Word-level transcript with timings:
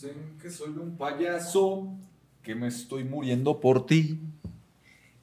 Dicen 0.00 0.38
que 0.40 0.48
soy 0.48 0.68
un 0.68 0.96
payaso, 0.96 1.88
que 2.40 2.54
me 2.54 2.68
estoy 2.68 3.02
muriendo 3.02 3.58
por 3.58 3.84
ti 3.84 4.20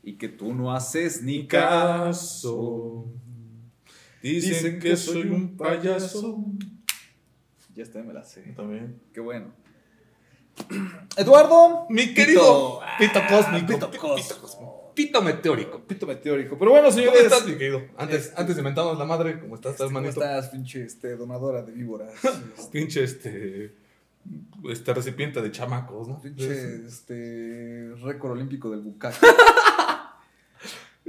y 0.03 0.15
que 0.15 0.27
tú 0.27 0.53
no 0.53 0.75
haces 0.75 1.21
ni 1.23 1.47
caso. 1.47 3.05
Dicen, 4.21 4.79
que, 4.81 4.97
soy 4.97 5.29
un 5.29 5.55
payaso. 5.55 6.43
Ya 7.73 7.83
está, 7.83 8.03
me 8.03 8.11
la 8.11 8.25
sé. 8.25 8.41
También. 8.53 8.99
Qué 9.13 9.21
bueno. 9.21 9.45
Eduardo. 11.16 11.85
Mi 11.89 12.13
querido 12.13 12.81
Pito, 12.99 13.19
Ah, 13.19 13.27
cósmico. 13.30 13.67
Pito 13.67 13.91
Pito, 13.91 14.02
cósmico. 14.02 14.41
cósmico. 14.41 14.91
Pito 14.94 15.21
meteórico. 15.21 15.80
Pito 15.88 16.05
meteórico. 16.05 16.57
Pero 16.59 16.71
bueno, 16.71 16.89
¿Cómo 16.89 16.97
señores. 16.99 17.21
estás, 17.23 17.45
mi 17.47 17.53
querido? 17.53 17.81
Antes, 17.95 18.25
Este- 18.25 18.41
antes 18.41 18.55
de 18.57 18.61
mentarnos 18.61 18.97
la 18.99 19.05
madre, 19.05 19.39
¿cómo 19.39 19.55
estás? 19.55 19.71
¿Estás, 19.71 19.88
¿Cómo 19.89 20.05
estás, 20.05 20.49
pinche 20.49 20.83
este, 20.83 21.16
donadora 21.16 21.61
de 21.61 21.71
víboras? 21.71 22.11
Este, 22.25 22.71
Pinche 22.73 23.05
este. 23.05 23.84
Este 24.70 24.93
recipiente 24.93 25.41
de 25.41 25.52
chamacos, 25.52 26.07
¿no? 26.07 26.20
pinche 26.21 26.85
este, 26.85 27.93
récord 28.03 28.31
olímpico 28.31 28.70
del 28.71 28.81
bucaque. 28.81 29.17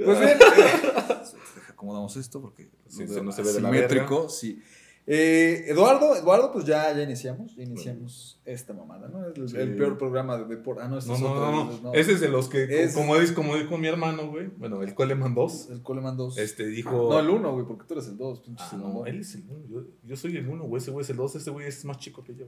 Pues 0.03 0.19
bien, 0.19 0.37
eh, 0.37 0.37
acomodamos 1.69 2.15
esto 2.17 2.39
porque 2.39 2.69
Sí, 2.87 3.07
lo 3.07 3.13
se- 3.13 3.23
no 3.23 3.31
se 3.31 3.41
ve 3.41 3.47
de 3.51 3.53
simétrico, 3.55 4.29
sí. 4.29 4.61
Eh, 5.09 5.63
Eduardo, 5.69 6.15
Eduardo, 6.15 6.51
pues 6.51 6.65
ya, 6.65 6.93
ya 6.95 7.01
iniciamos, 7.01 7.55
ya 7.55 7.63
iniciamos 7.63 8.39
esta 8.45 8.73
mamada, 8.73 9.07
¿no? 9.07 9.25
El, 9.25 9.49
Sí. 9.49 9.55
el 9.57 9.75
peor 9.75 9.97
programa 9.97 10.37
de 10.37 10.45
deporte. 10.45 10.83
Ah, 10.83 10.87
no, 10.89 10.97
este 10.99 11.09
No, 11.09 11.15
es 11.15 11.21
no, 11.21 11.31
otro. 11.31 11.51
no, 11.51 11.71
es- 11.71 11.81
no. 11.81 11.93
Ese 11.93 12.11
es 12.11 12.19
de 12.19 12.27
los 12.29 12.47
que, 12.49 12.83
Es- 12.83 12.93
como, 12.93 13.17
dice, 13.17 13.33
como 13.33 13.55
dijo 13.55 13.75
mi 13.79 13.87
hermano, 13.87 14.29
güey. 14.29 14.47
Bueno, 14.57 14.83
el 14.83 14.93
Coleman 14.93 15.33
2. 15.33 15.69
El 15.71 15.81
Coleman 15.81 16.15
2. 16.17 16.37
Este 16.37 16.67
dijo. 16.67 16.91
No, 16.91 17.19
el 17.19 17.29
1, 17.29 17.53
güey, 17.53 17.65
porque 17.65 17.85
tú 17.87 17.93
eres 17.95 18.07
el 18.07 18.17
2, 18.17 18.41
pinche 18.41 18.63
Ah, 18.69 18.75
no, 18.77 19.05
él 19.07 19.21
es 19.21 19.33
el 19.33 19.45
1. 19.49 19.65
Yo, 19.67 19.83
yo 20.03 20.15
soy 20.17 20.37
el 20.37 20.47
1, 20.47 20.65
güey. 20.65 20.79
Ese 20.81 20.91
güey 20.91 21.03
es 21.03 21.09
el 21.09 21.15
2. 21.17 21.35
Ese 21.37 21.49
güey 21.51 21.65
es 21.67 21.83
más 21.85 21.97
chico 21.97 22.23
que 22.23 22.35
yo. 22.35 22.45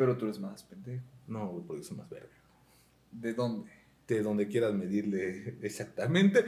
Pero 0.00 0.16
tú 0.16 0.24
eres 0.24 0.40
más 0.40 0.62
pendejo. 0.62 1.04
No, 1.26 1.46
güey, 1.48 1.62
porque 1.66 1.82
soy 1.82 1.98
más 1.98 2.08
verga. 2.08 2.30
¿De 3.12 3.34
dónde? 3.34 3.70
De 4.08 4.22
donde 4.22 4.48
quieras 4.48 4.72
medirle 4.72 5.58
exactamente. 5.62 6.42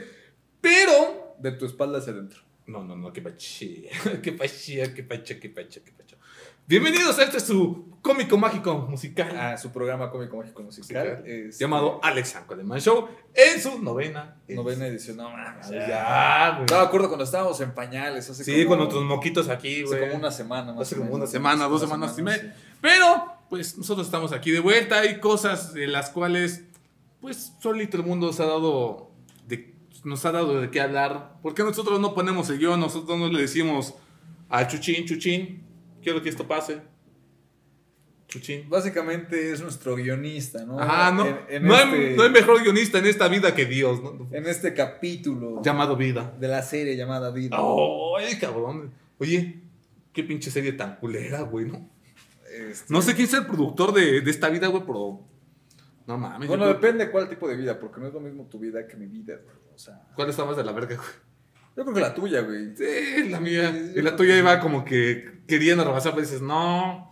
Pero. 0.59 1.35
De 1.37 1.51
tu 1.51 1.67
espalda 1.67 1.99
hacia 1.99 2.13
adentro. 2.13 2.39
No, 2.65 2.83
no, 2.83 2.95
no, 2.95 3.13
qué 3.13 3.21
pachía. 3.21 3.91
Qué 4.23 4.31
pachía, 4.31 4.91
qué 4.93 5.03
pacha, 5.03 5.39
qué 5.39 5.49
pacha, 5.49 5.81
qué 5.85 5.91
pacha. 5.91 6.17
Bienvenidos 6.65 7.19
a 7.19 7.23
este 7.25 7.39
su 7.41 7.97
cómico 8.01 8.37
mágico 8.37 8.73
musical. 8.89 9.35
Ah, 9.37 9.55
su 9.57 9.69
programa 9.71 10.09
cómico 10.09 10.37
mágico 10.37 10.63
musical. 10.63 11.17
Musical. 11.19 11.27
es- 11.29 11.59
llamado 11.59 11.99
Alex 12.03 12.37
Coleman 12.47 12.79
Show 12.79 13.07
en 13.35 13.61
su 13.61 13.83
novena. 13.83 14.37
Novena 14.47 14.87
edición. 14.87 15.17
No 15.17 15.29
mames. 15.29 15.69
Ya, 15.69 16.53
güey. 16.55 16.65
No 16.71 16.77
me 16.79 16.87
acuerdo 16.87 17.07
cuando 17.09 17.25
estábamos 17.25 17.59
en 17.61 17.71
pañales. 17.75 18.27
Hace 18.29 18.43
Sí, 18.45 18.63
como, 18.63 18.69
con 18.69 18.77
nuestros 18.79 19.03
moquitos 19.03 19.47
aquí, 19.49 19.83
Hace 19.83 19.85
güey. 19.85 19.99
como 20.01 20.15
una 20.15 20.31
semana 20.31 20.73
más 20.73 20.87
Hace 20.87 20.95
como 20.95 21.11
una 21.13 21.27
semana, 21.27 21.65
dos 21.65 21.83
Una 21.83 21.91
semanas 21.91 22.17
y 22.17 22.21
media. 22.23 22.55
Pero, 22.81 23.33
pues 23.53 23.77
nosotros 23.77 24.07
estamos 24.07 24.31
aquí 24.31 24.49
de 24.49 24.59
vuelta. 24.59 25.01
Hay 25.01 25.19
cosas 25.19 25.75
de 25.75 25.85
las 25.85 26.09
cuales, 26.09 26.63
pues, 27.21 27.53
solito 27.61 27.97
el 27.97 28.03
mundo 28.03 28.33
se 28.33 28.41
ha 28.41 28.47
dado 28.47 29.11
de, 29.47 29.75
nos 30.03 30.25
ha 30.25 30.31
dado 30.31 30.59
de 30.59 30.71
qué 30.71 30.81
hablar. 30.81 31.37
Porque 31.43 31.61
nosotros 31.61 31.99
no 31.99 32.15
ponemos 32.15 32.49
el 32.49 32.57
guion, 32.57 32.79
nosotros 32.79 33.15
no 33.19 33.27
le 33.27 33.41
decimos 33.41 33.93
a 34.49 34.67
Chuchín, 34.67 35.05
Chuchín, 35.05 35.61
quiero 36.01 36.23
que 36.23 36.29
esto 36.29 36.47
pase. 36.47 36.81
Chuchín. 38.27 38.67
Básicamente 38.67 39.51
es 39.51 39.61
nuestro 39.61 39.97
guionista, 39.97 40.65
¿no? 40.65 40.79
Ajá, 40.79 41.11
no, 41.11 41.23
En, 41.23 41.37
en 41.49 41.67
no, 41.67 41.75
este, 41.75 42.09
hay, 42.09 42.15
no 42.15 42.23
hay 42.23 42.31
mejor 42.31 42.59
guionista 42.63 42.97
en 42.97 43.05
esta 43.05 43.27
vida 43.27 43.53
que 43.53 43.67
Dios, 43.67 44.01
¿no? 44.01 44.29
en 44.31 44.47
este 44.47 44.73
capítulo 44.73 45.61
Llamado 45.61 45.95
vida. 45.95 46.33
de 46.39 46.47
la 46.47 46.63
serie 46.63 46.97
llamada 46.97 47.29
Vida. 47.29 47.55
¡Ay, 48.17 48.39
cabrón! 48.39 48.91
Oye, 49.19 49.61
qué 50.11 50.23
pinche 50.23 50.49
serie 50.49 50.73
tan 50.73 50.95
culera, 50.95 51.43
güey, 51.43 51.67
¿no? 51.67 51.92
Este, 52.53 52.93
No 52.93 53.01
sé 53.01 53.15
quién 53.15 53.27
es 53.27 53.33
el 53.33 53.45
productor 53.45 53.93
de, 53.93 54.21
de 54.21 54.31
esta 54.31 54.49
vida, 54.49 54.67
güey, 54.67 54.83
pero. 54.85 55.21
No 56.05 56.17
mames. 56.17 56.47
Bueno, 56.47 56.65
yo 56.65 56.73
depende 56.73 57.09
cuál 57.09 57.29
tipo 57.29 57.47
de 57.47 57.55
vida, 57.55 57.79
porque 57.79 58.01
no 58.01 58.07
es 58.07 58.13
lo 58.13 58.19
mismo 58.19 58.45
tu 58.45 58.59
vida 58.59 58.85
que 58.87 58.97
mi 58.97 59.07
vida, 59.07 59.35
güey. 59.43 59.55
O 59.73 59.77
sea, 59.77 60.01
¿Cuál 60.15 60.29
está 60.29 60.45
más 60.45 60.57
de 60.57 60.63
la 60.63 60.71
verga, 60.71 60.95
güey? 60.95 61.07
yo 61.75 61.83
creo 61.83 61.95
que 61.95 62.01
la 62.01 62.13
tuya, 62.13 62.41
güey. 62.41 62.75
Sí, 62.75 63.29
la 63.29 63.39
mía. 63.39 63.69
Y 63.95 64.01
la 64.01 64.15
tuya 64.15 64.37
iba 64.37 64.59
como 64.59 64.85
que 64.85 65.41
queriendo 65.47 65.83
rebasar, 65.83 66.13
pero 66.13 66.21
dices, 66.21 66.41
no. 66.41 67.11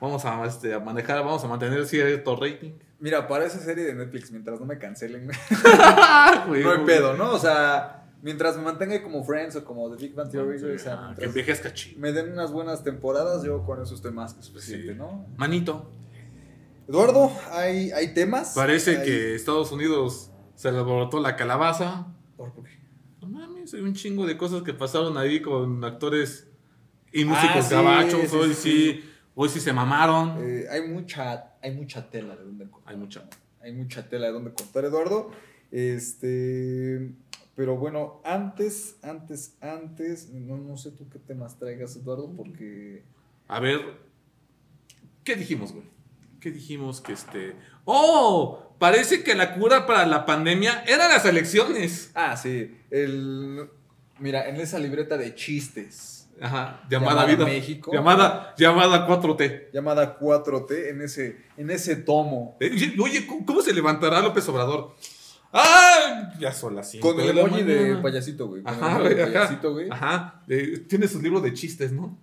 Vamos 0.00 0.24
a, 0.24 0.44
este, 0.44 0.74
a 0.74 0.80
manejar, 0.80 1.18
vamos 1.18 1.44
a 1.44 1.48
mantener 1.48 1.86
cierto 1.86 2.34
rating. 2.34 2.72
Mira, 2.98 3.28
para 3.28 3.46
esa 3.46 3.60
serie 3.60 3.84
de 3.84 3.94
Netflix, 3.94 4.32
mientras 4.32 4.58
no 4.58 4.66
me 4.66 4.78
cancelen, 4.78 5.26
güey, 5.26 6.62
no 6.64 6.70
hay 6.72 6.84
pedo, 6.84 7.16
¿no? 7.16 7.32
O 7.32 7.38
sea, 7.38 8.01
mientras 8.22 8.56
me 8.56 8.62
mantenga 8.62 9.02
como 9.02 9.22
Friends 9.24 9.56
o 9.56 9.64
como 9.64 9.94
The 9.94 10.02
Big 10.02 10.14
Bang 10.14 10.30
Theory, 10.30 10.58
güey, 10.60 10.76
o 10.76 10.78
sea, 10.78 11.10
Ah, 11.10 11.14
que 11.18 11.24
envejezca 11.26 11.74
chido. 11.74 12.00
me 12.00 12.12
den 12.12 12.32
unas 12.32 12.50
buenas 12.52 12.82
temporadas, 12.82 13.42
yo 13.44 13.62
con 13.64 13.82
eso 13.82 13.94
estoy 13.94 14.12
más 14.12 14.32
que 14.34 14.42
suficiente, 14.42 14.92
Sí. 14.92 14.98
¿no? 14.98 15.26
Manito, 15.36 15.90
Eduardo, 16.88 17.30
¿hay, 17.52 17.90
hay 17.92 18.12
temas? 18.14 18.52
parece 18.54 18.98
Hay- 18.98 19.04
que 19.06 19.34
Estados 19.34 19.70
Unidos 19.72 20.30
se 20.54 20.70
le 20.72 20.78
alborotó 20.78 21.20
la 21.20 21.36
calabaza. 21.36 22.06
¿Por 22.36 22.52
qué? 22.54 22.62
No 23.20 23.28
mames, 23.28 23.72
hay 23.74 23.80
un 23.80 23.94
chingo 23.94 24.26
de 24.26 24.36
cosas 24.36 24.62
que 24.62 24.74
pasaron 24.74 25.16
ahí 25.16 25.40
con 25.40 25.82
actores 25.84 26.48
y 27.12 27.24
músicos 27.24 27.56
Ah, 27.56 27.62
sí, 27.62 27.74
gabachos. 27.74 28.20
sí, 28.30 28.36
hoy 28.36 28.48
sí, 28.54 28.54
sí, 28.54 29.10
hoy 29.34 29.48
sí 29.48 29.60
se 29.60 29.72
mamaron. 29.72 30.38
Eh, 30.40 30.66
hay, 30.70 30.88
mucha, 30.88 31.54
hay 31.62 31.72
mucha 31.74 32.10
tela 32.10 32.36
de 32.36 32.44
donde 32.44 32.68
cortar. 32.68 32.92
Hay 32.92 32.98
mucha. 32.98 33.24
Hay 33.60 33.72
mucha 33.72 34.08
tela 34.08 34.26
de 34.26 34.32
donde 34.32 34.52
cortar, 34.52 34.84
Eduardo. 34.84 35.30
Este. 35.70 37.12
Pero 37.62 37.76
bueno, 37.76 38.20
antes, 38.24 38.96
antes, 39.02 39.56
antes. 39.60 40.30
No, 40.30 40.56
no 40.56 40.76
sé 40.76 40.90
tú 40.90 41.08
qué 41.08 41.20
temas 41.20 41.60
traigas, 41.60 41.94
Eduardo, 41.94 42.28
porque. 42.36 43.04
A 43.46 43.60
ver, 43.60 43.80
¿qué 45.22 45.36
dijimos, 45.36 45.70
güey? 45.72 45.84
¿Qué 46.40 46.50
dijimos 46.50 47.00
que 47.00 47.12
este... 47.12 47.54
¡Oh! 47.84 48.74
Parece 48.80 49.22
que 49.22 49.36
la 49.36 49.54
cura 49.54 49.86
para 49.86 50.04
la 50.06 50.26
pandemia 50.26 50.82
eran 50.88 51.08
las 51.10 51.24
elecciones. 51.24 52.10
Ah, 52.16 52.36
sí. 52.36 52.76
El. 52.90 53.70
Mira, 54.18 54.48
en 54.48 54.56
esa 54.56 54.80
libreta 54.80 55.16
de 55.16 55.32
chistes. 55.36 56.28
Ajá, 56.40 56.82
llamada, 56.90 57.20
Llamada 57.20 57.26
vida. 57.26 57.44
México. 57.44 57.92
Llamada, 57.94 58.56
llamada 58.58 59.06
4T. 59.06 59.70
Llamada 59.72 60.18
4T, 60.18 60.88
en 60.88 61.02
ese, 61.02 61.36
en 61.56 61.70
ese 61.70 61.94
tomo. 61.94 62.56
Eh, 62.58 62.70
Oye, 62.72 62.96
oye, 63.00 63.24
¿cómo- 63.28 63.46
¿cómo 63.46 63.62
se 63.62 63.72
levantará 63.72 64.20
López 64.20 64.48
Obrador? 64.48 64.96
¡Ah! 65.52 66.32
Ya 66.38 66.52
son 66.52 66.74
las 66.76 66.90
5 66.90 67.14
Con 67.14 67.20
el 67.20 67.36
emoji 67.36 67.62
de 67.62 67.96
payasito, 67.96 68.46
güey. 68.48 68.62
Con 68.62 68.72
Ajá, 68.74 68.96
el 68.98 69.06
emoji 69.06 69.08
de 69.08 69.14
güey, 69.14 69.22
ajá. 69.22 69.32
payasito, 69.32 69.72
güey. 69.72 69.90
Ajá. 69.90 70.42
eh, 70.48 70.78
tiene 70.88 71.06
su 71.08 71.20
libro 71.20 71.40
de 71.40 71.52
chistes, 71.52 71.92
¿no? 71.92 72.18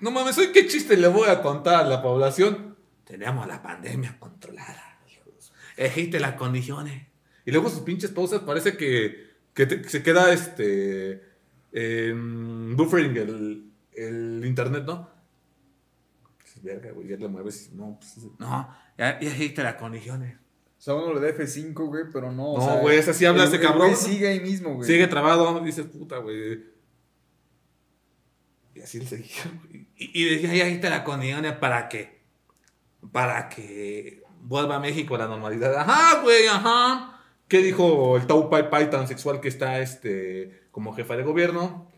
No 0.00 0.10
mames, 0.10 0.36
¿hoy 0.38 0.50
qué 0.52 0.66
chiste 0.66 0.96
le 0.96 1.08
voy 1.08 1.28
a 1.28 1.40
contar 1.42 1.84
a 1.84 1.88
la 1.88 2.02
población? 2.02 2.76
Tenemos 3.04 3.46
la 3.46 3.62
pandemia 3.62 4.18
controlada. 4.18 4.98
Existen 5.76 6.22
las 6.22 6.34
condiciones. 6.34 7.06
Y 7.44 7.50
luego 7.52 7.70
sus 7.70 7.80
pinches 7.80 8.10
pausas 8.10 8.40
parece 8.40 8.76
que, 8.76 9.28
que 9.54 9.66
te- 9.66 9.80
que 9.80 9.88
se 9.88 10.02
queda 10.02 10.32
este. 10.32 11.22
en 11.72 12.76
buffering 12.76 13.16
el, 13.16 13.70
el 13.94 14.42
internet, 14.44 14.84
¿no? 14.84 15.08
Verga, 16.62 16.90
güey, 16.90 17.06
ya 17.08 17.16
le 17.16 17.28
mueves 17.28 17.70
no, 17.72 17.96
pues, 18.00 18.16
no, 18.38 18.68
ya, 18.98 19.20
ya 19.20 19.62
las 19.62 19.74
condiciones. 19.76 20.36
O 20.78 20.80
sea, 20.80 20.94
uno 20.94 21.12
le 21.14 21.20
da 21.20 21.36
F5, 21.36 21.74
güey, 21.88 22.04
pero 22.12 22.30
no. 22.30 22.52
o 22.52 22.58
No, 22.76 22.80
güey, 22.82 22.98
es 22.98 23.08
así 23.08 23.24
habla 23.26 23.42
el- 23.42 23.48
ese 23.48 23.56
el 23.56 23.62
cabrón. 23.62 23.88
güey 23.88 23.96
sigue 23.96 24.28
ahí 24.28 24.40
mismo, 24.40 24.74
güey. 24.74 24.86
Sigue 24.86 25.06
trabado, 25.08 25.58
dices, 25.60 25.86
puta, 25.86 26.18
güey. 26.18 26.62
Y 28.74 28.80
así 28.80 28.98
le 29.00 29.06
seguía, 29.06 29.42
güey. 29.64 29.88
Y, 29.96 30.22
y 30.22 30.30
decía, 30.36 30.54
ya 30.54 30.64
ahí 30.66 30.74
está 30.74 30.90
la 30.90 31.04
condición 31.04 31.44
para 31.60 31.88
que, 31.88 32.20
para 33.12 33.48
que 33.48 34.22
vuelva 34.42 34.76
a 34.76 34.80
México 34.80 35.16
a 35.16 35.18
la 35.18 35.26
normalidad. 35.26 35.74
Ajá, 35.76 36.22
güey, 36.22 36.46
ajá. 36.46 37.20
¿Qué 37.48 37.58
dijo 37.58 38.16
el 38.16 38.26
Tau 38.26 38.48
Pai 38.50 38.70
Pai 38.70 38.90
tan 38.90 39.08
sexual 39.08 39.40
que 39.40 39.48
está 39.48 39.80
este, 39.80 40.62
como 40.70 40.92
jefa 40.94 41.16
de 41.16 41.24
gobierno? 41.24 41.90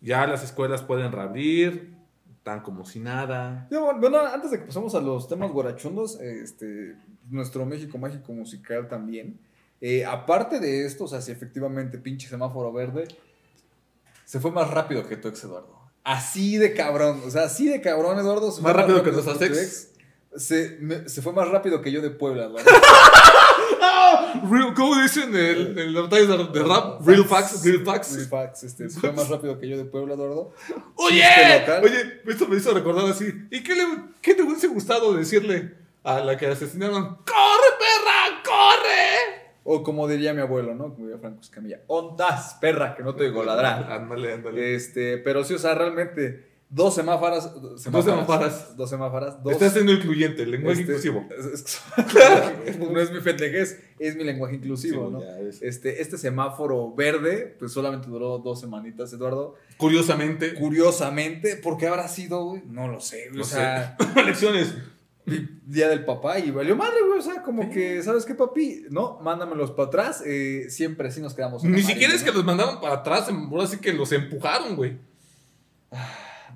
Ya 0.00 0.26
las 0.26 0.42
escuelas 0.42 0.82
pueden 0.82 1.12
reabrir, 1.12 1.94
tan 2.42 2.60
como 2.62 2.84
si 2.86 2.98
nada. 2.98 3.68
Bueno, 4.00 4.18
antes 4.18 4.50
de 4.50 4.58
que 4.58 4.64
pasemos 4.64 4.94
a 4.94 5.00
los 5.00 5.28
temas 5.28 5.52
guarachundos, 5.52 6.18
este, 6.20 6.96
nuestro 7.30 7.64
México 7.66 7.96
Mágico 7.98 8.32
Musical 8.32 8.88
también. 8.88 9.38
Eh, 9.80 10.04
aparte 10.04 10.60
de 10.60 10.84
esto, 10.84 11.04
o 11.04 11.08
sea, 11.08 11.22
si 11.22 11.32
efectivamente 11.32 11.96
pinche 11.98 12.28
semáforo 12.28 12.72
verde, 12.72 13.08
se 14.24 14.38
fue 14.40 14.50
más 14.50 14.70
rápido 14.70 15.06
que 15.08 15.16
tu 15.16 15.28
ex, 15.28 15.42
Eduardo. 15.44 15.78
Así 16.04 16.56
de 16.58 16.74
cabrón, 16.74 17.20
o 17.26 17.30
sea, 17.30 17.44
así 17.44 17.68
de 17.68 17.80
cabrón, 17.80 18.18
Eduardo. 18.18 18.50
se 18.52 18.62
Más 18.62 18.74
rápido 18.76 19.02
que 19.02 19.10
nuestros 19.12 19.40
ex. 19.42 19.88
Se, 20.36 20.76
me- 20.80 21.08
se 21.08 21.22
fue 21.22 21.32
más 21.32 21.48
rápido 21.48 21.82
que 21.82 21.90
yo 21.90 22.00
de 22.02 22.10
Puebla, 22.10 22.44
Eduardo. 22.44 22.70
Real- 24.50 24.74
¿Cómo 24.74 25.00
dicen 25.02 25.34
en, 25.34 25.78
en 25.78 25.94
las 25.94 26.04
batallas 26.04 26.28
de, 26.28 26.58
de 26.60 26.64
rap? 26.66 27.06
Real 27.06 27.24
facts, 27.24 27.64
real 27.64 27.84
facts. 27.84 28.14
Real 28.16 28.28
facts, 28.28 28.62
este, 28.64 28.88
se 28.88 29.00
fue 29.00 29.12
más 29.12 29.28
rápido 29.28 29.58
que 29.58 29.68
yo 29.68 29.76
de 29.76 29.84
Puebla, 29.84 30.14
Eduardo. 30.14 30.52
Oye, 30.96 31.22
oye, 31.82 32.20
esto 32.28 32.46
me 32.48 32.56
hizo 32.56 32.72
recordar 32.72 33.06
así. 33.10 33.26
¿Y 33.50 33.62
qué 33.62 33.74
le, 33.74 33.84
qué 34.22 34.34
te 34.34 34.42
hubiese 34.42 34.68
gustado 34.68 35.14
decirle 35.14 35.74
a 36.04 36.20
la 36.20 36.36
que 36.36 36.46
asesinaron? 36.46 37.16
¡Corre, 37.16 37.70
perra! 37.78 38.42
¡Corre! 38.44 39.50
O 39.64 39.82
como 39.82 40.08
diría 40.08 40.32
mi 40.34 40.40
abuelo, 40.40 40.74
¿no? 40.74 40.94
Como 40.94 41.06
diría 41.06 41.18
Franco 41.20 41.40
Escamilla. 41.42 41.80
¡Ondas, 41.86 42.56
perra, 42.60 42.94
que 42.96 43.02
no 43.02 43.14
te 43.14 43.24
oigo 43.24 43.44
ladrar! 43.44 43.90
Ándale, 43.92 44.32
ándale. 44.32 44.74
Este, 44.74 45.18
pero 45.18 45.44
sí, 45.44 45.54
o 45.54 45.58
sea, 45.58 45.74
realmente 45.74 46.48
dos 46.70 46.94
semáforas. 46.94 47.52
Dos 47.60 47.82
semáforas. 47.82 48.76
Dos 48.76 48.88
semáforas. 48.88 49.42
Dos, 49.42 49.52
Estás 49.52 49.74
siendo 49.74 49.92
incluyente, 49.92 50.44
el 50.44 50.52
lenguaje 50.52 50.80
este, 50.80 50.92
inclusivo. 50.92 51.26
es- 51.36 51.46
es- 51.46 52.78
no 52.78 52.98
es 53.00 53.12
mi 53.12 53.20
pendejez, 53.20 53.80
es 53.98 54.16
mi 54.16 54.24
lenguaje 54.24 54.54
inclusivo, 54.56 55.06
Sí, 55.08 55.12
¿no? 55.12 55.20
ya 55.20 55.38
es. 55.40 55.60
Este, 55.62 56.00
este 56.00 56.16
semáforo 56.16 56.94
verde, 56.94 57.54
pues 57.58 57.72
solamente 57.72 58.08
duró 58.08 58.38
dos 58.38 58.60
semanitas, 58.60 59.12
Eduardo. 59.12 59.56
Curiosamente, 59.76 60.54
Curiosamente, 60.54 61.56
¿por 61.56 61.76
qué 61.76 61.86
habrá 61.88 62.08
sido, 62.08 62.44
güey? 62.44 62.62
No 62.66 62.88
lo 62.88 63.00
sé, 63.00 63.26
güey. 63.26 63.36
No 63.36 63.42
o 63.42 63.44
sea, 63.44 63.96
elecciones. 64.16 64.74
Día 65.66 65.88
del 65.88 66.04
papá 66.04 66.38
y 66.38 66.50
valió 66.50 66.74
madre, 66.76 66.96
güey. 67.06 67.18
O 67.18 67.22
sea, 67.22 67.42
como 67.42 67.70
que, 67.70 68.02
¿sabes 68.02 68.24
qué, 68.24 68.34
papi? 68.34 68.84
No, 68.90 69.18
mándamelos 69.20 69.70
para 69.70 69.88
atrás. 69.88 70.22
eh, 70.26 70.66
siempre 70.70 71.10
sí 71.10 71.20
nos 71.20 71.34
quedamos. 71.34 71.62
Ni 71.64 71.82
siquiera 71.82 72.14
es 72.14 72.22
que 72.22 72.32
los 72.32 72.44
mandaron 72.44 72.80
para 72.80 72.94
atrás, 72.96 73.28
ahora 73.28 73.66
sí 73.66 73.78
que 73.78 73.92
los 73.92 74.10
empujaron, 74.12 74.76
güey. 74.76 74.98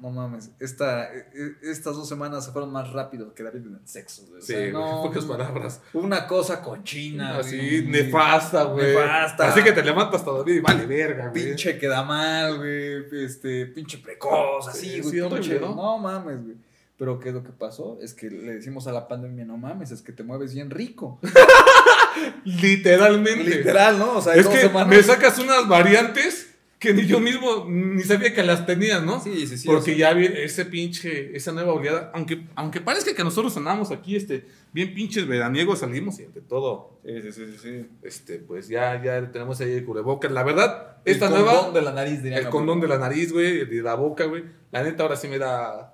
No 0.01 0.11
mames, 0.11 0.51
esta, 0.59 1.05
e- 1.15 1.29
e- 1.35 1.71
estas 1.71 1.95
dos 1.95 2.09
semanas 2.09 2.45
se 2.45 2.51
fueron 2.53 2.71
más 2.73 2.93
rápido 2.93 3.33
que 3.33 3.43
David 3.45 3.61
en 3.69 3.75
el 3.81 3.87
sexo, 3.89 4.23
güey. 4.27 4.39
O 4.39 4.43
Sí, 4.43 4.49
sea, 4.53 4.59
güey, 4.61 4.73
no, 4.73 4.97
en 4.97 5.03
pocas 5.09 5.25
palabras. 5.25 5.81
Una 5.95 6.27
cosa 6.27 6.61
cochina, 6.63 7.39
Así, 7.39 7.57
güey. 7.57 7.87
nefasta, 7.87 8.65
güey. 8.65 8.89
Nefasta. 8.89 9.49
Así 9.49 9.63
que 9.63 9.73
te 9.73 9.83
levantas 9.83 10.25
todavía 10.25 10.57
y 10.57 10.61
vale 10.61 10.85
verga, 10.87 11.29
güey. 11.29 11.45
Pinche 11.45 11.79
que 11.79 11.87
da 11.87 12.03
mal, 12.03 12.59
güey. 12.59 13.05
Este, 13.25 13.67
pinche 13.67 13.99
precoz, 13.99 14.67
así, 14.69 15.01
Sí, 15.03 15.21
güey. 15.21 15.61
¿no? 15.61 15.99
mames, 15.99 16.43
güey. 16.43 16.57
Pero 16.97 17.19
¿qué 17.19 17.31
es 17.31 17.35
lo 17.35 17.43
que 17.43 17.51
pasó? 17.51 17.99
Es 18.01 18.15
que 18.15 18.31
le 18.31 18.55
decimos 18.55 18.87
a 18.87 18.93
la 18.93 19.09
pandemia, 19.09 19.45
no 19.45 19.57
mames, 19.59 19.91
es 19.91 20.01
que 20.03 20.13
te 20.13 20.23
mueves 20.23 20.55
bien 20.55 20.71
rico. 20.71 21.19
Literalmente. 22.45 23.45
Literal, 23.59 23.99
¿no? 23.99 24.17
O 24.19 24.21
sea, 24.23 24.35
Es 24.35 24.47
que 24.47 24.59
semanas- 24.59 24.89
me 24.89 25.03
sacas 25.03 25.39
unas 25.39 25.67
variantes 25.69 26.51
que 26.79 26.93
ni 26.93 27.07
yo 27.07 27.19
mismo 27.19 27.65
ni 27.67 28.03
sabía 28.03 28.35
que 28.35 28.43
las 28.43 28.67
tenías, 28.67 29.03
¿no? 29.03 29.19
Sí, 29.19 29.47
sí, 29.47 29.57
sí. 29.57 29.67
Porque 29.67 29.93
o 29.93 29.97
sea, 29.97 30.13
ya 30.13 30.21
ese 30.21 30.67
pinche, 30.67 31.35
esa 31.35 31.51
nueva 31.53 31.73
oleada, 31.73 32.11
aunque, 32.15 32.45
aunque 32.57 32.81
parezca 32.83 33.15
que 33.15 33.25
nosotros 33.25 33.57
andamos 33.57 33.91
aquí, 33.91 34.17
este, 34.17 34.47
bien 34.73 34.93
pinches 34.95 35.27
veraniegos, 35.27 35.79
salimos 35.79 36.21
y 36.21 36.25
ante 36.25 36.43
todo, 36.43 36.99
Sí, 37.05 37.23
sí, 37.23 37.33
sí, 37.33 37.57
sí, 37.63 37.87
este, 38.03 38.39
pues 38.39 38.69
ya, 38.69 39.03
ya 39.03 39.33
tenemos 39.33 39.61
ahí 39.61 39.73
el 39.73 39.85
cubrebocas. 39.85 40.31
La 40.31 40.43
verdad, 40.43 40.99
El 41.07 41.15
esta 41.15 41.29
condón 41.31 41.45
nueva, 41.47 41.71
de 41.71 41.83
la 41.83 41.93
nariz, 41.93 42.23
diría 42.23 42.39
el 42.39 42.49
condón 42.51 42.81
de 42.81 42.89
la 42.89 42.99
nariz, 42.99 43.33
güey, 43.33 43.65
de 43.65 43.83
la 43.83 43.95
boca, 43.95 44.25
güey, 44.27 44.45
la 44.71 44.83
neta 44.83 45.05
ahora 45.05 45.17
sí 45.17 45.27
me 45.27 45.39
da 45.39 45.94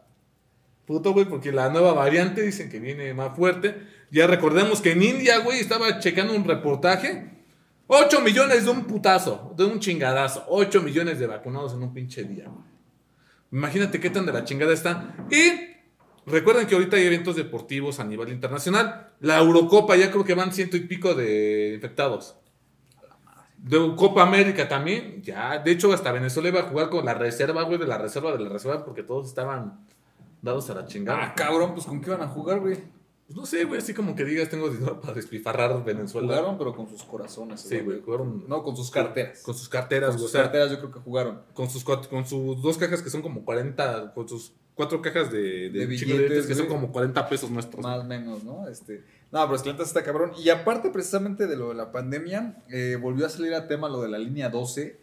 puto, 0.91 1.13
güey, 1.13 1.25
porque 1.25 1.53
la 1.53 1.69
nueva 1.69 1.93
variante 1.93 2.43
dicen 2.43 2.69
que 2.69 2.81
viene 2.81 3.15
más 3.15 3.37
fuerte. 3.37 3.87
Ya 4.11 4.27
recordemos 4.27 4.81
que 4.81 4.91
en 4.91 5.05
India, 5.05 5.39
güey, 5.39 5.61
estaba 5.61 6.01
checando 6.01 6.35
un 6.35 6.43
reportaje. 6.43 7.31
8 7.87 8.21
millones 8.23 8.65
de 8.65 8.73
un 8.73 8.85
putazo, 8.87 9.55
de 9.57 9.67
un 9.67 9.79
chingadazo. 9.79 10.45
8 10.49 10.83
millones 10.83 11.21
de 11.21 11.29
vacunados 11.29 11.75
en 11.75 11.85
un 11.85 11.95
pinche 11.95 12.25
día, 12.25 12.49
güey. 12.49 12.65
Imagínate 13.53 14.01
qué 14.01 14.11
tan 14.11 14.27
de 14.27 14.33
la 14.33 14.43
chingada 14.43 14.73
está. 14.73 15.15
Y 15.31 15.53
recuerden 16.29 16.67
que 16.67 16.75
ahorita 16.75 16.97
hay 16.97 17.05
eventos 17.05 17.37
deportivos 17.37 18.01
a 18.01 18.05
nivel 18.05 18.31
internacional. 18.31 19.13
La 19.21 19.39
Eurocopa 19.39 19.95
ya 19.95 20.11
creo 20.11 20.25
que 20.25 20.35
van 20.35 20.53
ciento 20.53 20.77
y 20.77 20.81
pico 20.81 21.15
de 21.15 21.75
infectados. 21.77 22.35
De 23.59 23.95
Copa 23.95 24.25
América 24.25 24.67
también, 24.67 25.23
ya. 25.23 25.59
De 25.59 25.71
hecho, 25.71 25.93
hasta 25.93 26.11
Venezuela 26.11 26.49
iba 26.49 26.61
a 26.61 26.65
jugar 26.65 26.91
con 26.91 27.05
la 27.05 27.15
reserva, 27.15 27.63
güey, 27.63 27.79
de 27.79 27.87
la 27.87 27.99
reserva 27.99 28.33
de 28.33 28.41
la 28.41 28.49
reserva, 28.49 28.85
porque 28.85 29.05
todos 29.05 29.29
estaban 29.29 29.87
dados 30.43 30.69
a 30.71 30.75
la 30.75 30.87
chingada. 30.87 31.23
Ah, 31.23 31.35
cabrón, 31.35 31.75
pues 31.75 31.87
¿con 31.87 32.01
qué 32.01 32.11
van 32.11 32.23
a 32.23 32.29
jugar, 32.29 32.61
güey? 32.61 32.77
Pues 33.27 33.37
no 33.39 33.47
sé, 33.47 33.65
güey, 33.65 33.79
así 33.79 33.95
como 33.95 34.17
que 34.17 34.25
digas, 34.25 34.49
tengo 34.49 34.69
dinero 34.69 35.01
para 35.01 35.15
despifarrar 35.15 35.85
Venezuela. 35.85 36.27
Jugaron, 36.37 36.59
pero 36.59 36.75
con 36.75 36.89
sus 36.89 37.05
corazones. 37.05 37.61
Sí, 37.61 37.79
güey, 37.79 38.01
jugaron 38.03 38.45
No, 38.49 38.63
con 38.65 38.77
sus 38.77 38.91
carteras. 38.91 39.43
con 39.43 39.55
sus 39.55 39.69
carteras, 39.69 40.11
Con 40.11 40.17
güey. 40.17 40.23
sus 40.27 40.31
O 40.31 40.33
sea, 40.33 40.43
carteras 40.43 40.71
yo 40.73 40.79
creo 40.79 40.91
que 40.91 40.99
jugaron. 40.99 41.43
con 41.55 41.71
sus, 41.71 41.85
con 41.85 42.27
sus 42.27 42.61
dos 42.61 42.77
cajas 42.77 43.03
que 43.03 43.11
son 43.11 43.23
como 43.23 43.45
40, 43.45 44.15
con 44.15 44.29
sus 44.29 44.53
cuatro 44.75 45.01
cajas 45.01 45.31
de, 45.31 45.39
de, 45.41 45.71
De 45.71 45.87
billetes, 45.87 46.09
billetes 46.19 46.47
que 46.49 46.55
son 46.57 46.67
como 46.67 46.91
40 46.91 47.29
pesos 47.29 47.51
nuestros. 47.51 47.83
Más 47.85 48.01
o 48.01 48.05
menos, 48.05 48.43
¿no? 48.43 48.67
Este, 48.67 49.05
no, 49.31 49.45
pero 49.45 49.55
es 49.55 49.63
que 49.63 49.71
está 49.81 50.03
cabrón. 50.03 50.33
Y 50.37 50.49
aparte, 50.49 50.91
precisamente 50.91 51.47
de 51.47 51.55
lo 51.57 51.69
de 51.69 51.75
la 51.77 51.93
pandemia, 51.93 52.65
eh, 52.69 52.97
volvió 53.01 53.27
a 53.27 53.29
salir 53.29 53.55
a 53.55 53.69
tema 53.69 53.89
lo 53.89 54.03
de 54.03 54.09
la 54.09 54.19
línea 54.19 54.49
12. 54.49 54.99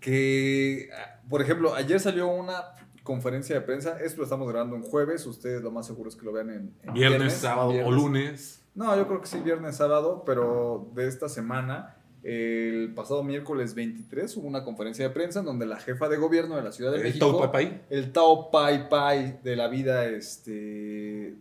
Que, 0.00 0.88
ah, 0.98 1.20
por 1.30 1.40
ejemplo, 1.42 1.74
ayer 1.74 2.00
salió 2.00 2.26
una 2.26 2.74
conferencia 3.02 3.54
de 3.54 3.60
prensa. 3.62 3.98
Esto 4.00 4.18
lo 4.18 4.24
estamos 4.24 4.48
grabando 4.48 4.76
en 4.76 4.82
jueves. 4.82 5.26
Ustedes 5.26 5.62
lo 5.62 5.70
más 5.70 5.86
seguro 5.86 6.08
es 6.08 6.16
que 6.16 6.24
lo 6.24 6.32
vean 6.32 6.50
en, 6.50 6.74
en 6.82 6.92
Viernes, 6.94 7.34
sábado 7.34 7.68
o 7.68 7.72
viernes. 7.72 7.94
lunes. 7.94 8.62
No, 8.74 8.96
yo 8.96 9.06
creo 9.06 9.20
que 9.20 9.26
sí, 9.26 9.40
viernes, 9.40 9.76
sábado, 9.76 10.22
pero 10.24 10.88
de 10.94 11.06
esta 11.06 11.28
semana, 11.28 11.96
el 12.22 12.92
pasado 12.94 13.22
miércoles 13.22 13.74
23, 13.74 14.34
hubo 14.38 14.48
una 14.48 14.64
conferencia 14.64 15.06
de 15.06 15.12
prensa 15.12 15.40
en 15.40 15.44
donde 15.44 15.66
la 15.66 15.76
jefa 15.76 16.08
de 16.08 16.16
gobierno 16.16 16.56
de 16.56 16.62
la 16.62 16.72
Ciudad 16.72 16.92
de 16.92 16.98
El 16.98 17.04
México, 17.04 17.32
Tau 17.32 17.40
Papay. 17.40 17.82
el 17.90 18.12
Tao 18.12 18.50
Pai 18.50 18.88
Pai 18.88 19.40
de 19.42 19.56
la 19.56 19.68
vida, 19.68 20.06
este, 20.06 20.52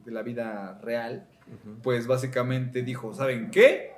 de 0.04 0.12
la 0.12 0.24
vida 0.24 0.80
real, 0.82 1.28
pues 1.84 2.08
básicamente 2.08 2.82
dijo, 2.82 3.14
¿saben 3.14 3.50
qué? 3.52 3.94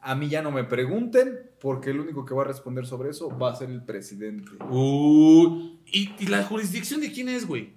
A 0.00 0.16
mí 0.16 0.28
ya 0.28 0.42
no 0.42 0.50
me 0.50 0.64
pregunten, 0.64 1.51
porque 1.62 1.90
el 1.90 2.00
único 2.00 2.24
que 2.24 2.34
va 2.34 2.42
a 2.42 2.46
responder 2.46 2.84
sobre 2.86 3.10
eso 3.10 3.28
va 3.38 3.52
a 3.52 3.54
ser 3.54 3.70
el 3.70 3.84
presidente. 3.84 4.50
Uh, 4.68 5.76
¿y, 5.86 6.12
¿Y 6.18 6.26
la 6.26 6.42
jurisdicción 6.42 7.00
de 7.00 7.12
quién 7.12 7.28
es, 7.28 7.46
güey? 7.46 7.74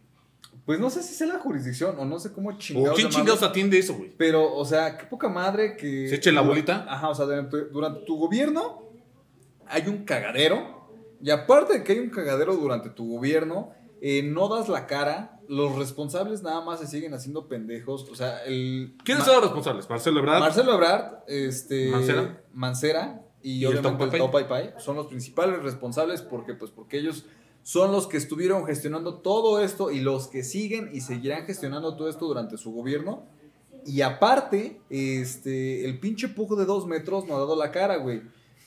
Pues 0.65 0.79
no 0.79 0.89
sé 0.89 1.03
si 1.03 1.13
sea 1.13 1.27
la 1.27 1.37
jurisdicción 1.37 1.95
o 1.99 2.03
no 2.03 2.17
sé 2.17 2.33
cómo 2.33 2.49
¿O 2.49 2.57
chingados. 2.57 2.95
quién 2.95 3.09
chingados 3.09 3.43
atiende 3.43 3.77
eso, 3.77 3.93
güey? 3.93 4.11
Pero, 4.17 4.55
o 4.55 4.65
sea, 4.65 4.97
qué 4.97 5.05
poca 5.05 5.29
madre 5.29 5.77
que... 5.77 6.07
¿Se 6.09 6.15
eche 6.15 6.31
la 6.31 6.41
bolita? 6.41 6.87
Ajá, 6.89 7.09
o 7.09 7.13
sea, 7.13 7.25
durante, 7.25 7.65
durante 7.65 7.99
tu 8.07 8.17
gobierno 8.17 8.81
hay 9.67 9.87
un 9.87 10.03
cagadero. 10.03 10.89
Y 11.21 11.29
aparte 11.29 11.73
de 11.73 11.83
que 11.83 11.91
hay 11.91 11.99
un 11.99 12.09
cagadero 12.09 12.55
durante 12.55 12.89
tu 12.89 13.07
gobierno, 13.07 13.69
eh, 14.01 14.23
no 14.23 14.47
das 14.47 14.67
la 14.67 14.87
cara. 14.87 15.39
Los 15.47 15.75
responsables 15.75 16.41
nada 16.41 16.61
más 16.61 16.79
se 16.79 16.87
siguen 16.87 17.13
haciendo 17.13 17.47
pendejos. 17.47 18.09
O 18.09 18.15
sea, 18.15 18.43
el... 18.45 18.97
¿Quiénes 19.03 19.25
son 19.25 19.35
los 19.35 19.43
responsables? 19.43 19.87
Marcelo 19.87 20.21
Ebrard. 20.21 20.39
Marcelo 20.39 20.73
Ebrard, 20.73 21.17
este... 21.27 21.91
Mancera. 21.91 22.43
Mancera 22.51 23.24
y, 23.45 23.59
¿Y 23.59 23.65
obviamente 23.67 24.03
el 24.03 24.09
Tau 24.09 24.17
Tau 24.17 24.31
Pai 24.31 24.47
Pai 24.47 24.73
son 24.79 24.95
los 24.95 25.05
principales 25.05 25.61
responsables 25.61 26.23
porque, 26.23 26.55
pues, 26.55 26.71
porque 26.71 26.97
ellos 26.97 27.25
son 27.61 27.91
los 27.91 28.07
que 28.07 28.17
estuvieron 28.17 28.65
gestionando 28.65 29.19
todo 29.19 29.59
esto 29.59 29.91
y 29.91 29.99
los 29.99 30.29
que 30.29 30.43
siguen 30.43 30.89
y 30.91 31.01
seguirán 31.01 31.45
gestionando 31.45 31.95
todo 31.95 32.09
esto 32.09 32.25
durante 32.25 32.57
su 32.57 32.71
gobierno. 32.71 33.27
Y 33.85 34.01
aparte, 34.01 34.81
este, 34.89 35.85
el 35.85 35.99
pinche 35.99 36.27
pujo 36.27 36.55
de 36.55 36.65
dos 36.65 36.87
metros 36.87 37.27
no 37.27 37.35
ha 37.35 37.39
dado 37.39 37.55
la 37.55 37.69
cara, 37.69 37.97
güey. 37.97 38.23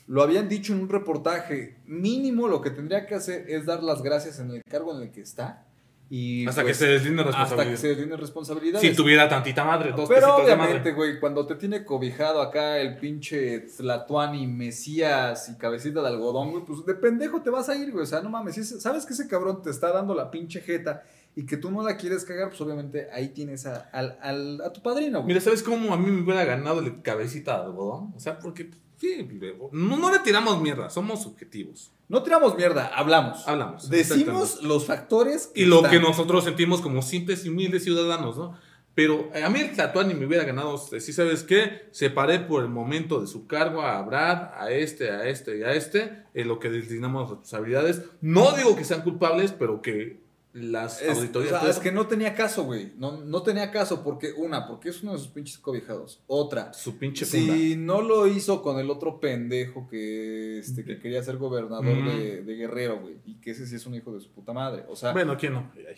Lo 0.07 0.23
habían 0.23 0.49
dicho 0.49 0.73
en 0.73 0.81
un 0.83 0.88
reportaje. 0.88 1.79
Mínimo 1.85 2.47
lo 2.47 2.61
que 2.61 2.71
tendría 2.71 3.05
que 3.05 3.17
hacer 3.17 3.50
es 3.50 3.67
dar 3.67 3.83
las 3.83 4.03
gracias 4.03 4.38
en 4.38 4.53
el 4.53 4.62
cargo 4.62 4.97
en 4.97 5.03
el 5.03 5.11
que 5.11 5.23
está. 5.23 5.67
Y 6.11 6.47
hasta 6.47 6.62
pues, 6.62 6.79
que 6.79 6.85
se 6.87 6.91
deslinde 6.93 7.21
hasta 7.23 7.33
que 7.33 7.38
responsabilidad. 7.41 7.77
se 7.81 7.88
deslinde 7.88 8.17
responsabilidades. 8.17 8.88
Si 8.91 8.97
tuviera 8.97 9.29
tantita 9.29 9.62
madre, 9.65 9.93
dos 9.93 10.09
Pero 10.09 10.37
obviamente, 10.37 10.93
güey, 10.93 11.21
cuando 11.21 11.47
te 11.47 11.55
tiene 11.57 11.85
cobijado 11.85 12.41
acá 12.41 12.79
el 12.79 12.97
pinche 12.97 13.61
Tlatuani, 13.77 14.47
Mesías 14.47 15.50
y 15.50 15.59
cabecita 15.59 16.00
de 16.00 16.09
algodón, 16.09 16.50
güey, 16.50 16.65
pues 16.65 16.85
de 16.87 16.95
pendejo 16.95 17.43
te 17.43 17.50
vas 17.50 17.69
a 17.69 17.77
ir, 17.77 17.91
güey. 17.93 18.05
O 18.05 18.07
sea, 18.07 18.23
no 18.23 18.31
mames, 18.31 18.55
si 18.55 18.65
sabes 18.65 19.05
que 19.05 19.12
ese 19.12 19.29
cabrón 19.29 19.61
te 19.62 19.69
está 19.71 19.93
dando 19.93 20.15
la 20.15 20.31
pinche 20.31 20.61
jeta 20.61 21.03
y 21.37 21.45
que 21.45 21.57
tú 21.59 21.71
no 21.71 21.83
la 21.83 21.97
quieres 21.99 22.25
cagar, 22.25 22.49
pues 22.49 22.61
obviamente 22.62 23.09
ahí 23.12 23.29
tienes 23.29 23.67
a, 23.67 23.91
al- 23.93 24.19
al- 24.23 24.61
a 24.62 24.73
tu 24.73 24.81
padrino, 24.83 25.19
güey. 25.19 25.29
Mira, 25.29 25.41
¿sabes 25.41 25.62
cómo 25.62 25.93
a 25.93 25.99
mí 25.99 26.11
me 26.11 26.23
hubiera 26.23 26.45
ganado 26.45 26.81
el 26.81 27.03
cabecita 27.03 27.59
de 27.59 27.65
algodón? 27.67 28.12
O 28.17 28.19
sea, 28.21 28.38
porque, 28.38 28.71
sí, 28.99 29.28
no, 29.73 29.97
no 29.97 30.12
le 30.12 30.19
tiramos 30.21 30.61
mierda, 30.61 30.90
somos 30.90 31.23
subjetivos. 31.23 31.93
No 32.09 32.23
tiramos 32.23 32.57
mierda, 32.57 32.87
hablamos. 32.87 33.47
Hablamos. 33.47 33.90
Decimos 33.90 34.62
los 34.62 34.87
factores 34.87 35.50
Y 35.55 35.67
lo 35.67 35.76
están. 35.76 35.90
que 35.90 36.00
nosotros 36.00 36.45
sentimos 36.45 36.81
como 36.81 37.02
simples 37.02 37.45
y 37.45 37.50
humildes 37.50 37.85
ciudadanos, 37.85 38.37
¿no? 38.37 38.59
Pero 38.95 39.31
a 39.45 39.49
mí 39.49 39.61
el 39.61 39.73
Tlatuani 39.73 40.14
me 40.14 40.26
hubiera 40.26 40.43
ganado, 40.43 40.76
si 40.76 41.12
sabes 41.12 41.45
qué, 41.45 41.87
separé 41.93 42.40
por 42.40 42.64
el 42.64 42.69
momento 42.69 43.21
de 43.21 43.28
su 43.28 43.47
cargo 43.47 43.83
a 43.83 44.02
Brad, 44.02 44.55
a 44.59 44.73
este, 44.73 45.11
a 45.11 45.28
este 45.28 45.59
y 45.59 45.62
a 45.62 45.73
este, 45.73 46.25
en 46.35 46.49
lo 46.49 46.59
que 46.59 46.69
designamos 46.69 47.31
responsabilidades. 47.31 48.02
No 48.21 48.57
digo 48.57 48.75
que 48.75 48.83
sean 48.83 49.02
culpables, 49.02 49.52
pero 49.52 49.83
que 49.83 50.21
las 50.59 51.00
Es, 51.03 51.17
auditorías... 51.17 51.53
o 51.53 51.55
sea, 51.57 51.61
todo 51.61 51.71
es 51.71 51.79
que 51.79 51.93
no 51.93 52.07
tenía 52.07 52.35
caso, 52.35 52.65
güey. 52.65 52.93
No, 52.97 53.19
no 53.25 53.43
tenía 53.43 53.71
caso 53.71 54.03
porque, 54.05 54.33
una, 54.33 54.67
porque 54.67 54.91
es 54.91 55.03
uno 55.03 55.12
de 55.12 55.19
sus 55.19 55.29
pinches 55.29 55.59
cobijados. 55.59 56.23
Otra, 56.27 56.73
Su 56.75 56.99
pinche 56.99 57.25
funda. 57.27 57.55
Si 57.55 57.77
no 57.77 58.03
lo 58.03 58.27
hizo 58.27 58.62
con 58.62 58.79
el 58.79 58.91
otro 58.91 59.21
pendejo 59.21 59.88
que, 59.88 60.59
este, 60.59 60.85
que 60.85 60.99
quería 60.99 61.23
ser 61.23 61.37
gobernador 61.37 61.87
Mm. 61.97 62.07
de, 62.09 62.43
de 62.43 62.55
Guerrero, 62.57 63.00
güey. 63.00 63.17
Y 63.25 63.35
que 63.41 63.53
ese 63.53 63.67
sí 63.67 63.77
es 63.77 63.87
un 63.87 63.95
hijo 63.95 64.12
de 64.12 64.21
su 64.21 64.31
puta 64.31 64.53
madre. 64.53 64.85
O 64.88 64.97
sea, 64.97 65.12
Bueno, 65.12 65.37
¿quién 65.38 65.55
no? 65.55 65.71
Ay. 65.77 65.97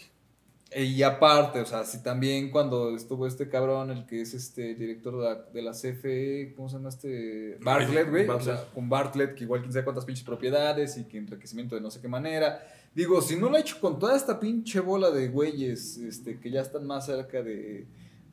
y 0.84 1.02
aparte, 1.02 1.60
o 1.60 1.66
sea, 1.66 1.84
si 1.84 2.00
también 2.00 2.48
cuando 2.52 2.94
estuvo 2.94 3.26
este 3.26 3.48
cabrón, 3.48 3.90
el 3.90 4.06
que 4.06 4.20
es 4.20 4.34
este 4.34 4.74
director 4.76 5.16
de 5.18 5.24
la, 5.24 5.34
de 5.52 5.62
la 5.62 5.72
CFE, 5.72 6.52
¿cómo 6.54 6.68
se 6.68 6.76
llama 6.76 6.90
este? 6.90 7.58
Bartlett, 7.60 8.08
güey. 8.08 8.28
O 8.28 8.40
sea, 8.40 8.66
con 8.72 8.88
Bartlett, 8.88 9.34
que 9.34 9.42
igual 9.44 9.62
quién 9.62 9.72
sabe 9.72 9.84
cuántas 9.84 10.04
pinches 10.04 10.24
propiedades 10.24 10.96
y 10.96 11.04
que 11.08 11.18
enriquecimiento 11.18 11.74
de 11.74 11.80
no 11.80 11.90
sé 11.90 12.00
qué 12.00 12.06
manera. 12.06 12.62
Digo, 12.94 13.22
si 13.22 13.36
no 13.36 13.48
lo 13.50 13.56
ha 13.56 13.60
hecho 13.60 13.78
con 13.80 13.98
toda 13.98 14.16
esta 14.16 14.40
pinche 14.40 14.80
bola 14.80 15.10
de 15.10 15.28
güeyes 15.28 15.96
este, 15.98 16.38
que 16.40 16.50
ya 16.50 16.60
están 16.60 16.86
más 16.86 17.06
cerca 17.06 17.40
de, 17.42 17.86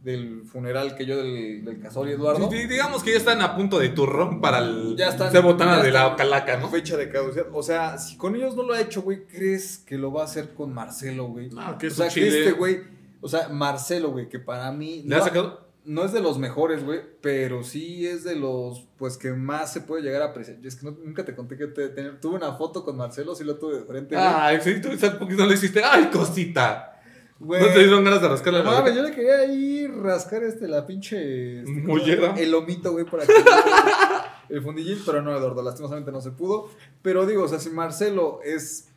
del 0.04 0.44
funeral 0.46 0.96
que 0.96 1.06
yo 1.06 1.18
del, 1.18 1.64
del 1.64 1.80
Casor 1.80 2.10
y 2.10 2.14
Eduardo. 2.14 2.48
Di- 2.50 2.66
digamos 2.66 3.04
que 3.04 3.12
ya 3.12 3.18
están 3.18 3.42
a 3.42 3.56
punto 3.56 3.78
de 3.78 3.90
turrón 3.90 4.42
para 4.42 4.60
el 4.60 4.96
Ya 4.98 5.10
están- 5.10 5.32
ser 5.32 5.44
botana 5.44 5.78
ya 5.78 5.84
de 5.84 5.92
la 5.92 6.16
calaca, 6.16 6.58
¿no? 6.58 6.70
Fecha 6.70 6.98
de 6.98 7.10
caducidad. 7.10 7.46
O 7.54 7.62
sea, 7.62 7.98
si 8.00 8.18
con 8.18 8.36
ellos 8.36 8.56
no 8.56 8.64
lo 8.64 8.74
ha 8.74 8.82
hecho, 8.82 9.04
güey, 9.04 9.26
¿crees 9.28 9.78
que 9.78 9.98
lo 9.98 10.12
va 10.12 10.22
a 10.24 10.26
hacer 10.26 10.54
con 10.56 10.74
Marcelo, 10.74 11.28
güey? 11.28 11.50
No, 11.50 11.78
que 11.78 11.88
o 11.88 11.90
es 11.90 11.96
sea, 11.96 12.08
un 12.08 12.14
que 12.14 12.28
este 12.28 12.52
güey, 12.54 12.82
o 13.22 13.28
sea, 13.30 13.50
Marcelo, 13.50 14.10
güey, 14.12 14.28
que 14.28 14.40
para 14.40 14.72
mí 14.72 15.04
¿Le 15.06 15.16
ha 15.18 15.22
sacado? 15.22 15.67
No 15.88 16.04
es 16.04 16.12
de 16.12 16.20
los 16.20 16.38
mejores, 16.38 16.84
güey, 16.84 17.00
pero 17.22 17.64
sí 17.64 18.06
es 18.06 18.24
de 18.24 18.36
los, 18.36 18.86
pues, 18.98 19.18
que 19.18 19.32
más 19.32 19.72
se 19.74 19.82
puede 19.82 20.04
llegar 20.04 20.22
a 20.22 20.26
apreciar. 20.26 20.60
Yo 20.60 20.68
es 20.68 20.76
que 20.76 20.86
no- 20.86 20.98
nunca 21.04 21.24
te 21.26 21.34
conté 21.34 21.58
que 21.58 21.68
te- 21.68 21.90
te- 21.90 22.12
tuve 22.12 22.36
una 22.36 22.54
foto 22.54 22.84
con 22.84 22.98
Marcelo, 22.98 23.34
sí 23.36 23.44
lo 23.44 23.56
tuve 23.58 23.76
de 23.80 23.86
frente, 23.86 24.16
güey. 24.16 24.28
Ay, 24.30 24.60
sí, 24.62 24.82
tú 24.82 24.90
poquito 25.18 25.46
le 25.46 25.54
hiciste. 25.54 25.82
¡Ay, 25.84 26.10
cosita! 26.12 26.94
Güey. 27.40 27.62
¿No 27.62 27.68
te 27.68 27.80
dieron 27.80 28.04
ganas 28.04 28.22
de 28.22 28.28
rascarle 28.30 28.60
No 28.60 28.66
la 28.66 28.72
mames, 28.80 28.94
boca? 28.94 28.96
yo 28.96 29.08
le 29.08 29.16
quería 29.16 29.46
ir 29.46 29.92
rascar 29.96 30.44
este, 30.44 30.68
la 30.68 30.86
pinche. 30.86 31.60
este, 31.62 31.72
Mollera. 31.84 32.34
El 32.38 32.52
lomito, 32.52 32.92
güey, 32.92 33.06
para 33.06 33.26
que. 33.26 33.34
el 34.50 34.62
fundillín, 34.62 35.00
pero 35.06 35.22
no, 35.22 35.36
Eduardo, 35.38 35.62
lastimosamente 35.62 36.12
no 36.12 36.20
se 36.22 36.32
pudo. 36.32 36.70
Pero 37.02 37.26
digo, 37.26 37.44
o 37.44 37.48
sea, 37.48 37.60
si 37.60 37.70
Marcelo 37.70 38.40
es, 38.44 38.90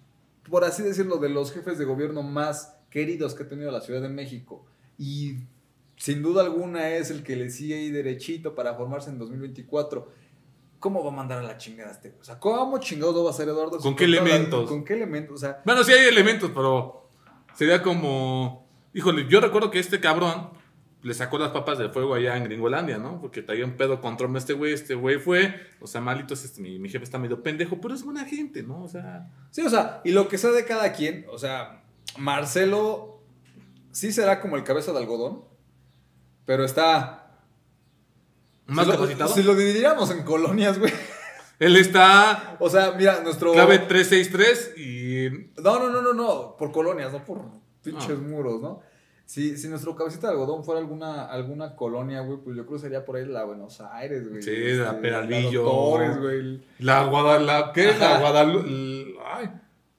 por 0.49 0.65
así 0.65 0.83
decirlo, 0.83 1.19
de 1.19 1.29
los 1.29 1.53
jefes 1.53 1.79
de 1.79 1.85
gobierno 1.85 2.23
más 2.23 2.75
queridos 2.91 3.35
que 3.35 3.43
ha 3.45 3.49
tenido 3.49 3.71
la 3.71 3.81
Ciudad 3.81 4.01
de 4.03 4.09
México 4.09 4.65
y 4.99 5.37
sin 6.01 6.23
duda 6.23 6.43
alguna 6.43 6.89
es 6.89 7.11
el 7.11 7.23
que 7.23 7.37
le 7.37 7.51
sigue 7.51 7.75
ahí 7.75 7.91
derechito 7.91 8.55
para 8.55 8.75
formarse 8.75 9.11
en 9.11 9.19
2024. 9.19 10.09
¿Cómo 10.79 11.05
va 11.05 11.11
a 11.11 11.15
mandar 11.15 11.41
a 11.41 11.43
la 11.43 11.59
chingada 11.59 11.91
este? 11.93 12.09
güey? 12.09 12.21
O 12.23 12.25
sea, 12.25 12.39
¿cómo 12.39 12.79
chingados 12.79 13.23
va 13.23 13.29
a 13.29 13.35
ser 13.35 13.49
Eduardo? 13.51 13.79
¿Con 13.81 13.95
qué 13.95 14.09
la- 14.09 14.17
elementos? 14.23 14.67
¿Con 14.67 14.83
qué 14.83 14.95
elementos? 14.95 15.35
O 15.35 15.39
sea, 15.39 15.61
Bueno, 15.67 15.85
sí 15.85 15.93
hay 15.93 16.09
elementos, 16.09 16.51
pero 16.55 17.07
sería 17.55 17.83
como. 17.83 18.67
Híjole, 18.95 19.27
yo 19.29 19.41
recuerdo 19.43 19.71
que 19.71 19.79
este 19.79 20.01
cabrón 20.01 20.49
le 21.03 21.13
sacó 21.13 21.39
las 21.39 21.51
papas 21.51 21.77
del 21.79 21.91
fuego 21.91 22.15
allá 22.15 22.35
en 22.39 22.45
Gringolandia, 22.45 22.97
¿no? 22.97 23.21
Porque 23.21 23.43
traía 23.43 23.67
un 23.67 23.77
pedo 23.77 24.01
contra 24.01 24.27
este 24.39 24.55
güey, 24.55 24.73
este 24.73 24.95
güey 24.95 25.19
fue. 25.19 25.55
O 25.83 25.87
sea, 25.87 26.01
malitos, 26.01 26.45
este, 26.47 26.63
mi, 26.63 26.79
mi 26.79 26.89
jefe 26.89 27.05
está 27.05 27.19
medio 27.19 27.43
pendejo, 27.43 27.79
pero 27.79 27.93
es 27.95 28.03
buena 28.03 28.25
gente, 28.25 28.63
¿no? 28.63 28.83
O 28.83 28.89
sea. 28.89 29.31
Sí, 29.51 29.61
o 29.61 29.69
sea, 29.69 30.01
y 30.03 30.13
lo 30.13 30.29
que 30.29 30.39
sea 30.39 30.51
de 30.51 30.65
cada 30.65 30.93
quien, 30.95 31.27
o 31.31 31.37
sea, 31.39 31.85
Marcelo 32.17 33.21
sí 33.93 34.13
será 34.13 34.41
como 34.41 34.57
el 34.57 34.65
cabeza 34.65 34.93
de 34.93 34.99
algodón, 34.99 35.45
pero 36.51 36.65
está... 36.65 37.31
Más 38.67 38.85
si 38.85 38.91
lo- 38.91 38.99
capacitado. 38.99 39.33
si 39.35 39.43
lo 39.45 39.55
dividiéramos 39.55 40.11
en 40.11 40.25
colonias, 40.25 40.81
güey. 40.81 40.93
Él 41.61 41.77
está 41.77 42.57
O 42.59 42.69
sea, 42.69 42.91
mira, 42.91 43.21
nuestro... 43.23 43.53
clave 43.53 43.79
363 43.79 44.75
y. 44.77 45.53
No, 45.63 45.79
no, 45.79 45.91
no, 45.91 46.03
no, 46.03 46.13
no, 46.13 46.57
por 46.57 46.73
colonias, 46.73 47.13
no 47.13 47.25
por 47.25 47.43
pinches 47.85 48.19
Ah. 48.19 48.21
muros, 48.29 48.61
¿no? 48.61 48.81
Si, 49.27 49.57
si 49.57 49.69
nuestro 49.69 49.95
cabecita 49.95 50.27
de 50.27 50.33
algodón 50.33 50.65
fuera 50.65 50.81
alguna, 50.81 51.27
alguna 51.27 51.77
colonia, 51.77 52.21
güey, 52.23 52.39
pues 52.39 52.57
yo 52.57 52.67
creo 52.67 52.79
que 52.79 52.83
sería 52.83 53.05
por 53.05 53.15
ahí 53.15 53.27
la 53.27 53.45
Buenos 53.45 53.81
Aires, 53.81 54.29
güey. 54.29 54.43
Sí, 54.43 54.57
la 54.75 55.01
Peralvillo. 55.01 55.99
La 56.81 57.05
Guadalupana. 57.05 57.73
¿Qué? 57.73 57.95
La 57.97 58.11
Ajá. 58.17 58.19
Guadalu... 58.19 59.15
Ay, 59.25 59.51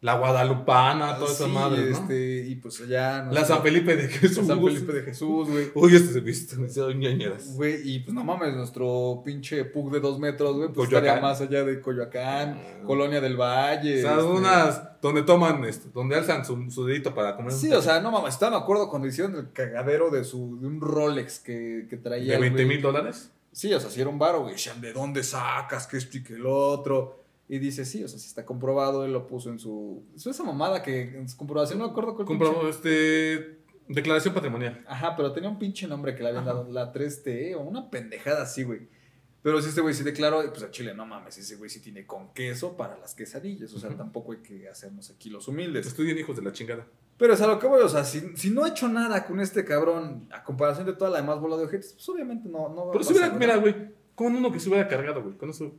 la 0.01 0.15
Guadalupana, 0.15 1.15
toda 1.17 1.31
esa 1.31 1.46
Sí, 1.46 1.51
madre, 1.51 1.81
¿no? 1.91 1.98
este, 1.98 2.46
y 2.48 2.55
pues 2.55 2.81
allá... 2.81 3.24
La 3.31 3.46
San 3.46 3.62
Felipe 3.62 3.96
de 3.96 4.08
Jesús. 4.08 4.48
San 4.48 4.60
Felipe 4.63 4.91
de 4.93 5.03
Jesús, 5.03 5.48
güey. 5.48 5.67
Uy, 5.75 5.96
este 5.96 6.13
se 6.13 6.20
viste, 6.22 6.55
me 6.55 6.65
hicieron 6.67 7.00
ñañeras. 7.00 7.55
Güey, 7.55 7.88
y 7.88 8.00
pues 8.00 8.13
no 8.15 8.24
mames, 8.24 8.55
nuestro 8.55 9.22
pinche 9.24 9.63
pug 9.65 9.91
de 9.91 10.00
dos 10.00 10.17
metros, 10.20 10.55
güey, 10.55 10.70
pues 10.70 10.88
Coyoacán. 10.89 11.08
estaría 11.17 11.22
más 11.22 11.41
allá 11.41 11.63
de 11.63 11.79
Coyoacán, 11.79 12.60
Colonia 12.86 13.22
del 13.22 13.38
Valle. 13.38 14.00
O 14.00 14.01
sea, 14.01 14.13
este- 14.17 14.25
unas 14.25 15.01
donde 15.01 15.22
toman, 15.22 15.63
este, 15.65 15.89
donde 15.93 16.15
alzan 16.15 16.43
su, 16.46 16.70
su 16.72 16.86
dedito 16.86 17.13
para 17.13 17.36
comer. 17.36 17.51
Sí, 17.51 17.72
o 17.72 17.81
sea, 17.81 18.00
no 18.01 18.10
mames, 18.12 18.34
estaba, 18.34 18.58
me 18.58 18.63
acuerdo 18.63 18.89
cuando 18.89 19.08
hicieron 19.08 19.36
el 19.36 19.51
cagadero 19.51 20.10
de 20.10 20.24
su, 20.24 20.60
de 20.60 20.65
un 20.67 20.81
Rolex 20.81 21.39
que, 21.39 21.86
que 21.89 21.98
traía. 21.98 22.29
¿De 22.31 22.36
el 22.36 22.41
20 22.41 22.63
güey. 22.63 22.75
mil 22.75 22.81
dólares? 22.81 23.31
Sí, 23.51 23.72
o 23.74 23.79
sea, 23.79 23.89
si 23.91 24.00
era 24.01 24.10
un 24.10 24.17
varo, 24.17 24.43
güey, 24.43 24.55
¿de 24.79 24.93
dónde 24.93 25.24
sacas? 25.24 25.86
Que 25.86 25.98
esto 25.98 26.17
y 26.17 26.24
que 26.24 26.34
el 26.36 26.46
otro. 26.46 27.20
Y 27.53 27.60
dice, 27.60 27.84
sí, 27.84 28.01
o 28.01 28.08
sea, 28.08 28.17
si 28.17 28.27
está 28.27 28.46
comprobado, 28.46 29.03
él 29.03 29.12
lo 29.12 29.27
puso 29.27 29.50
en 29.50 29.60
su. 29.60 30.05
Es 30.15 30.25
esa 30.25 30.43
mamada 30.46 30.81
que 30.81 31.01
en 31.01 31.27
su 31.27 31.36
comprobación, 31.36 31.79
no 31.79 31.86
me 31.86 31.91
acuerdo 31.91 32.15
cuál 32.15 32.25
Comprobó, 32.25 32.62
pinche- 32.62 32.70
este. 32.70 33.60
Declaración 33.89 34.34
patrimonial. 34.34 34.86
Ajá, 34.88 35.17
pero 35.17 35.34
tenía 35.34 35.50
un 35.50 35.60
pinche 35.60 35.86
nombre 35.86 36.15
que 36.15 36.24
le 36.24 36.29
habían 36.29 36.46
Ajá. 36.46 36.53
dado, 36.53 36.72
la 36.72 36.93
3T 36.93 37.55
o 37.58 37.60
una 37.60 37.89
pendejada 37.89 38.43
así, 38.43 38.63
güey. 38.63 38.88
Pero 39.41 39.62
si 39.62 39.67
este 39.67 39.81
güey 39.81 39.93
sí 39.93 40.03
declaró, 40.05 40.41
pues 40.50 40.63
a 40.63 40.72
Chile, 40.72 40.93
no 40.93 41.05
mames, 41.05 41.38
ese 41.39 41.58
güey 41.58 41.70
sí 41.70 41.81
tiene 41.81 42.05
con 42.05 42.31
queso 42.34 42.77
para 42.77 42.98
las 42.98 43.15
quesadillas. 43.15 43.74
O 43.74 43.79
sea, 43.79 43.89
tampoco 43.98 44.31
hay 44.31 44.38
que 44.38 44.70
hacernos 44.70 45.10
aquí 45.10 45.29
los 45.29 45.46
humildes. 45.50 45.88
Estudien 45.88 46.17
hijos 46.17 46.38
de 46.38 46.43
la 46.43 46.53
chingada. 46.53 46.88
Pero 47.17 47.34
es 47.34 47.41
a 47.41 47.48
lo 47.48 47.60
que 47.60 47.67
voy, 47.67 47.81
o 47.81 47.89
sea, 47.89 48.05
si, 48.05 48.22
si 48.38 48.50
no 48.50 48.63
ha 48.63 48.70
hecho 48.70 48.88
nada 48.88 49.25
con 49.25 49.41
este 49.41 49.65
cabrón, 49.65 50.29
a 50.31 50.41
comparación 50.43 50.86
de 50.86 50.93
toda 50.93 51.10
la 51.12 51.17
demás 51.17 51.41
bola 51.41 51.58
de 51.58 51.65
ojetes, 51.65 51.91
pues 51.93 52.08
obviamente 52.08 52.48
no, 52.48 52.70
no 52.70 52.91
Pero 52.91 53.03
si 53.03 53.12
hubiera, 53.12 53.29
mira, 53.34 53.58
güey, 53.58 53.75
con 54.15 54.34
uno 54.36 54.51
que 54.53 54.60
se 54.62 54.70
hubiera 54.70 54.88
cargado, 54.88 55.22
güey, 55.22 55.36
con 55.38 55.50
eso. 55.50 55.74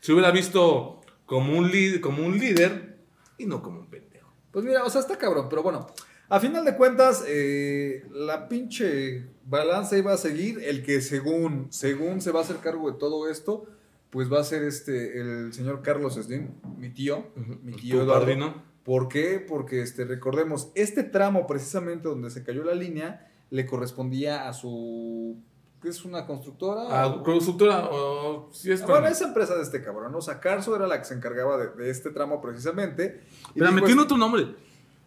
Se 0.00 0.12
hubiera 0.12 0.30
visto 0.30 1.00
como 1.26 1.56
un, 1.58 1.70
líder, 1.70 2.00
como 2.00 2.26
un 2.26 2.38
líder 2.38 2.98
y 3.38 3.46
no 3.46 3.62
como 3.62 3.80
un 3.80 3.86
pendejo. 3.86 4.32
Pues 4.50 4.64
mira, 4.64 4.84
o 4.84 4.90
sea, 4.90 5.00
está 5.00 5.16
cabrón, 5.16 5.46
pero 5.48 5.62
bueno, 5.62 5.86
a 6.28 6.38
final 6.38 6.64
de 6.64 6.76
cuentas, 6.76 7.24
eh, 7.26 8.06
la 8.12 8.48
pinche 8.48 9.26
balanza 9.44 9.98
iba 9.98 10.12
a 10.12 10.16
seguir. 10.16 10.60
El 10.62 10.84
que 10.84 11.00
según, 11.00 11.66
según 11.70 12.20
se 12.20 12.30
va 12.30 12.38
a 12.40 12.42
hacer 12.44 12.58
cargo 12.58 12.90
de 12.90 12.98
todo 12.98 13.28
esto, 13.28 13.66
pues 14.10 14.32
va 14.32 14.40
a 14.40 14.44
ser 14.44 14.62
este, 14.62 15.20
el 15.20 15.52
señor 15.52 15.82
Carlos 15.82 16.14
Slim, 16.14 16.50
mi 16.78 16.90
tío, 16.90 17.26
mi 17.62 17.72
tío 17.72 18.02
Eduardo. 18.02 18.20
padrino. 18.20 18.62
¿Por 18.84 19.08
qué? 19.08 19.44
Porque 19.46 19.82
este, 19.82 20.04
recordemos, 20.04 20.70
este 20.76 21.02
tramo 21.02 21.48
precisamente 21.48 22.08
donde 22.08 22.30
se 22.30 22.44
cayó 22.44 22.64
la 22.64 22.74
línea 22.74 23.28
le 23.50 23.66
correspondía 23.66 24.48
a 24.48 24.52
su... 24.52 25.36
¿Qué 25.80 25.88
es 25.88 26.04
una 26.04 26.26
constructora? 26.26 26.82
Ah, 26.90 27.22
constructora, 27.24 27.88
o 27.90 28.50
si 28.52 28.70
es 28.70 28.82
Ah, 28.82 28.86
Bueno, 28.86 29.06
esa 29.08 29.24
empresa 29.28 29.54
de 29.56 29.62
este 29.62 29.82
cabrón, 29.82 30.14
o 30.14 30.20
sea, 30.20 30.38
Carso 30.38 30.76
era 30.76 30.86
la 30.86 30.98
que 30.98 31.04
se 31.06 31.14
encargaba 31.14 31.56
de, 31.56 31.68
de 31.70 31.90
este 31.90 32.10
tramo 32.10 32.40
precisamente. 32.42 33.22
Tiene 33.54 33.80
es 33.86 33.98
otro 33.98 34.18
nombre. 34.18 34.54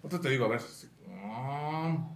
Otro 0.02 0.20
te 0.20 0.30
digo, 0.30 0.46
a 0.46 0.50
ver. 0.50 0.62
Ah, 1.24 2.10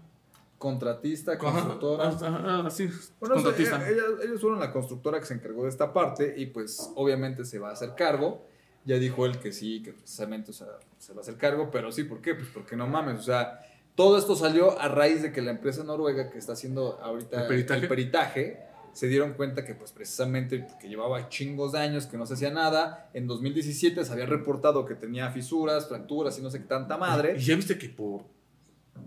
Contratista, 0.57 1.33
ajá, 1.33 1.39
constructora. 1.41 2.09
ah, 2.23 2.63
ah, 2.65 2.69
sí, 2.71 2.89
Bueno, 3.19 3.35
o 3.35 3.39
sea, 3.39 3.51
contratista. 3.51 3.87
ella- 3.89 4.03
ella- 4.07 4.23
ellos 4.23 4.41
fueron 4.41 4.59
la 4.59 4.71
constructora 4.73 5.19
que 5.19 5.25
se 5.27 5.35
encargó 5.35 5.63
de 5.63 5.69
esta 5.69 5.93
parte 5.93 6.33
y 6.35 6.47
pues 6.47 6.91
obviamente 6.95 7.45
se 7.45 7.59
va 7.59 7.69
a 7.69 7.73
hacer 7.73 7.93
cargo. 7.95 8.43
Ya 8.83 8.97
dijo 8.97 9.25
él 9.27 9.37
que 9.37 9.51
sí, 9.51 9.83
que 9.83 9.93
precisamente 9.93 10.49
o 10.49 10.53
sea, 10.55 10.67
se 10.97 11.13
va 11.13 11.19
a 11.19 11.21
hacer 11.21 11.37
cargo, 11.37 11.69
pero 11.71 11.91
sí, 11.91 12.05
¿por 12.05 12.21
qué? 12.21 12.33
Pues 12.33 12.47
porque 12.51 12.75
no 12.75 12.87
mames, 12.87 13.19
o 13.19 13.23
sea, 13.23 13.59
todo 13.97 14.17
esto 14.17 14.35
salió 14.35 14.79
a 14.79 14.87
raíz 14.89 15.23
de 15.23 15.31
que 15.31 15.41
la 15.41 15.49
empresa 15.51 15.83
noruega 15.83 16.29
que 16.29 16.37
está 16.37 16.53
haciendo 16.53 16.99
ahorita 17.01 17.41
¿El 17.41 17.47
peritaje? 17.47 17.87
peritaje, 17.87 18.59
se 18.93 19.07
dieron 19.07 19.33
cuenta 19.33 19.65
que 19.65 19.73
pues 19.73 19.91
precisamente 19.91 20.67
que 20.79 20.87
llevaba 20.87 21.29
chingos 21.29 21.71
de 21.71 21.79
años 21.79 22.05
que 22.05 22.15
no 22.15 22.25
se 22.27 22.35
hacía 22.35 22.51
nada. 22.51 23.09
En 23.15 23.25
2017 23.25 24.05
se 24.05 24.11
había 24.13 24.27
reportado 24.27 24.85
que 24.85 24.93
tenía 24.95 25.31
fisuras, 25.31 25.87
fracturas 25.89 26.37
y 26.37 26.43
no 26.43 26.49
sé 26.51 26.59
qué 26.59 26.65
tanta 26.67 26.95
madre. 26.97 27.35
Y 27.37 27.41
ya 27.43 27.55
viste 27.55 27.77
que 27.77 27.89
por. 27.89 28.21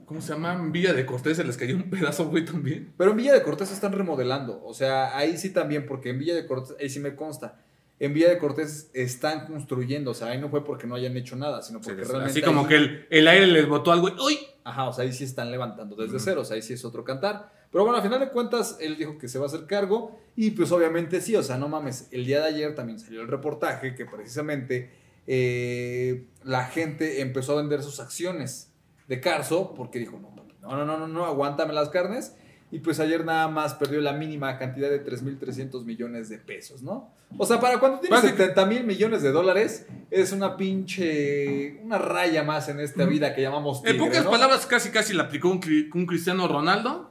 ¿Cómo 0.06 0.20
se 0.20 0.32
llama? 0.32 0.54
En 0.54 0.72
Villa 0.72 0.92
de 0.92 1.06
Cortés 1.06 1.36
se 1.36 1.44
les 1.44 1.56
cayó 1.56 1.76
un 1.76 1.88
pedazo, 1.90 2.26
güey, 2.28 2.44
también. 2.44 2.92
Pero 2.96 3.12
en 3.12 3.16
Villa 3.16 3.32
de 3.32 3.42
Cortés 3.42 3.70
están 3.72 3.92
remodelando. 3.92 4.60
O 4.64 4.74
sea, 4.74 5.16
ahí 5.16 5.36
sí 5.36 5.50
también, 5.52 5.86
porque 5.86 6.10
en 6.10 6.18
Villa 6.18 6.34
de 6.34 6.46
Cortés, 6.46 6.76
ahí 6.80 6.88
sí 6.88 6.98
me 7.00 7.14
consta. 7.14 7.58
En 8.00 8.14
Villa 8.14 8.28
de 8.28 8.38
Cortés 8.38 8.90
están 8.94 9.46
construyendo. 9.46 10.12
O 10.12 10.14
sea, 10.14 10.28
ahí 10.28 10.40
no 10.40 10.48
fue 10.48 10.64
porque 10.64 10.86
no 10.86 10.94
hayan 10.94 11.16
hecho 11.16 11.36
nada, 11.36 11.62
sino 11.62 11.80
porque 11.80 12.02
realmente. 12.04 12.30
Así 12.30 12.42
como 12.42 12.62
ahí- 12.62 12.66
que 12.68 12.76
el, 12.76 13.06
el 13.10 13.28
aire 13.28 13.46
les 13.48 13.68
botó 13.68 13.92
algo. 13.92 14.08
¡Uy! 14.24 14.38
Ajá, 14.70 14.88
o 14.88 14.92
sea, 14.92 15.04
ahí 15.04 15.12
sí 15.12 15.24
están 15.24 15.50
levantando 15.50 15.96
desde 15.96 16.20
cero. 16.20 16.42
O 16.42 16.44
sea, 16.44 16.54
ahí 16.54 16.62
sí 16.62 16.74
es 16.74 16.84
otro 16.84 17.02
cantar. 17.02 17.50
Pero 17.72 17.82
bueno, 17.82 17.96
al 17.96 18.04
final 18.04 18.20
de 18.20 18.28
cuentas, 18.30 18.76
él 18.80 18.96
dijo 18.96 19.18
que 19.18 19.26
se 19.26 19.38
va 19.38 19.46
a 19.46 19.48
hacer 19.48 19.66
cargo. 19.66 20.16
Y 20.36 20.52
pues 20.52 20.70
obviamente 20.70 21.20
sí, 21.20 21.34
o 21.34 21.42
sea, 21.42 21.58
no 21.58 21.68
mames. 21.68 22.08
El 22.12 22.24
día 22.24 22.40
de 22.40 22.46
ayer 22.46 22.74
también 22.76 23.00
salió 23.00 23.20
el 23.20 23.28
reportaje 23.28 23.96
que 23.96 24.06
precisamente 24.06 24.92
eh, 25.26 26.26
la 26.44 26.66
gente 26.66 27.20
empezó 27.20 27.54
a 27.54 27.62
vender 27.62 27.82
sus 27.82 27.98
acciones 27.98 28.72
de 29.08 29.20
Carso 29.20 29.74
porque 29.74 29.98
dijo, 29.98 30.20
no, 30.20 30.30
no, 30.62 30.84
no, 30.84 30.98
no, 30.98 31.08
no, 31.08 31.24
aguántame 31.24 31.72
las 31.72 31.88
carnes. 31.88 32.36
Y 32.72 32.78
pues 32.78 33.00
ayer 33.00 33.24
nada 33.24 33.48
más 33.48 33.74
perdió 33.74 34.00
la 34.00 34.12
mínima 34.12 34.56
cantidad 34.58 34.88
de 34.88 35.04
3.300 35.04 35.84
millones 35.84 36.28
de 36.28 36.38
pesos, 36.38 36.82
¿no? 36.82 37.12
O 37.36 37.46
sea, 37.46 37.60
para 37.60 37.78
cuando 37.78 38.00
tienes 38.00 38.22
Básico. 38.22 38.38
70 38.38 38.66
mil 38.66 38.84
millones 38.84 39.22
de 39.22 39.32
dólares, 39.32 39.86
es 40.10 40.32
una 40.32 40.56
pinche, 40.56 41.80
una 41.82 41.98
raya 41.98 42.42
más 42.42 42.68
en 42.68 42.80
esta 42.80 43.04
vida 43.04 43.34
que 43.34 43.42
llamamos 43.42 43.82
En 43.84 43.98
pocas 43.98 44.24
¿no? 44.24 44.30
palabras, 44.30 44.66
casi 44.66 44.90
casi 44.90 45.14
le 45.14 45.22
aplicó 45.22 45.48
un, 45.48 45.60
un 45.94 46.06
Cristiano 46.06 46.46
Ronaldo 46.46 47.10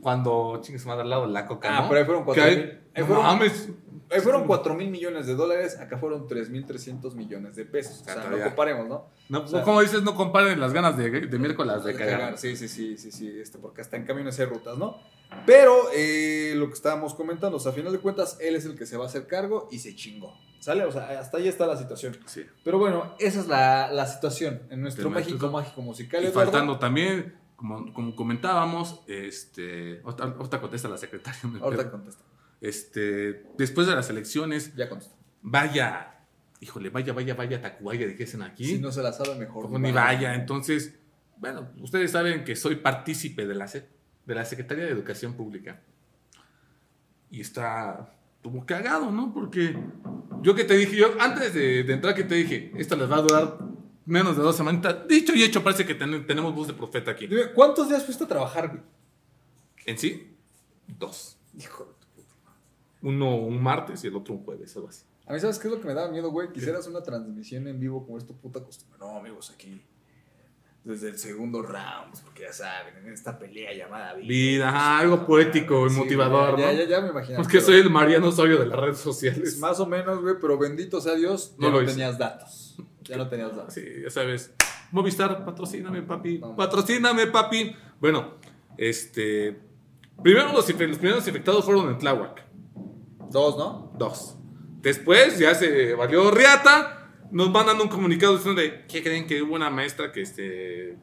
cuando 0.00 0.60
chingues 0.62 0.86
madre 0.86 1.02
al 1.02 1.10
lado 1.10 1.26
de 1.26 1.32
la 1.32 1.46
coca. 1.46 1.76
Ah, 1.76 1.82
¿no? 1.82 1.88
pero 1.88 2.00
ahí 2.00 2.06
fueron 2.06 2.24
Que 2.32 2.78
4 3.04 3.22
ahí- 3.24 3.38
mil. 3.38 3.50
Ahí 4.08 4.18
no 4.18 4.22
fueron, 4.22 4.22
mames. 4.22 4.22
fueron 4.22 4.46
4 4.46 4.74
mil 4.74 4.88
millones 4.90 5.26
de 5.26 5.34
dólares, 5.34 5.78
acá 5.80 5.98
fueron 5.98 6.28
3.300 6.28 7.14
millones 7.14 7.56
de 7.56 7.64
pesos. 7.64 8.00
O 8.02 8.04
sea, 8.04 8.14
Ah, 8.18 8.28
no 8.30 8.42
comparemos, 8.44 8.86
¿no? 8.88 9.06
No, 9.28 9.40
O 9.42 9.48
sea, 9.48 9.62
como 9.62 9.80
dices, 9.80 10.02
no 10.02 10.14
comparen 10.14 10.60
las 10.60 10.72
ganas 10.72 10.96
de, 10.96 11.10
de 11.10 11.38
miércoles 11.38 11.82
de 11.84 11.92
De 11.92 11.98
cagar. 11.98 12.18
cagar, 12.20 12.38
Sí, 12.38 12.56
sí, 12.56 12.68
sí, 12.68 12.96
sí, 12.96 13.10
sí, 13.10 13.28
este, 13.40 13.58
porque 13.58 13.80
hasta 13.80 13.96
en 13.96 14.04
camiones 14.06 14.38
hay 14.38 14.46
rutas, 14.46 14.78
¿no? 14.78 14.96
Pero 15.44 15.88
eh, 15.92 16.54
lo 16.56 16.68
que 16.68 16.74
estábamos 16.74 17.14
comentando, 17.14 17.56
o 17.56 17.60
sea, 17.60 17.72
a 17.72 17.74
final 17.74 17.92
de 17.92 17.98
cuentas, 17.98 18.38
él 18.40 18.54
es 18.54 18.64
el 18.64 18.76
que 18.78 18.86
se 18.86 18.96
va 18.96 19.04
a 19.04 19.06
hacer 19.08 19.26
cargo 19.26 19.68
y 19.72 19.80
se 19.80 19.96
chingó. 19.96 20.32
¿Sale? 20.60 20.84
O 20.84 20.92
sea, 20.92 21.18
hasta 21.20 21.36
ahí 21.38 21.48
está 21.48 21.66
la 21.66 21.76
situación. 21.76 22.16
Sí. 22.26 22.44
Pero 22.64 22.78
bueno, 22.78 23.14
esa 23.18 23.40
es 23.40 23.48
la, 23.48 23.90
la 23.92 24.06
situación 24.06 24.62
en 24.70 24.80
nuestro 24.82 25.10
México 25.10 25.32
México. 25.34 25.50
mágico 25.50 25.82
musical. 25.82 26.22
Y 26.22 26.26
Eduardo. 26.28 26.50
faltando 26.52 26.78
también 26.78 27.34
como, 27.56 27.92
como 27.92 28.14
comentábamos, 28.16 29.00
este, 29.08 30.00
contesta 30.60 30.88
la 30.88 30.96
secretaria. 30.96 31.40
pedo. 31.42 31.90
contesta. 31.90 32.22
Este, 32.60 33.44
después 33.58 33.86
de 33.86 33.94
las 33.94 34.08
elecciones, 34.10 34.74
Ya 34.74 34.88
vaya, 35.42 36.20
híjole, 36.60 36.90
vaya, 36.90 37.12
vaya, 37.12 37.34
vaya, 37.34 37.60
Tacubaya, 37.60 38.06
dijesen 38.06 38.42
aquí. 38.42 38.64
Si 38.64 38.78
no 38.78 38.90
se 38.92 39.02
la 39.02 39.12
sabe 39.12 39.34
mejor. 39.36 39.70
Ni 39.78 39.92
vaya. 39.92 40.34
Entonces, 40.34 40.98
bueno, 41.38 41.68
ustedes 41.80 42.10
saben 42.10 42.44
que 42.44 42.56
soy 42.56 42.76
partícipe 42.76 43.46
de 43.46 43.54
la, 43.54 43.66
de 43.66 44.34
la 44.34 44.44
Secretaría 44.44 44.84
de 44.84 44.90
Educación 44.90 45.34
Pública. 45.34 45.80
Y 47.30 47.40
está 47.40 48.12
como 48.42 48.64
cagado, 48.64 49.10
¿no? 49.10 49.34
Porque 49.34 49.76
yo 50.42 50.54
que 50.54 50.64
te 50.64 50.74
dije, 50.74 50.96
yo 50.96 51.08
antes 51.20 51.52
de, 51.52 51.82
de 51.82 51.92
entrar 51.92 52.14
que 52.14 52.24
te 52.24 52.36
dije, 52.36 52.72
esta 52.76 52.94
les 52.96 53.10
va 53.10 53.16
a 53.16 53.22
durar 53.22 53.58
menos 54.06 54.36
de 54.36 54.42
dos 54.42 54.56
semanitas. 54.56 55.06
Dicho 55.08 55.34
y 55.34 55.42
hecho, 55.42 55.62
parece 55.64 55.84
que 55.84 55.94
ten- 55.96 56.24
tenemos 56.26 56.54
voz 56.54 56.68
de 56.68 56.74
profeta 56.74 57.10
aquí. 57.10 57.28
¿cuántos 57.54 57.88
días 57.88 58.04
fuiste 58.04 58.24
a 58.24 58.28
trabajar, 58.28 58.68
güey? 58.68 58.80
En 59.84 59.98
sí, 59.98 60.32
dos. 60.86 61.36
Hijo. 61.58 61.95
Uno 63.06 63.36
un 63.36 63.62
martes 63.62 64.02
y 64.02 64.08
el 64.08 64.16
otro 64.16 64.34
un 64.34 64.44
jueves, 64.44 64.74
algo 64.74 64.88
así. 64.88 65.04
A 65.26 65.32
mí, 65.32 65.38
¿sabes 65.38 65.60
qué 65.60 65.68
es 65.68 65.74
lo 65.74 65.80
que 65.80 65.86
me 65.86 65.94
daba 65.94 66.10
miedo, 66.10 66.28
güey? 66.30 66.50
Quisieras 66.52 66.88
una 66.88 67.02
transmisión 67.02 67.68
en 67.68 67.78
vivo 67.78 68.04
como 68.04 68.18
es 68.18 68.26
tu 68.26 68.36
puta 68.36 68.60
costumbre. 68.64 68.98
No, 68.98 69.16
amigos, 69.16 69.52
aquí. 69.54 69.80
Desde 70.82 71.08
el 71.10 71.18
segundo 71.18 71.62
round, 71.62 72.20
porque 72.24 72.42
ya 72.42 72.52
saben, 72.52 72.96
en 72.96 73.12
esta 73.12 73.38
pelea 73.38 73.72
llamada 73.74 74.14
vida. 74.14 74.26
Vida, 74.26 74.68
ajá, 74.70 74.98
algo 74.98 75.24
poético 75.24 75.86
y 75.86 75.90
Sí, 75.90 75.96
motivador, 75.96 76.58
ya, 76.58 76.66
¿no? 76.66 76.72
Ya, 76.72 76.78
ya, 76.84 76.88
ya 76.88 77.00
me 77.00 77.08
imagino. 77.10 77.38
Porque 77.42 77.60
soy 77.60 77.76
el 77.80 77.90
Mariano 77.90 78.28
Osorio 78.28 78.58
de 78.58 78.66
las 78.66 78.78
redes 78.78 78.98
sociales. 78.98 79.56
Más 79.60 79.78
o 79.80 79.86
menos, 79.86 80.20
güey, 80.22 80.34
pero 80.40 80.58
bendito 80.58 81.00
sea 81.00 81.14
Dios, 81.14 81.54
ya 81.58 81.66
No 81.66 81.70
no, 81.70 81.76
lo 81.78 81.82
hice. 81.82 81.92
tenías 81.92 82.18
datos. 82.18 82.76
Ya 83.02 83.16
no 83.16 83.28
tenías 83.28 83.54
datos. 83.54 83.74
Sí, 83.74 83.84
ya 84.02 84.10
sabes. 84.10 84.52
Movistar, 84.92 85.44
patrocíname, 85.44 86.02
papi. 86.02 86.38
No. 86.38 86.54
Patrocíname, 86.56 87.26
papi. 87.28 87.74
Bueno, 88.00 88.34
este. 88.78 89.60
Primero 90.22 90.52
los, 90.52 90.68
los 90.68 90.98
primeros 90.98 91.26
infectados 91.26 91.64
fueron 91.64 91.88
en 91.90 91.98
Tláhuac. 91.98 92.45
Dos, 93.30 93.56
¿no? 93.56 93.92
Dos. 93.98 94.36
Después 94.80 95.38
ya 95.38 95.54
se 95.54 95.94
valió 95.94 96.30
Riata. 96.30 97.10
Nos 97.30 97.50
mandan 97.50 97.80
un 97.80 97.88
comunicado 97.88 98.36
diciendo 98.36 98.60
de 98.60 98.84
¿qué 98.86 99.02
creen 99.02 99.26
que 99.26 99.42
hubo 99.42 99.54
una 99.54 99.68
maestra 99.70 100.12
que 100.12 100.22
este. 100.22 100.96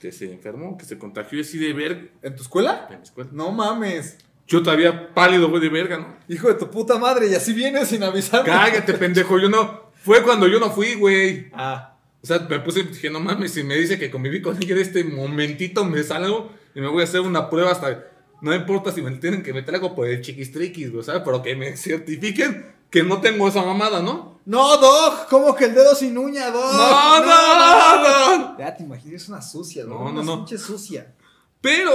que 0.00 0.12
se 0.12 0.32
enfermó, 0.32 0.76
que 0.78 0.84
se 0.84 0.98
contagió 0.98 1.38
y 1.38 1.42
así 1.42 1.58
de 1.58 1.72
verga 1.72 2.08
¿En 2.22 2.36
tu 2.36 2.42
escuela? 2.42 2.86
en 2.90 2.98
la 2.98 3.02
escuela? 3.02 3.30
No 3.32 3.50
mames. 3.50 4.18
Yo 4.46 4.62
todavía 4.62 5.12
pálido, 5.12 5.48
güey, 5.50 5.60
de 5.60 5.68
verga, 5.68 5.98
¿no? 5.98 6.16
Hijo 6.28 6.46
de 6.46 6.54
tu 6.54 6.70
puta 6.70 6.96
madre, 6.98 7.26
y 7.28 7.34
así 7.34 7.52
vienes 7.52 7.88
sin 7.88 8.04
avisarme. 8.04 8.48
Cállate, 8.48 8.94
pendejo. 8.94 9.38
Yo 9.40 9.48
no. 9.48 9.90
Fue 10.04 10.22
cuando 10.22 10.46
yo 10.46 10.60
no 10.60 10.70
fui, 10.70 10.94
güey. 10.94 11.48
Ah, 11.52 11.96
O 12.22 12.26
sea, 12.26 12.38
me 12.48 12.60
puse 12.60 12.84
dije, 12.84 13.10
no 13.10 13.18
mames, 13.18 13.52
si 13.54 13.64
me 13.64 13.74
dice 13.74 13.98
que 13.98 14.08
conviví 14.08 14.40
con 14.40 14.56
ella 14.56 14.76
en 14.76 14.80
este 14.80 15.02
momentito 15.02 15.84
me 15.84 16.00
salgo 16.04 16.52
y 16.76 16.80
me 16.80 16.86
voy 16.86 17.00
a 17.00 17.04
hacer 17.04 17.22
una 17.22 17.50
prueba 17.50 17.72
hasta. 17.72 18.04
No 18.40 18.54
importa 18.54 18.92
si 18.92 19.02
me 19.02 19.10
tienen 19.12 19.42
que 19.42 19.52
meter 19.52 19.74
algo 19.74 19.94
por 19.94 20.06
el 20.06 20.20
chiquistriquis, 20.20 20.92
güey, 20.92 21.04
¿sabes? 21.04 21.22
Pero 21.24 21.42
que 21.42 21.56
me 21.56 21.76
certifiquen 21.76 22.74
que 22.90 23.02
no 23.02 23.20
tengo 23.20 23.48
esa 23.48 23.62
mamada, 23.62 24.00
¿no? 24.02 24.40
No, 24.44 24.76
Doc, 24.76 25.28
¿cómo 25.28 25.54
que 25.56 25.64
el 25.64 25.74
dedo 25.74 25.94
sin 25.94 26.16
uña, 26.16 26.50
Doc? 26.50 26.72
¡No, 26.72 27.20
no, 27.24 28.38
no! 28.48 28.58
Ya 28.58 28.76
te 28.76 28.84
imaginas, 28.84 29.22
es 29.22 29.28
una 29.28 29.42
sucia, 29.42 29.84
No, 29.84 29.94
Doc. 29.94 30.02
no, 30.04 30.10
una 30.10 30.22
no. 30.22 30.36
pinche 30.38 30.58
sucia. 30.58 31.14
Pero, 31.60 31.94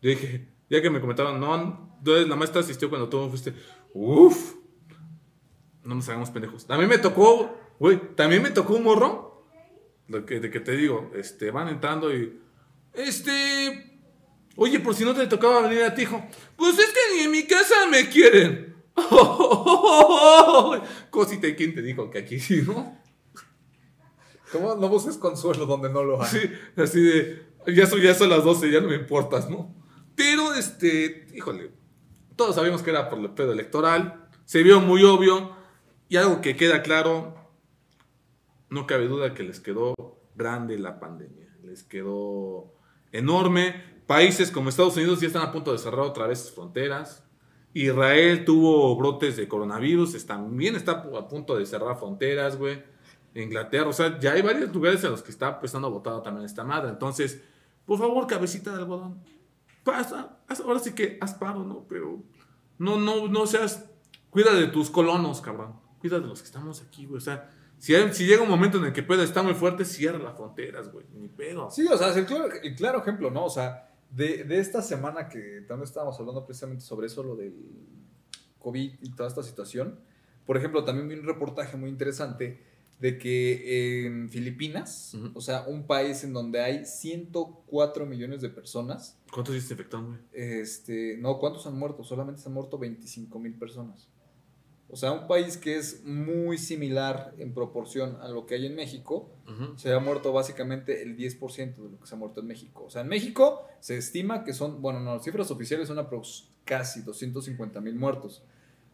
yo 0.00 0.10
dije, 0.10 0.48
ya 0.70 0.80
que 0.80 0.88
me 0.88 1.00
comentaron, 1.00 1.38
no, 1.38 1.54
entonces 1.98 2.28
la 2.28 2.36
maestra 2.36 2.60
asistió 2.62 2.88
cuando 2.88 3.08
tú 3.08 3.28
fuiste. 3.28 3.52
Uf, 3.92 4.54
no 5.84 5.94
nos 5.96 6.08
hagamos 6.08 6.30
pendejos. 6.30 6.66
También 6.66 6.88
me 6.88 6.98
tocó, 6.98 7.54
güey, 7.78 8.14
también 8.14 8.42
me 8.42 8.50
tocó 8.50 8.74
un 8.74 8.84
morro. 8.84 9.44
De 10.08 10.24
que, 10.24 10.38
de 10.40 10.50
que 10.50 10.60
te 10.60 10.72
digo, 10.76 11.10
este, 11.14 11.50
van 11.50 11.68
entrando 11.68 12.14
y. 12.14 12.40
Este. 12.94 13.95
Oye, 14.56 14.80
por 14.80 14.94
si 14.94 15.04
no 15.04 15.14
te 15.14 15.26
tocaba 15.26 15.62
venir 15.62 15.84
a 15.84 15.94
ti, 15.94 16.02
hijo. 16.02 16.22
Pues 16.56 16.78
es 16.78 16.86
que 16.86 17.16
ni 17.16 17.24
en 17.24 17.30
mi 17.30 17.44
casa 17.44 17.86
me 17.90 18.08
quieren. 18.08 18.74
Cosita, 21.10 21.46
¿y 21.46 21.54
quién 21.54 21.74
te 21.74 21.82
dijo 21.82 22.10
que 22.10 22.18
aquí 22.18 22.40
sí, 22.40 22.62
no? 22.62 22.96
¿Cómo 24.50 24.74
no 24.74 24.88
busques 24.88 25.18
consuelo 25.18 25.66
donde 25.66 25.90
no 25.90 26.02
lo 26.02 26.22
hay? 26.22 26.28
Sí, 26.28 26.50
así 26.76 27.02
de, 27.02 27.46
ya 27.66 27.86
son, 27.86 28.00
ya 28.00 28.14
son 28.14 28.30
las 28.30 28.44
12, 28.44 28.70
ya 28.70 28.80
no 28.80 28.88
me 28.88 28.94
importas, 28.94 29.50
¿no? 29.50 29.74
Pero, 30.14 30.54
este, 30.54 31.26
híjole, 31.34 31.72
todos 32.36 32.54
sabíamos 32.54 32.82
que 32.82 32.90
era 32.90 33.10
por 33.10 33.18
el 33.18 33.30
pedo 33.30 33.52
electoral, 33.52 34.28
se 34.44 34.62
vio 34.62 34.80
muy 34.80 35.02
obvio, 35.02 35.54
y 36.08 36.16
algo 36.16 36.40
que 36.40 36.56
queda 36.56 36.82
claro, 36.82 37.34
no 38.70 38.86
cabe 38.86 39.08
duda 39.08 39.34
que 39.34 39.42
les 39.42 39.60
quedó 39.60 39.94
grande 40.36 40.78
la 40.78 41.00
pandemia, 41.00 41.48
les 41.62 41.82
quedó 41.82 42.72
enorme. 43.12 43.95
Países 44.06 44.50
como 44.50 44.68
Estados 44.68 44.96
Unidos 44.96 45.20
ya 45.20 45.26
están 45.26 45.42
a 45.42 45.52
punto 45.52 45.72
de 45.72 45.78
cerrar 45.78 46.00
otra 46.00 46.26
vez 46.26 46.40
sus 46.40 46.52
fronteras. 46.52 47.24
Israel 47.74 48.44
tuvo 48.44 48.96
brotes 48.96 49.36
de 49.36 49.48
coronavirus, 49.48 50.24
también 50.26 50.76
está 50.76 50.92
a 50.92 51.28
punto 51.28 51.56
de 51.58 51.66
cerrar 51.66 51.98
fronteras, 51.98 52.56
güey. 52.56 52.82
Inglaterra, 53.34 53.88
o 53.88 53.92
sea, 53.92 54.18
ya 54.18 54.32
hay 54.32 54.40
varios 54.42 54.72
lugares 54.72 55.04
en 55.04 55.10
los 55.10 55.22
que 55.22 55.30
está 55.30 55.48
empezando 55.50 55.88
a 55.88 55.90
votar 55.90 56.22
también 56.22 56.46
esta 56.46 56.64
madre. 56.64 56.88
Entonces, 56.88 57.42
por 57.84 57.98
favor, 57.98 58.26
cabecita 58.26 58.70
de 58.72 58.78
algodón, 58.78 59.22
pasa, 59.84 60.38
ahora 60.64 60.78
sí 60.78 60.94
que 60.94 61.18
haz 61.20 61.34
paro, 61.34 61.62
¿no? 61.64 61.84
Pero 61.88 62.22
no, 62.78 62.98
no, 62.98 63.28
no 63.28 63.46
seas, 63.46 63.90
cuida 64.30 64.54
de 64.54 64.68
tus 64.68 64.88
colonos, 64.88 65.42
cabrón. 65.42 65.74
Cuida 65.98 66.18
de 66.18 66.26
los 66.26 66.40
que 66.40 66.46
estamos 66.46 66.80
aquí, 66.80 67.04
güey. 67.04 67.18
O 67.18 67.20
sea, 67.20 67.50
si, 67.76 67.94
hay- 67.94 68.10
si 68.14 68.24
llega 68.24 68.42
un 68.42 68.48
momento 68.48 68.78
en 68.78 68.86
el 68.86 68.92
que 68.94 69.02
pueda 69.02 69.22
estar 69.22 69.44
muy 69.44 69.54
fuerte, 69.54 69.84
cierra 69.84 70.18
las 70.18 70.34
fronteras, 70.34 70.90
güey. 70.90 71.04
Ni 71.12 71.28
pedo. 71.28 71.70
Sí, 71.70 71.86
o 71.86 71.96
sea, 71.98 72.08
es 72.08 72.16
el 72.16 72.24
claro, 72.24 72.46
el 72.62 72.74
claro 72.74 73.00
ejemplo, 73.00 73.30
¿no? 73.30 73.44
O 73.44 73.50
sea, 73.50 73.85
de, 74.10 74.44
de 74.44 74.58
esta 74.58 74.82
semana 74.82 75.28
que 75.28 75.62
también 75.68 75.84
estábamos 75.84 76.18
hablando 76.18 76.44
precisamente 76.44 76.84
sobre 76.84 77.06
eso, 77.06 77.22
lo 77.22 77.36
del 77.36 77.54
COVID 78.58 78.94
y 79.02 79.10
toda 79.14 79.28
esta 79.28 79.42
situación. 79.42 79.98
Por 80.46 80.56
ejemplo, 80.56 80.84
también 80.84 81.08
vi 81.08 81.14
un 81.16 81.26
reportaje 81.26 81.76
muy 81.76 81.90
interesante 81.90 82.60
de 83.00 83.18
que 83.18 84.06
en 84.06 84.30
Filipinas, 84.30 85.14
o 85.34 85.40
sea, 85.40 85.64
un 85.66 85.86
país 85.86 86.24
en 86.24 86.32
donde 86.32 86.60
hay 86.60 86.86
104 86.86 88.06
millones 88.06 88.40
de 88.40 88.48
personas, 88.48 89.18
¿Cuántos 89.30 89.54
se 89.54 89.72
infectaron, 89.72 90.06
güey? 90.06 90.18
este, 90.32 91.16
no, 91.18 91.38
¿cuántos 91.38 91.66
han 91.66 91.78
muerto? 91.78 92.04
Solamente 92.04 92.40
se 92.40 92.48
han 92.48 92.54
muerto 92.54 92.78
25 92.78 93.38
mil 93.38 93.54
personas. 93.54 94.08
O 94.88 94.96
sea, 94.96 95.10
un 95.12 95.26
país 95.26 95.56
que 95.56 95.76
es 95.76 96.04
muy 96.04 96.58
similar 96.58 97.34
en 97.38 97.52
proporción 97.52 98.18
a 98.20 98.28
lo 98.28 98.46
que 98.46 98.54
hay 98.54 98.66
en 98.66 98.76
México, 98.76 99.28
se 99.76 99.92
ha 99.92 99.98
muerto 99.98 100.32
básicamente 100.32 101.02
el 101.02 101.16
10% 101.16 101.74
de 101.74 101.90
lo 101.90 101.98
que 101.98 102.06
se 102.06 102.14
ha 102.14 102.18
muerto 102.18 102.40
en 102.40 102.46
México. 102.46 102.84
O 102.86 102.90
sea, 102.90 103.02
en 103.02 103.08
México 103.08 103.66
se 103.80 103.96
estima 103.96 104.44
que 104.44 104.52
son, 104.52 104.80
bueno, 104.80 105.00
no, 105.00 105.14
las 105.14 105.24
cifras 105.24 105.50
oficiales 105.50 105.88
son 105.88 105.98
casi 106.64 107.02
250 107.02 107.80
mil 107.80 107.96
muertos. 107.96 108.42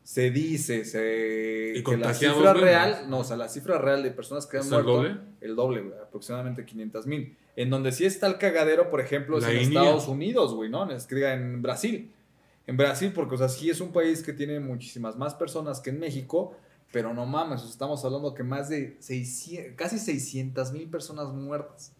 Se 0.03 0.31
dice 0.31 0.85
se, 0.85 1.75
¿Y 1.77 1.85
que 1.85 1.97
la 1.97 2.13
cifra 2.13 2.55
real, 2.55 3.09
no, 3.09 3.21
o 3.21 3.25
sea, 3.25 3.37
la 3.37 3.49
cifra 3.49 3.79
real 3.79 4.03
de 4.03 4.11
personas 4.11 4.47
que 4.47 4.57
han 4.57 4.63
¿Es 4.63 4.67
el 4.67 4.73
muerto, 4.73 4.93
doble? 4.95 5.17
el 5.41 5.55
doble, 5.55 5.85
aproximadamente 6.03 6.65
500 6.65 7.07
mil. 7.07 7.37
En 7.55 7.71
donde 7.71 7.93
sí 7.93 8.05
está 8.05 8.27
el 8.27 8.39
cagadero, 8.39 8.91
por 8.91 9.01
ejemplo, 9.01 9.39
es 9.39 9.45
La 9.45 9.53
en 9.53 9.63
India. 9.63 9.81
Estados 9.81 10.09
Unidos, 10.09 10.55
güey, 10.55 10.71
¿no? 10.71 10.91
Es 10.91 11.07
diga 11.07 11.35
en 11.35 11.63
Brasil. 11.63 12.11
En 12.67 12.77
Brasil, 12.77 13.13
porque, 13.13 13.35
o 13.35 13.39
sea, 13.39 13.49
sí 13.49 13.71
es 13.71 13.81
un 13.81 13.93
país 13.93 14.23
que 14.23 14.33
tiene 14.33 14.61
muchísimas 14.61 15.17
más 15.17 15.35
personas 15.35 15.81
que 15.81 15.91
en 15.91 15.99
México, 15.99 16.57
pero 16.93 17.13
no 17.13 17.27
mames, 17.27 17.63
estamos 17.65 18.05
hablando 18.05 18.35
que 18.35 18.45
más 18.45 18.69
de 18.69 18.97
600, 19.01 19.75
casi 19.77 19.99
600 19.99 20.73
mil 20.73 20.89
personas 20.89 21.29
muertas. 21.33 21.93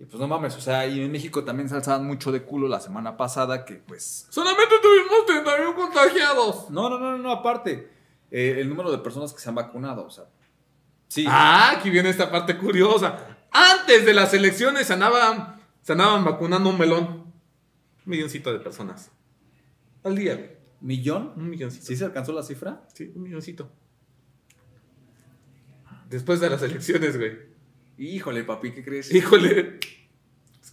Y 0.00 0.04
pues 0.04 0.20
no 0.20 0.26
mames, 0.26 0.56
o 0.56 0.60
sea, 0.60 0.86
y 0.86 1.00
en 1.00 1.10
México 1.10 1.44
también 1.44 1.68
se 1.68 1.76
alzaban 1.76 2.04
mucho 2.04 2.32
de 2.32 2.42
culo 2.42 2.68
la 2.68 2.80
semana 2.80 3.16
pasada 3.16 3.64
que 3.64 3.76
pues... 3.76 4.26
Solamente 4.28 4.74
tuvimos 4.82 5.26
31 5.26 5.74
contagiados. 5.74 6.70
No, 6.70 6.90
no, 6.90 6.98
no, 6.98 7.12
no, 7.12 7.18
no, 7.18 7.30
aparte, 7.30 7.90
eh, 8.30 8.56
el 8.58 8.68
número 8.68 8.90
de 8.90 8.98
personas 8.98 9.32
que 9.32 9.40
se 9.40 9.48
han 9.48 9.54
vacunado, 9.54 10.04
o 10.04 10.10
sea... 10.10 10.24
Sí. 11.06 11.24
Ah, 11.28 11.74
aquí 11.76 11.90
viene 11.90 12.10
esta 12.10 12.30
parte 12.30 12.58
curiosa. 12.58 13.36
Antes 13.52 14.04
de 14.04 14.14
las 14.14 14.34
elecciones 14.34 14.88
se 14.88 14.94
andaban, 14.94 15.60
se 15.80 15.92
andaban 15.92 16.24
vacunando 16.24 16.70
un 16.70 16.78
melón. 16.78 17.06
Un 17.06 17.32
milloncito 18.04 18.52
de 18.52 18.58
personas. 18.58 19.12
Al 20.04 20.16
día, 20.16 20.34
güey. 20.36 20.50
¿Millón? 20.80 21.32
Un 21.36 21.48
milloncito. 21.50 21.84
¿Sí 21.86 21.96
se 21.96 22.04
alcanzó 22.04 22.32
la 22.32 22.42
cifra? 22.42 22.86
Sí, 22.94 23.10
un 23.14 23.22
milloncito. 23.22 23.70
Después 26.08 26.40
de 26.40 26.50
las 26.50 26.62
elecciones, 26.62 27.16
güey. 27.16 27.38
Híjole, 27.98 28.44
papi, 28.44 28.72
¿qué 28.72 28.84
crees? 28.84 29.12
Híjole. 29.14 29.78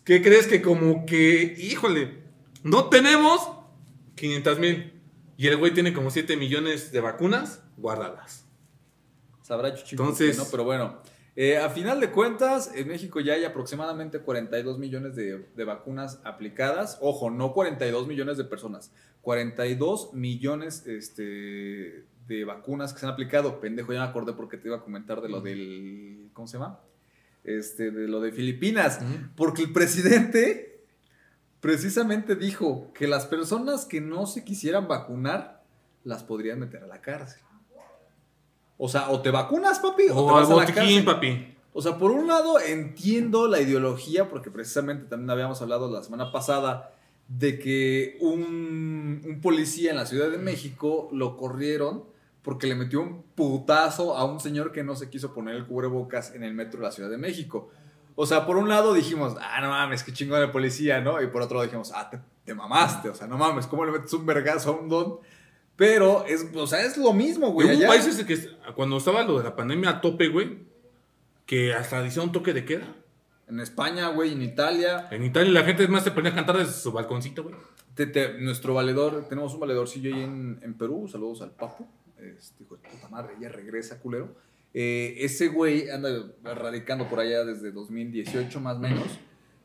¿Qué 0.04 0.22
crees 0.22 0.48
que 0.48 0.62
como 0.62 1.06
que, 1.06 1.56
híjole, 1.58 2.24
no 2.64 2.90
tenemos 2.90 3.40
500 4.16 4.60
mil? 4.60 4.94
Y 5.38 5.48
el 5.48 5.58
güey 5.58 5.74
tiene 5.74 5.94
como 5.94 6.12
7 6.12 6.36
millones 6.38 6.92
de 6.92 7.00
vacunas 7.02 7.64
guardadas. 7.78 8.46
Sabrá 9.44 9.74
Chuchico 9.74 10.04
Entonces- 10.04 10.36
que 10.38 10.44
no, 10.44 10.48
pero 10.52 10.64
bueno. 10.64 11.02
Eh, 11.38 11.58
a 11.58 11.70
final 11.70 12.02
de 12.02 12.12
cuentas, 12.12 12.72
en 12.76 12.90
México 12.90 13.22
ya 13.22 13.34
hay 13.34 13.46
aproximadamente 13.46 14.20
42 14.20 14.78
millones 14.80 15.16
de, 15.16 15.48
de 15.56 15.64
vacunas 15.64 16.20
aplicadas. 16.26 16.98
Ojo, 17.02 17.30
no 17.32 17.54
42 17.54 18.06
millones 18.06 18.38
de 18.38 18.44
personas. 18.44 18.92
42 19.22 20.14
millones 20.14 20.86
este, 20.88 22.06
de 22.28 22.46
vacunas 22.46 22.94
que 22.94 23.00
se 23.00 23.06
han 23.06 23.12
aplicado. 23.14 23.60
Pendejo, 23.60 23.94
ya 23.94 24.00
me 24.02 24.06
acordé 24.08 24.34
porque 24.34 24.58
te 24.58 24.68
iba 24.68 24.78
a 24.78 24.82
comentar 24.82 25.22
de 25.22 25.30
lo 25.30 25.42
del. 25.42 26.30
¿Cómo 26.34 26.48
se 26.48 26.58
llama? 26.58 26.80
este, 27.44 27.92
de 27.92 28.08
lo 28.08 28.22
de 28.22 28.32
Filipinas. 28.32 29.00
Porque 29.36 29.64
el 29.64 29.74
presidente 29.74 30.84
precisamente 31.60 32.36
dijo 32.36 32.92
que 32.94 33.08
las 33.08 33.26
personas 33.26 33.86
que 33.86 34.02
no 34.02 34.26
se 34.26 34.44
quisieran 34.44 34.88
vacunar 34.88 35.64
las 36.04 36.24
podrían 36.24 36.60
meter 36.60 36.84
a 36.84 36.88
la 36.88 37.02
cárcel. 37.02 37.42
O 38.78 38.90
sea, 38.90 39.12
o 39.12 39.22
te 39.22 39.30
vacunas, 39.30 39.80
papi, 39.80 40.04
o, 40.06 40.08
te 40.08 40.12
O 40.14 40.38
al 40.38 40.44
vas 40.44 40.46
a 40.46 40.50
la 40.50 40.56
botiquín, 40.62 40.76
cárcel. 40.76 41.06
papi. 41.06 41.58
O 41.74 41.82
sea, 41.82 41.98
por 41.98 42.12
un 42.12 42.28
lado 42.28 42.60
entiendo 42.60 43.48
la 43.48 43.62
ideología, 43.62 44.28
porque 44.28 44.50
precisamente 44.50 45.06
también 45.06 45.30
habíamos 45.30 45.62
hablado 45.62 45.90
la 45.90 46.04
semana 46.04 46.32
pasada 46.32 46.92
de 47.28 47.60
que 47.60 48.18
un, 48.20 49.22
un 49.26 49.42
policía 49.42 49.92
en 49.92 49.98
la 49.98 50.06
Ciudad 50.06 50.30
de 50.30 50.38
México 50.38 51.10
lo 51.12 51.38
corrieron 51.38 52.04
porque 52.42 52.68
le 52.68 52.76
metió 52.76 53.02
un 53.02 53.24
putazo 53.36 54.18
a 54.18 54.26
un 54.26 54.40
señor 54.40 54.72
que 54.72 54.84
no 54.84 54.96
se 54.96 55.10
quiso 55.10 55.34
poner 55.34 55.56
el 55.56 55.66
cubrebocas 55.66 56.34
en 56.34 56.44
el 56.44 56.54
metro 56.54 56.80
de 56.80 56.88
la 56.88 56.92
Ciudad 56.92 57.10
de 57.10 57.18
México. 57.18 57.70
O 58.16 58.26
sea, 58.26 58.46
por 58.46 58.58
un 58.58 58.68
lado 58.68 58.94
dijimos, 58.94 59.36
ah, 59.40 59.62
no 59.62 59.70
mames, 59.70 60.04
qué 60.04 60.12
chingón 60.12 60.42
el 60.42 60.52
policía, 60.52 61.02
¿no? 61.02 61.22
Y 61.22 61.28
por 61.28 61.42
otro 61.42 61.56
lado 61.56 61.66
dijimos, 61.66 61.92
ah, 61.96 62.10
te, 62.10 62.20
te 62.44 62.54
mamaste, 62.54 63.10
o 63.10 63.16
sea, 63.16 63.28
no 63.28 63.38
mames, 63.38 63.68
¿cómo 63.68 63.86
le 63.86 63.92
metes 63.92 64.12
un 64.14 64.26
vergazo 64.26 64.72
a 64.72 64.80
un 64.80 64.90
don? 64.90 65.20
Pero 65.76 66.26
es, 66.26 66.46
o 66.54 66.68
sea, 66.68 66.82
es 66.82 66.98
lo 66.98 67.14
mismo, 67.14 67.52
güey. 67.52 67.76
Hubo 67.76 67.88
países 67.88 68.24
que 68.26 68.38
cuando 68.76 68.98
estaba 68.98 69.24
lo 69.24 69.38
de 69.38 69.44
la 69.44 69.56
pandemia 69.56 69.90
a 69.90 70.02
tope, 70.02 70.28
güey, 70.28 70.60
que 71.46 71.74
hasta 71.74 72.06
hicieron 72.06 72.32
toque 72.32 72.54
de 72.54 72.66
queda. 72.66 72.96
En 73.52 73.60
España, 73.60 74.08
güey, 74.08 74.32
en 74.32 74.42
Italia. 74.42 75.08
En 75.12 75.24
Italia 75.24 75.52
la 75.52 75.64
gente 75.64 75.88
más 75.90 76.04
se 76.04 76.12
ponía 76.12 76.32
a 76.32 76.36
cantar 76.36 76.58
desde 76.58 76.72
su 76.74 76.92
balconcito, 76.92 77.44
güey. 77.44 77.56
Te- 77.96 78.08
te- 78.08 78.40
nuestro 78.40 78.74
valedor, 78.74 79.28
tenemos 79.28 79.54
un 79.54 79.60
valedorcillo 79.60 80.16
ahí 80.16 80.22
en, 80.24 80.60
en 80.64 80.74
Perú, 80.76 81.08
saludos 81.12 81.42
al 81.42 81.52
Papo, 81.52 81.86
este 82.18 82.64
hijo 82.64 82.78
de 82.78 82.88
puta 82.90 83.10
madre, 83.10 83.34
ya 83.42 83.50
regresa, 83.50 84.00
culero. 84.00 84.34
Eh, 84.74 85.16
ese 85.20 85.50
güey 85.50 85.90
anda 85.90 86.10
radicando 86.44 87.10
por 87.10 87.20
allá 87.20 87.44
desde 87.44 87.72
2018 87.74 88.60
más 88.62 88.78
o 88.78 88.80
menos. 88.80 89.08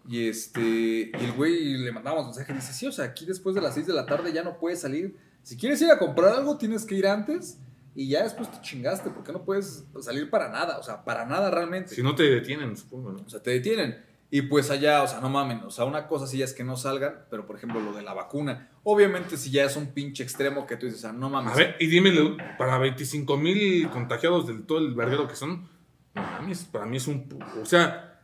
Y 0.09 0.29
este, 0.29 0.61
y 0.61 1.25
el 1.25 1.33
güey 1.33 1.77
le 1.79 1.93
mandamos 1.93 2.27
mensaje, 2.27 2.53
dice, 2.53 2.73
sí, 2.73 2.87
o 2.87 2.93
sea, 2.93 3.05
aquí 3.07 3.25
después 3.25 3.55
de 3.55 3.61
las 3.61 3.75
6 3.75 3.87
de 3.87 3.93
la 3.93 4.07
tarde 4.07 4.33
ya 4.33 4.43
no 4.43 4.59
puedes 4.59 4.81
salir. 4.81 5.17
Si 5.43 5.57
quieres 5.57 5.81
ir 5.83 5.91
a 5.91 5.99
comprar 5.99 6.35
algo, 6.35 6.59
tienes 6.59 6.85
que 6.85 6.97
ir 6.97 7.07
antes 7.07 7.59
y 7.97 8.09
ya 8.09 8.23
después 8.23 8.51
te 8.53 8.61
chingaste, 8.61 9.09
porque 9.09 9.33
no 9.33 9.43
puedes 9.43 9.87
salir 10.01 10.29
para 10.29 10.51
nada, 10.51 10.77
o 10.79 10.83
sea, 10.83 11.03
para 11.03 11.25
nada 11.25 11.51
realmente. 11.51 11.95
Si 11.95 12.03
no 12.03 12.15
te 12.15 12.25
detienen, 12.25 12.77
supongo, 12.77 13.11
¿no? 13.13 13.23
O 13.25 13.29
sea, 13.31 13.43
te 13.43 13.53
detienen. 13.53 14.05
Y 14.31 14.43
pues 14.43 14.71
allá, 14.71 15.03
o 15.03 15.09
sea, 15.09 15.21
no 15.21 15.31
mamen. 15.31 15.63
O 15.65 15.71
sea, 15.71 15.87
una 15.87 16.07
cosa 16.07 16.27
sí 16.27 16.37
ya 16.37 16.45
es 16.45 16.53
que 16.53 16.63
no 16.63 16.77
salgan, 16.77 17.25
pero 17.31 17.47
por 17.47 17.57
ejemplo 17.57 17.81
lo 17.81 17.95
de 17.95 18.03
la 18.03 18.13
vacuna. 18.13 18.69
Obviamente, 18.83 19.39
si 19.39 19.51
ya 19.51 19.65
es 19.65 19.77
un 19.77 19.95
pinche 19.95 20.23
extremo 20.23 20.67
que 20.67 20.77
tú 20.77 20.85
dices, 20.85 21.07
ah, 21.07 21.13
no 21.13 21.31
mames. 21.31 21.55
A 21.55 21.57
ver, 21.57 21.77
y 21.81 21.87
dímelo, 21.87 22.37
para 22.59 22.77
25 22.77 23.35
mil 23.39 23.89
contagiados 23.89 24.47
del 24.47 24.65
todo 24.65 24.79
el 24.79 24.95
verguero 24.95 25.27
que 25.27 25.37
son, 25.37 25.67
no 26.15 26.23
mames, 26.23 26.65
para 26.65 26.85
mí 26.85 26.99
es 26.99 27.07
un... 27.07 27.43
O 27.63 27.65
sea, 27.65 28.21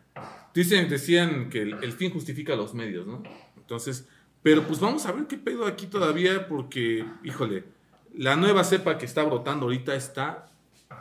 dicen, 0.53 0.87
decían 0.91 1.49
que 1.49 1.63
el, 1.63 1.83
el 1.83 1.93
fin 1.93 2.13
justifica 2.13 2.57
los 2.57 2.75
medios, 2.75 3.07
¿no? 3.07 3.23
Entonces, 3.57 4.07
pero 4.43 4.67
pues 4.67 4.81
vamos 4.81 5.07
a 5.07 5.13
ver 5.13 5.27
qué 5.29 5.39
pedo 5.39 5.67
aquí 5.67 5.87
todavía, 5.87 6.47
porque, 6.47 7.07
híjole, 7.25 7.65
la 8.16 8.37
nueva 8.37 8.64
cepa 8.64 8.98
que 8.98 9.07
está 9.07 9.22
brotando 9.25 9.66
ahorita 9.66 9.94
está 9.94 10.46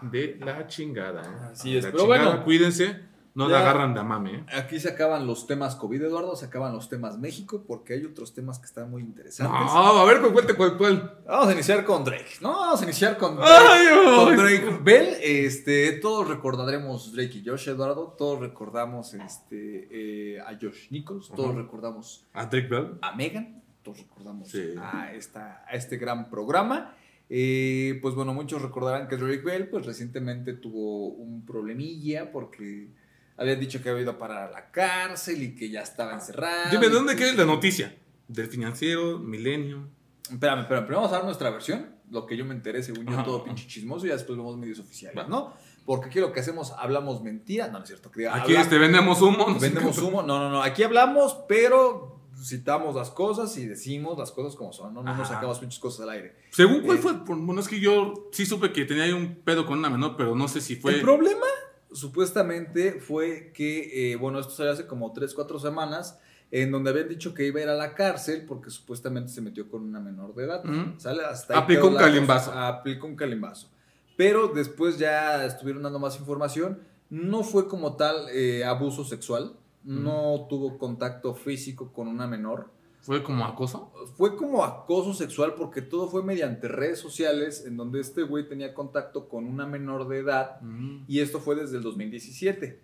de 0.01 0.37
la 0.39 0.67
chingada, 0.67 1.21
¿eh? 1.23 1.49
Así 1.51 1.77
es, 1.77 1.83
La 1.83 1.91
pero 1.91 2.03
chingada, 2.03 2.29
bueno. 2.29 2.43
cuídense, 2.43 3.11
no 3.33 3.47
la 3.47 3.59
agarran 3.59 3.93
de 3.93 4.03
mame, 4.03 4.35
¿eh? 4.35 4.45
Aquí 4.57 4.79
se 4.79 4.89
acaban 4.89 5.25
los 5.27 5.47
temas 5.47 5.75
COVID, 5.75 6.01
Eduardo, 6.03 6.35
se 6.35 6.45
acaban 6.45 6.73
los 6.73 6.89
temas 6.89 7.17
México, 7.17 7.63
porque 7.67 7.93
hay 7.93 8.05
otros 8.05 8.33
temas 8.33 8.59
que 8.59 8.65
están 8.65 8.89
muy 8.89 9.01
interesantes. 9.03 9.57
No, 9.73 9.99
a 10.01 10.05
ver, 10.05 10.21
cuente 10.21 10.53
cuál, 10.55 10.77
cuál. 10.77 11.17
Vamos 11.25 11.47
a 11.47 11.53
iniciar 11.53 11.85
con 11.85 12.03
Drake. 12.03 12.25
No, 12.41 12.51
vamos 12.51 12.81
a 12.81 12.83
iniciar 12.83 13.17
con 13.17 13.35
Drake. 13.37 13.51
Ay, 13.53 13.87
con 14.15 14.29
ay. 14.29 14.35
Drake 14.37 14.79
Bell, 14.83 15.15
este, 15.21 15.93
todos 15.93 16.27
recordaremos 16.27 17.13
Drake 17.13 17.37
y 17.37 17.45
Josh, 17.47 17.69
Eduardo. 17.69 18.15
Todos 18.17 18.39
recordamos 18.39 19.13
este, 19.13 19.87
eh, 20.35 20.39
a 20.41 20.57
Josh 20.61 20.89
Nichols. 20.89 21.29
Todos 21.29 21.55
recordamos 21.55 22.25
¿A 22.33 22.45
Drake 22.47 22.67
Bell? 22.67 22.97
a 23.01 23.15
Megan. 23.15 23.61
Todos 23.83 23.99
recordamos 23.99 24.49
Sí. 24.49 24.75
a, 24.79 25.11
esta, 25.13 25.63
a 25.67 25.71
este 25.73 25.97
gran 25.97 26.29
programa. 26.29 26.95
Eh, 27.33 27.97
pues 28.01 28.13
bueno, 28.13 28.33
muchos 28.33 28.61
recordarán 28.61 29.07
que 29.07 29.15
Drake 29.15 29.41
Bell 29.41 29.69
pues 29.69 29.85
recientemente 29.85 30.51
tuvo 30.51 31.07
un 31.07 31.45
problemilla 31.45 32.29
porque 32.29 32.89
había 33.37 33.55
dicho 33.55 33.81
que 33.81 33.89
había 33.89 34.01
ido 34.03 34.17
para 34.17 34.51
la 34.51 34.69
cárcel 34.69 35.41
y 35.41 35.55
que 35.55 35.69
ya 35.69 35.81
estaba 35.81 36.13
encerrado. 36.13 36.69
Dime, 36.71 36.87
y 36.87 36.89
¿de 36.89 36.93
dónde 36.95 37.15
que- 37.15 37.23
queda 37.23 37.33
la 37.33 37.45
noticia? 37.45 37.95
¿Del 38.27 38.47
financiero? 38.47 39.17
¿Milenio? 39.17 39.87
Espérame, 40.29 40.61
espérame, 40.61 40.83
primero 40.85 40.97
vamos 41.03 41.11
a 41.13 41.15
dar 41.17 41.25
nuestra 41.25 41.49
versión, 41.51 41.87
lo 42.09 42.25
que 42.25 42.35
yo 42.35 42.43
me 42.43 42.53
enteré 42.53 42.83
según 42.83 43.05
yo 43.05 43.13
Ajá. 43.13 43.23
todo 43.23 43.43
pinche 43.45 43.65
chismoso 43.65 44.05
y 44.05 44.09
ya 44.09 44.15
después 44.15 44.37
vemos 44.37 44.57
medios 44.57 44.79
oficiales, 44.79 45.17
Va. 45.17 45.27
¿no? 45.27 45.53
Porque 45.85 46.07
aquí 46.07 46.19
lo 46.19 46.31
que 46.33 46.41
hacemos, 46.41 46.73
hablamos 46.77 47.23
mentira, 47.23 47.67
no, 47.67 47.77
no 47.79 47.83
es 47.83 47.87
cierto, 47.89 48.11
que 48.11 48.27
Aquí 48.27 48.39
habla- 48.51 48.61
este, 48.61 48.77
vendemos 48.77 49.21
humo. 49.21 49.57
vendemos 49.59 49.97
humo, 49.99 50.21
no, 50.21 50.37
no, 50.37 50.49
no, 50.49 50.61
aquí 50.61 50.83
hablamos, 50.83 51.37
pero 51.47 52.20
citamos 52.41 52.95
las 52.95 53.09
cosas 53.11 53.55
y 53.57 53.65
decimos 53.67 54.17
las 54.17 54.31
cosas 54.31 54.55
como 54.55 54.73
son, 54.73 54.93
no, 54.93 55.03
no 55.03 55.15
nos 55.15 55.27
sacamos 55.27 55.59
pinches 55.59 55.79
cosas 55.79 56.01
al 56.01 56.09
aire. 56.09 56.35
Según 56.51 56.81
cuál 56.81 56.97
Eh. 56.97 57.01
fue, 57.01 57.13
bueno, 57.13 57.61
es 57.61 57.67
que 57.67 57.79
yo 57.79 58.29
sí 58.31 58.45
supe 58.45 58.71
que 58.73 58.85
tenía 58.85 59.03
ahí 59.03 59.11
un 59.13 59.35
pedo 59.43 59.65
con 59.65 59.79
una 59.79 59.89
menor, 59.89 60.15
pero 60.17 60.35
no 60.35 60.47
sé 60.47 60.61
si 60.61 60.75
fue. 60.75 60.95
El 60.95 61.01
problema 61.01 61.45
supuestamente 61.91 62.99
fue 62.99 63.51
que, 63.53 64.11
eh, 64.11 64.15
bueno, 64.15 64.39
esto 64.39 64.51
salió 64.53 64.71
hace 64.71 64.87
como 64.87 65.11
3, 65.13 65.33
4 65.33 65.59
semanas, 65.59 66.19
en 66.49 66.71
donde 66.71 66.89
habían 66.89 67.07
dicho 67.07 67.33
que 67.33 67.45
iba 67.47 67.59
a 67.59 67.63
ir 67.63 67.69
a 67.69 67.75
la 67.75 67.93
cárcel 67.95 68.45
porque 68.47 68.69
supuestamente 68.69 69.31
se 69.31 69.41
metió 69.41 69.69
con 69.69 69.83
una 69.83 69.99
menor 70.01 70.33
de 70.35 70.43
edad. 70.45 70.63
¿Sale? 70.97 71.23
Hasta 71.23 71.57
Aplicó 71.57 71.87
un 71.87 71.95
calimbazo. 71.95 72.51
Aplicó 72.51 73.07
un 73.07 73.15
calimbazo. 73.15 73.69
Pero 74.17 74.49
después 74.49 74.97
ya 74.99 75.45
estuvieron 75.45 75.83
dando 75.83 75.99
más 75.99 76.19
información. 76.19 76.79
No 77.09 77.43
fue 77.43 77.67
como 77.69 77.95
tal 77.95 78.27
eh, 78.33 78.65
abuso 78.65 79.05
sexual. 79.05 79.53
No 79.83 80.45
tuvo 80.49 80.77
contacto 80.77 81.33
físico 81.33 81.91
con 81.91 82.07
una 82.07 82.27
menor. 82.27 82.69
¿Fue 83.01 83.23
como 83.23 83.45
acoso? 83.45 83.91
Fue 84.15 84.35
como 84.35 84.63
acoso 84.63 85.15
sexual 85.15 85.55
porque 85.55 85.81
todo 85.81 86.07
fue 86.07 86.21
mediante 86.21 86.67
redes 86.67 86.99
sociales 86.99 87.65
en 87.65 87.75
donde 87.75 87.99
este 87.99 88.21
güey 88.21 88.47
tenía 88.47 88.75
contacto 88.75 89.27
con 89.27 89.45
una 89.47 89.65
menor 89.65 90.07
de 90.07 90.19
edad 90.19 90.61
Mm. 90.61 91.05
y 91.07 91.19
esto 91.19 91.39
fue 91.39 91.55
desde 91.55 91.77
el 91.77 91.83
2017. 91.83 92.79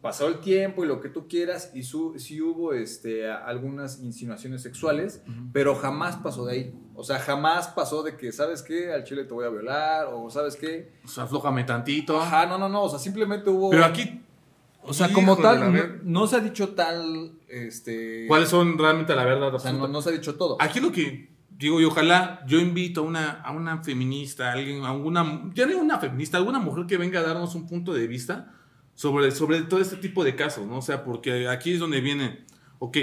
Pasó 0.00 0.26
el 0.26 0.40
tiempo 0.40 0.82
y 0.82 0.88
lo 0.88 1.00
que 1.00 1.08
tú 1.10 1.28
quieras 1.28 1.70
y 1.74 1.84
su, 1.84 2.18
sí 2.18 2.40
hubo 2.42 2.72
este, 2.72 3.30
algunas 3.30 4.00
insinuaciones 4.02 4.60
sexuales, 4.60 5.22
pero 5.52 5.76
jamás 5.76 6.16
pasó 6.16 6.44
de 6.46 6.52
ahí. 6.54 6.74
O 6.96 7.04
sea, 7.04 7.20
jamás 7.20 7.68
pasó 7.68 8.02
de 8.02 8.16
que, 8.16 8.32
¿sabes 8.32 8.62
qué? 8.62 8.90
Al 8.92 9.04
chile 9.04 9.22
te 9.24 9.32
voy 9.32 9.44
a 9.44 9.50
violar 9.50 10.06
o 10.12 10.28
¿sabes 10.28 10.56
qué? 10.56 10.90
O 11.04 11.08
sea, 11.08 11.22
aflójame 11.24 11.62
tantito. 11.62 12.20
Ajá, 12.20 12.46
no, 12.46 12.58
no, 12.58 12.68
no. 12.68 12.82
O 12.82 12.88
sea, 12.88 12.98
simplemente 12.98 13.48
hubo... 13.48 13.70
Pero 13.70 13.84
aquí, 13.84 14.20
o 14.84 14.92
sea, 14.92 15.12
como 15.12 15.32
Híjole, 15.32 15.48
tal, 15.48 16.00
no, 16.04 16.26
se 16.26 16.36
ha 16.36 16.40
dicho 16.40 16.70
tal, 16.70 17.32
este... 17.48 18.26
¿cuáles 18.26 18.48
son 18.48 18.76
realmente 18.76 19.14
la 19.14 19.24
verdad 19.24 19.54
O 19.54 19.58
sea, 19.58 19.72
no, 19.72 20.02
se 20.02 20.08
ha 20.08 20.12
dicho 20.12 20.34
todo. 20.34 20.56
Aquí 20.60 20.80
lo 20.80 20.90
que 20.90 21.30
digo, 21.50 21.80
y 21.80 21.84
ojalá 21.84 22.44
yo 22.46 22.58
invito 22.58 23.02
a 23.02 23.04
una, 23.04 23.30
a 23.42 23.52
una 23.52 23.82
feminista, 23.84 24.48
a 24.48 24.52
alguien, 24.52 24.84
a 24.84 24.92
una, 24.92 25.50
ya 25.54 25.66
no 25.66 25.78
una 25.78 25.98
feminista, 25.98 26.36
alguna 26.36 26.58
mujer 26.58 26.86
que 26.86 26.96
venga 26.96 27.20
a 27.20 27.22
darnos 27.22 27.54
un 27.54 27.66
punto 27.66 27.92
de 27.92 28.06
vista 28.08 28.52
sobre, 28.94 29.30
sobre 29.30 29.62
todo 29.62 29.80
este 29.80 29.96
tipo 29.96 30.24
de 30.24 30.34
casos, 30.34 30.66
¿no? 30.66 30.78
O 30.78 30.82
sea, 30.82 31.04
porque 31.04 31.48
aquí 31.48 31.72
es 31.72 31.78
donde 31.78 32.00
viene, 32.00 32.44
ok, 32.80 32.98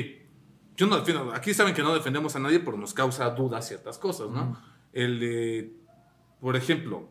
yo 0.76 0.88
no 0.88 0.98
defiendo, 0.98 1.34
aquí 1.34 1.54
saben 1.54 1.74
que 1.74 1.82
no 1.82 1.94
defendemos 1.94 2.36
a 2.36 2.39
nadie, 2.39 2.60
pero 2.60 2.78
nos 2.78 2.94
causa 2.94 3.30
dudas 3.30 3.68
ciertas 3.68 3.98
cosas, 3.98 4.30
¿no? 4.30 4.58
El 4.92 5.20
de, 5.20 5.74
por 6.42 6.56
ejemplo, 6.56 7.10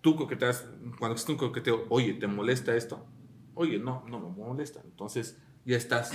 tú 0.00 0.14
coqueteas, 0.14 0.68
cuando 0.98 1.14
existe 1.14 1.32
un 1.32 1.38
coqueteo, 1.38 1.86
oye, 1.88 2.14
¿te 2.14 2.26
molesta 2.26 2.76
esto? 2.76 3.06
Oye, 3.54 3.78
no, 3.78 4.04
no 4.08 4.20
me 4.20 4.30
molesta, 4.30 4.80
entonces 4.84 5.38
ya 5.64 5.76
estás. 5.76 6.12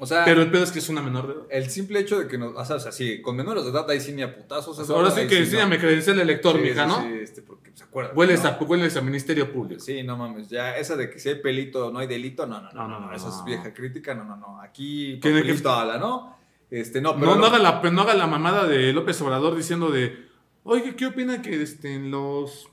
O 0.00 0.06
sea, 0.06 0.24
Pero 0.24 0.42
el 0.42 0.50
pedo 0.50 0.62
es 0.62 0.70
que 0.70 0.78
es 0.78 0.88
una 0.88 1.02
menor 1.02 1.26
de 1.26 1.32
edad. 1.34 1.42
el 1.50 1.70
simple 1.70 1.98
hecho 1.98 2.20
de 2.20 2.28
que 2.28 2.38
nos... 2.38 2.54
O 2.54 2.64
sea, 2.64 2.76
o 2.76 2.80
sea, 2.80 2.92
sí, 2.92 3.20
con 3.20 3.34
menores 3.34 3.64
de 3.64 3.70
edad 3.70 3.90
ahí 3.90 4.00
sí 4.00 4.12
ni 4.12 4.22
a 4.22 4.32
putazos. 4.32 4.78
eso 4.78 4.94
Ahora 4.94 5.08
no, 5.08 5.14
sí 5.14 5.26
que 5.26 5.34
no. 5.34 5.40
enséñame 5.40 5.78
credencial 5.78 6.16
de 6.16 6.24
lector, 6.24 6.54
Sí, 6.56 6.62
mija, 6.62 6.84
sí, 6.84 6.88
¿no? 6.88 7.02
sí, 7.02 7.18
este, 7.20 7.42
porque 7.42 7.72
se 7.74 7.82
acuerda. 7.82 8.12
Hueles, 8.14 8.44
¿no? 8.44 8.50
a, 8.50 8.58
hueles 8.62 8.96
a 8.96 9.00
Ministerio 9.00 9.52
Público. 9.52 9.80
Sí, 9.80 10.04
no 10.04 10.16
mames, 10.16 10.48
ya 10.48 10.76
esa 10.76 10.94
de 10.94 11.10
que 11.10 11.18
si 11.18 11.30
hay 11.30 11.34
pelito 11.40 11.90
no 11.90 11.98
hay 11.98 12.06
delito, 12.06 12.46
no, 12.46 12.60
no, 12.60 12.70
no, 12.70 12.86
No, 12.86 13.00
no, 13.00 13.12
esa 13.12 13.28
es 13.28 13.44
vieja 13.44 13.74
crítica, 13.74 14.14
no, 14.14 14.22
no, 14.24 14.36
no, 14.36 14.60
aquí 14.60 15.16
papelito 15.16 15.68
habla, 15.70 15.98
¿no? 15.98 16.36
Este, 16.70 17.00
no, 17.00 17.18
pero 17.18 17.34
No, 17.34 17.46
haga 17.46 17.58
la, 17.58 17.82
no 17.90 18.02
haga 18.02 18.14
la 18.14 18.26
mamada 18.28 18.68
de 18.68 18.92
López 18.92 19.20
Obrador 19.22 19.56
diciendo 19.56 19.90
de, 19.90 20.28
oye, 20.62 20.94
¿qué 20.94 21.06
opina 21.06 21.42
que 21.42 21.60
este, 21.60 21.94
en 21.94 22.12
los, 22.12 22.68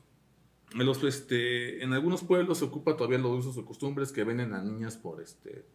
los, 0.83 1.03
este, 1.03 1.83
en 1.83 1.93
algunos 1.93 2.23
pueblos 2.23 2.57
se 2.57 2.65
ocupa 2.65 2.97
todavía 2.97 3.17
los 3.17 3.39
usos 3.39 3.57
o 3.57 3.65
costumbres 3.65 4.11
que 4.11 4.23
venden 4.23 4.53
a 4.53 4.61
niñas 4.61 4.97
por, 4.97 5.21
este, 5.21 5.65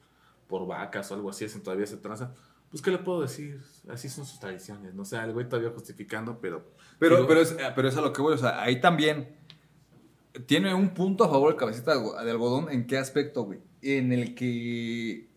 por 0.46 0.66
vacas 0.66 1.10
o 1.10 1.14
algo 1.14 1.30
así, 1.30 1.44
ese 1.44 1.60
todavía 1.60 1.86
se 1.86 1.96
tranza? 1.96 2.34
Pues, 2.70 2.82
¿qué 2.82 2.90
le 2.90 2.98
puedo 2.98 3.22
decir? 3.22 3.60
Así 3.88 4.08
son 4.08 4.26
sus 4.26 4.38
tradiciones, 4.38 4.94
no 4.94 5.02
o 5.02 5.04
sea, 5.04 5.24
el 5.24 5.32
güey 5.32 5.48
todavía 5.48 5.70
justificando, 5.70 6.38
pero... 6.40 6.70
pero, 6.98 7.16
digo, 7.16 7.28
pero, 7.28 7.40
es, 7.40 7.56
pero 7.74 7.88
es 7.88 7.96
a 7.96 8.00
lo 8.02 8.12
que 8.12 8.20
voy, 8.20 8.34
o 8.34 8.38
sea, 8.38 8.60
ahí 8.62 8.80
también 8.80 9.40
tiene 10.46 10.74
un 10.74 10.90
punto 10.90 11.24
a 11.24 11.28
favor 11.28 11.52
el 11.52 11.58
cabecita 11.58 11.94
de 11.96 12.30
algodón, 12.30 12.70
¿en 12.70 12.86
qué 12.86 12.98
aspecto, 12.98 13.44
güey? 13.44 13.60
En 13.82 14.12
el 14.12 14.34
que, 14.34 15.29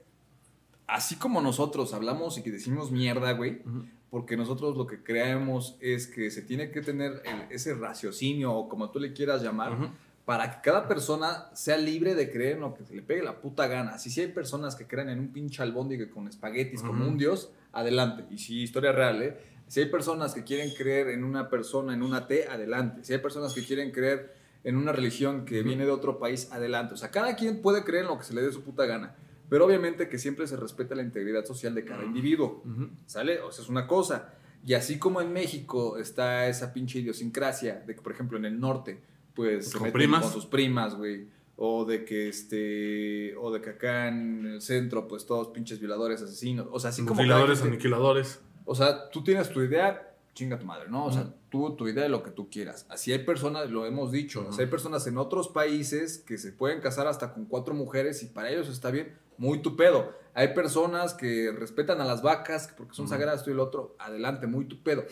así 0.94 1.16
como 1.16 1.42
nosotros 1.42 1.94
hablamos 1.94 2.38
y 2.38 2.44
que 2.44 2.52
decimos 2.52 2.92
mierda, 2.92 3.32
güey, 3.34 3.62
porque 4.10 4.38
nosotros 4.38 4.78
lo 4.78 4.86
que 4.86 5.02
creemos 5.04 5.76
es 5.80 6.08
que 6.08 6.30
se 6.30 6.42
tiene 6.44 6.70
que 6.72 6.82
tener 6.82 7.22
el- 7.26 7.52
ese 7.52 7.74
raciocinio 7.74 8.54
o 8.54 8.70
como 8.70 8.92
tú 8.92 9.00
le 9.00 9.12
quieras 9.14 9.42
llamar, 9.42 9.92
para 10.26 10.50
que 10.52 10.62
cada 10.62 10.88
persona 10.88 11.50
sea 11.54 11.78
libre 11.78 12.16
de 12.16 12.32
creer 12.32 12.54
en 12.54 12.62
lo 12.62 12.74
que 12.76 12.86
se 12.86 12.96
le 12.96 13.02
pegue 13.02 13.24
la 13.24 13.42
puta 13.42 13.68
gana. 13.68 13.98
Si 13.98 14.10
sí 14.10 14.22
hay 14.22 14.28
personas 14.28 14.76
que 14.76 14.86
creen 14.88 15.10
en 15.10 15.20
un 15.20 15.30
pinche 15.34 15.62
albóndiga 15.62 16.10
con 16.10 16.28
espaguetis 16.28 16.82
como 16.82 17.02
Ujú. 17.02 17.12
un 17.12 17.18
dios, 17.18 17.52
adelante. 17.74 18.24
Y 18.30 18.38
sí, 18.38 18.62
historia 18.62 18.92
real, 18.94 19.22
¿eh? 19.22 19.38
Si 19.68 19.80
hay 19.82 19.88
personas 19.88 20.34
que 20.34 20.44
quieren 20.44 20.70
creer 20.78 21.10
en 21.10 21.24
una 21.24 21.50
persona, 21.50 21.94
en 21.94 22.04
una 22.04 22.28
T, 22.28 22.48
adelante. 22.48 23.04
Si 23.04 23.12
hay 23.14 23.20
personas 23.20 23.54
que 23.54 23.66
quieren 23.66 23.92
creer 23.92 24.34
en 24.64 24.78
una 24.78 24.92
religión 24.94 25.44
que 25.44 25.62
viene 25.64 25.84
de 25.86 25.92
otro 25.92 26.20
país, 26.20 26.50
adelante. 26.52 26.94
O 26.94 26.98
sea, 26.98 27.10
cada 27.12 27.36
quien 27.36 27.62
puede 27.62 27.84
creer 27.84 28.04
en 28.04 28.10
lo 28.12 28.18
que 28.18 28.24
se 28.24 28.34
le 28.34 28.42
dé 28.44 28.52
su 28.52 28.62
puta 28.62 28.86
gana. 28.86 29.16
Pero 29.54 29.68
obviamente 29.68 30.10
que 30.10 30.18
siempre 30.18 30.48
se 30.48 30.58
respeta 30.58 30.96
la 30.96 31.04
integridad 31.04 31.46
social 31.46 31.76
de 31.76 31.86
cada 31.86 32.04
individuo. 32.04 32.64
Ujú. 32.66 32.90
¿Sale? 33.06 33.40
O 33.42 33.52
sea, 33.52 33.62
es 33.64 33.70
una 33.70 33.86
cosa. 33.86 34.34
Y 34.66 34.74
así 34.74 34.98
como 34.98 35.22
en 35.22 35.32
México 35.32 36.00
está 36.00 36.48
esa 36.48 36.74
pinche 36.74 36.98
idiosincrasia 36.98 37.84
de 37.86 37.94
que, 37.94 38.02
por 38.02 38.14
ejemplo, 38.14 38.36
en 38.40 38.46
el 38.46 38.60
norte, 38.60 39.00
pues 39.36 39.68
se 39.68 39.74
Con 39.74 39.84
meten 39.84 39.94
primas. 39.94 40.24
con 40.24 40.34
sus 40.34 40.48
primas, 40.48 40.96
güey. 40.96 41.28
O 41.56 41.86
de 41.86 42.04
que 42.04 42.30
este. 42.30 43.36
O 43.38 43.52
de 43.52 43.62
que 43.62 43.70
acá 43.70 44.08
en 44.08 44.44
el 44.48 44.62
centro, 44.64 45.08
pues 45.08 45.28
todos 45.28 45.50
pinches 45.50 45.80
violadores, 45.80 46.24
asesinos. 46.24 46.66
O 46.72 46.80
sea, 46.80 46.90
así 46.90 47.06
como. 47.06 47.22
quien- 47.22 47.32
aniquiladores. 47.32 48.42
o 48.66 48.74
sea, 48.74 49.12
tú 49.12 49.24
tienes 49.24 49.50
tu 49.52 49.62
idea, 49.62 50.13
chinga 50.34 50.58
tu 50.60 50.66
madre, 50.66 50.90
¿no? 50.90 51.06
O 51.06 51.12
sea, 51.12 51.34
tú 51.50 51.76
tu 51.76 51.88
idea 51.88 52.04
de 52.04 52.10
lo 52.10 52.24
que 52.24 52.32
tú 52.32 52.50
quieras. 52.50 52.86
Así 52.90 53.12
hay 53.12 53.20
personas, 53.20 53.70
lo 53.70 53.86
hemos 53.86 54.12
dicho, 54.12 54.46
o 54.48 54.52
sea, 54.52 54.66
hay 54.66 54.70
personas 54.70 55.06
en 55.08 55.18
otros 55.18 55.48
países 55.48 56.18
que 56.18 56.38
se 56.38 56.52
pueden 56.52 56.82
casar 56.82 57.08
hasta 57.08 57.34
con 57.34 57.46
cuatro 57.46 57.74
mujeres 57.74 58.24
y 58.24 58.28
para 58.28 58.50
ellos 58.50 58.68
está 58.68 58.92
bien, 58.92 59.16
muy 59.38 59.62
tu 59.62 59.76
pedo. 59.76 60.14
Hay 60.34 60.50
personas 60.50 61.14
que 61.14 61.52
respetan 61.52 62.02
a 62.02 62.06
las 62.06 62.24
vacas 62.24 62.74
porque 62.76 62.96
son 62.96 63.06
Ujú. 63.06 63.14
sagradas, 63.14 63.44
tú 63.44 63.52
y 63.52 63.54
el 63.54 63.60
otro, 63.60 63.96
adelante, 64.00 64.48
muy 64.48 64.66
tu 64.66 64.82
pedo. 64.82 65.06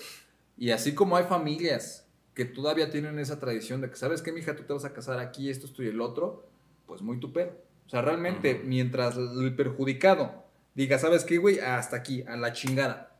Y 0.58 0.72
así 0.72 0.96
como 0.96 1.16
hay 1.16 1.26
familias 1.26 2.08
que 2.34 2.46
todavía 2.46 2.90
tienen 2.90 3.20
esa 3.20 3.40
tradición 3.40 3.82
de 3.82 3.90
que, 3.90 3.96
¿sabes 3.96 4.22
qué, 4.22 4.32
mija? 4.32 4.56
Tú 4.56 4.64
te 4.64 4.74
vas 4.74 4.86
a 4.86 4.94
casar 4.94 5.20
aquí, 5.20 5.50
esto, 5.50 5.68
esto 5.68 5.84
y 5.84 5.88
el 5.88 6.02
otro, 6.02 6.48
pues 6.88 7.02
muy 7.02 7.20
tu 7.20 7.32
pedo. 7.32 7.52
O 7.86 7.90
sea, 7.90 8.02
realmente, 8.02 8.62
mientras 8.64 9.18
el 9.18 9.56
perjudicado 9.56 10.44
diga, 10.74 10.98
¿sabes 10.98 11.26
qué, 11.26 11.38
güey? 11.38 11.60
Hasta 11.60 11.98
aquí, 11.98 12.24
a 12.24 12.38
la 12.38 12.54
chingada 12.54 13.11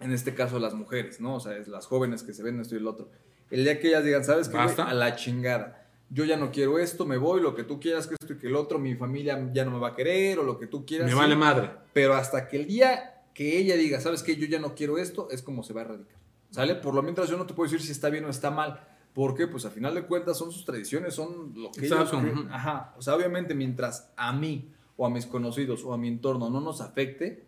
en 0.00 0.12
este 0.12 0.34
caso 0.34 0.58
las 0.58 0.74
mujeres, 0.74 1.20
¿no? 1.20 1.36
O 1.36 1.40
sea, 1.40 1.56
es 1.56 1.68
las 1.68 1.86
jóvenes 1.86 2.22
que 2.22 2.32
se 2.32 2.42
ven 2.42 2.60
esto 2.60 2.74
y 2.74 2.78
el 2.78 2.86
otro. 2.86 3.10
El 3.50 3.64
día 3.64 3.78
que 3.78 3.88
ellas 3.88 4.04
digan, 4.04 4.24
¿sabes 4.24 4.48
qué? 4.48 4.56
Basta. 4.56 4.84
A 4.84 4.94
la 4.94 5.16
chingada. 5.16 5.86
Yo 6.10 6.24
ya 6.24 6.36
no 6.36 6.50
quiero 6.52 6.78
esto, 6.78 7.06
me 7.06 7.16
voy, 7.16 7.40
lo 7.40 7.54
que 7.54 7.64
tú 7.64 7.80
quieras, 7.80 8.06
que 8.06 8.14
esto 8.14 8.34
y 8.34 8.38
que 8.38 8.46
el 8.46 8.56
otro, 8.56 8.78
mi 8.78 8.94
familia 8.94 9.50
ya 9.52 9.64
no 9.64 9.70
me 9.70 9.78
va 9.78 9.88
a 9.88 9.94
querer, 9.94 10.38
o 10.38 10.42
lo 10.42 10.58
que 10.58 10.66
tú 10.66 10.84
quieras. 10.84 11.06
Me 11.06 11.12
sí. 11.12 11.18
vale 11.18 11.36
madre. 11.36 11.70
Pero 11.92 12.14
hasta 12.14 12.46
que 12.48 12.56
el 12.56 12.66
día 12.66 13.22
que 13.34 13.58
ella 13.58 13.76
diga, 13.76 14.00
¿sabes 14.00 14.22
qué? 14.22 14.36
Yo 14.36 14.46
ya 14.46 14.60
no 14.60 14.74
quiero 14.74 14.98
esto, 14.98 15.28
es 15.30 15.42
como 15.42 15.62
se 15.62 15.72
va 15.72 15.82
a 15.82 15.84
erradicar. 15.84 16.18
¿Sale? 16.50 16.76
Por 16.76 16.94
lo 16.94 17.02
mientras 17.02 17.28
yo 17.28 17.36
no 17.36 17.46
te 17.46 17.54
puedo 17.54 17.68
decir 17.68 17.84
si 17.84 17.90
está 17.90 18.10
bien 18.10 18.24
o 18.24 18.28
está 18.28 18.50
mal. 18.50 18.80
Porque, 19.12 19.46
pues, 19.46 19.64
a 19.64 19.70
final 19.70 19.94
de 19.94 20.02
cuentas, 20.02 20.38
son 20.38 20.52
sus 20.52 20.64
tradiciones, 20.64 21.14
son 21.14 21.52
lo 21.54 21.70
que 21.70 21.86
ellos 21.86 22.00
Exacto, 22.00 22.18
ujú. 22.18 22.48
Ajá. 22.50 22.94
O 22.96 23.02
sea, 23.02 23.14
obviamente, 23.14 23.54
mientras 23.54 24.10
a 24.16 24.32
mí, 24.32 24.72
o 24.96 25.06
a 25.06 25.10
mis 25.10 25.26
conocidos, 25.26 25.84
o 25.84 25.92
a 25.92 25.98
mi 25.98 26.08
entorno 26.08 26.50
no 26.50 26.60
nos 26.60 26.80
afecte, 26.80 27.44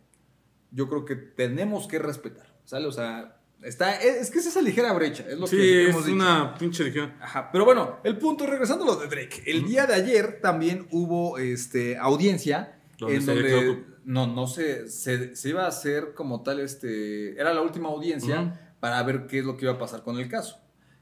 yo 0.76 0.88
creo 0.88 1.04
que 1.04 1.16
tenemos 1.16 1.88
que 1.88 1.98
respetar. 1.98 2.46
¿Sale? 2.64 2.86
O 2.86 2.92
sea, 2.92 3.40
está, 3.62 3.96
es, 3.96 4.16
es 4.16 4.30
que 4.30 4.38
es 4.40 4.46
esa 4.46 4.60
ligera 4.60 4.92
brecha. 4.92 5.24
Es 5.28 5.38
lo 5.38 5.46
Sí, 5.46 5.56
que 5.56 5.84
es 5.84 5.88
hemos 5.90 6.04
dicho. 6.04 6.14
una 6.16 6.54
pinche 6.58 6.84
región. 6.84 7.14
Ajá, 7.20 7.50
pero 7.50 7.64
bueno, 7.64 7.96
el 8.04 8.18
punto, 8.18 8.46
regresando 8.46 8.84
a 8.84 8.88
lo 8.88 8.96
de 8.96 9.08
Drake. 9.08 9.42
El 9.46 9.64
día 9.66 9.86
de 9.86 9.94
ayer 9.94 10.40
también 10.42 10.86
hubo 10.90 11.38
este, 11.38 11.96
audiencia 11.96 12.78
en 13.00 13.24
donde 13.26 13.84
no, 14.04 14.26
no 14.26 14.46
se, 14.46 14.88
se, 14.88 15.34
se 15.34 15.48
iba 15.48 15.64
a 15.64 15.68
hacer 15.68 16.12
como 16.14 16.42
tal, 16.42 16.60
este, 16.60 17.32
era 17.40 17.52
la 17.54 17.62
última 17.62 17.88
audiencia 17.88 18.74
para 18.80 19.02
ver 19.02 19.26
qué 19.26 19.38
es 19.40 19.44
lo 19.44 19.56
que 19.56 19.64
iba 19.64 19.74
a 19.74 19.78
pasar 19.78 20.02
con 20.02 20.18
el 20.18 20.28
caso. 20.28 20.58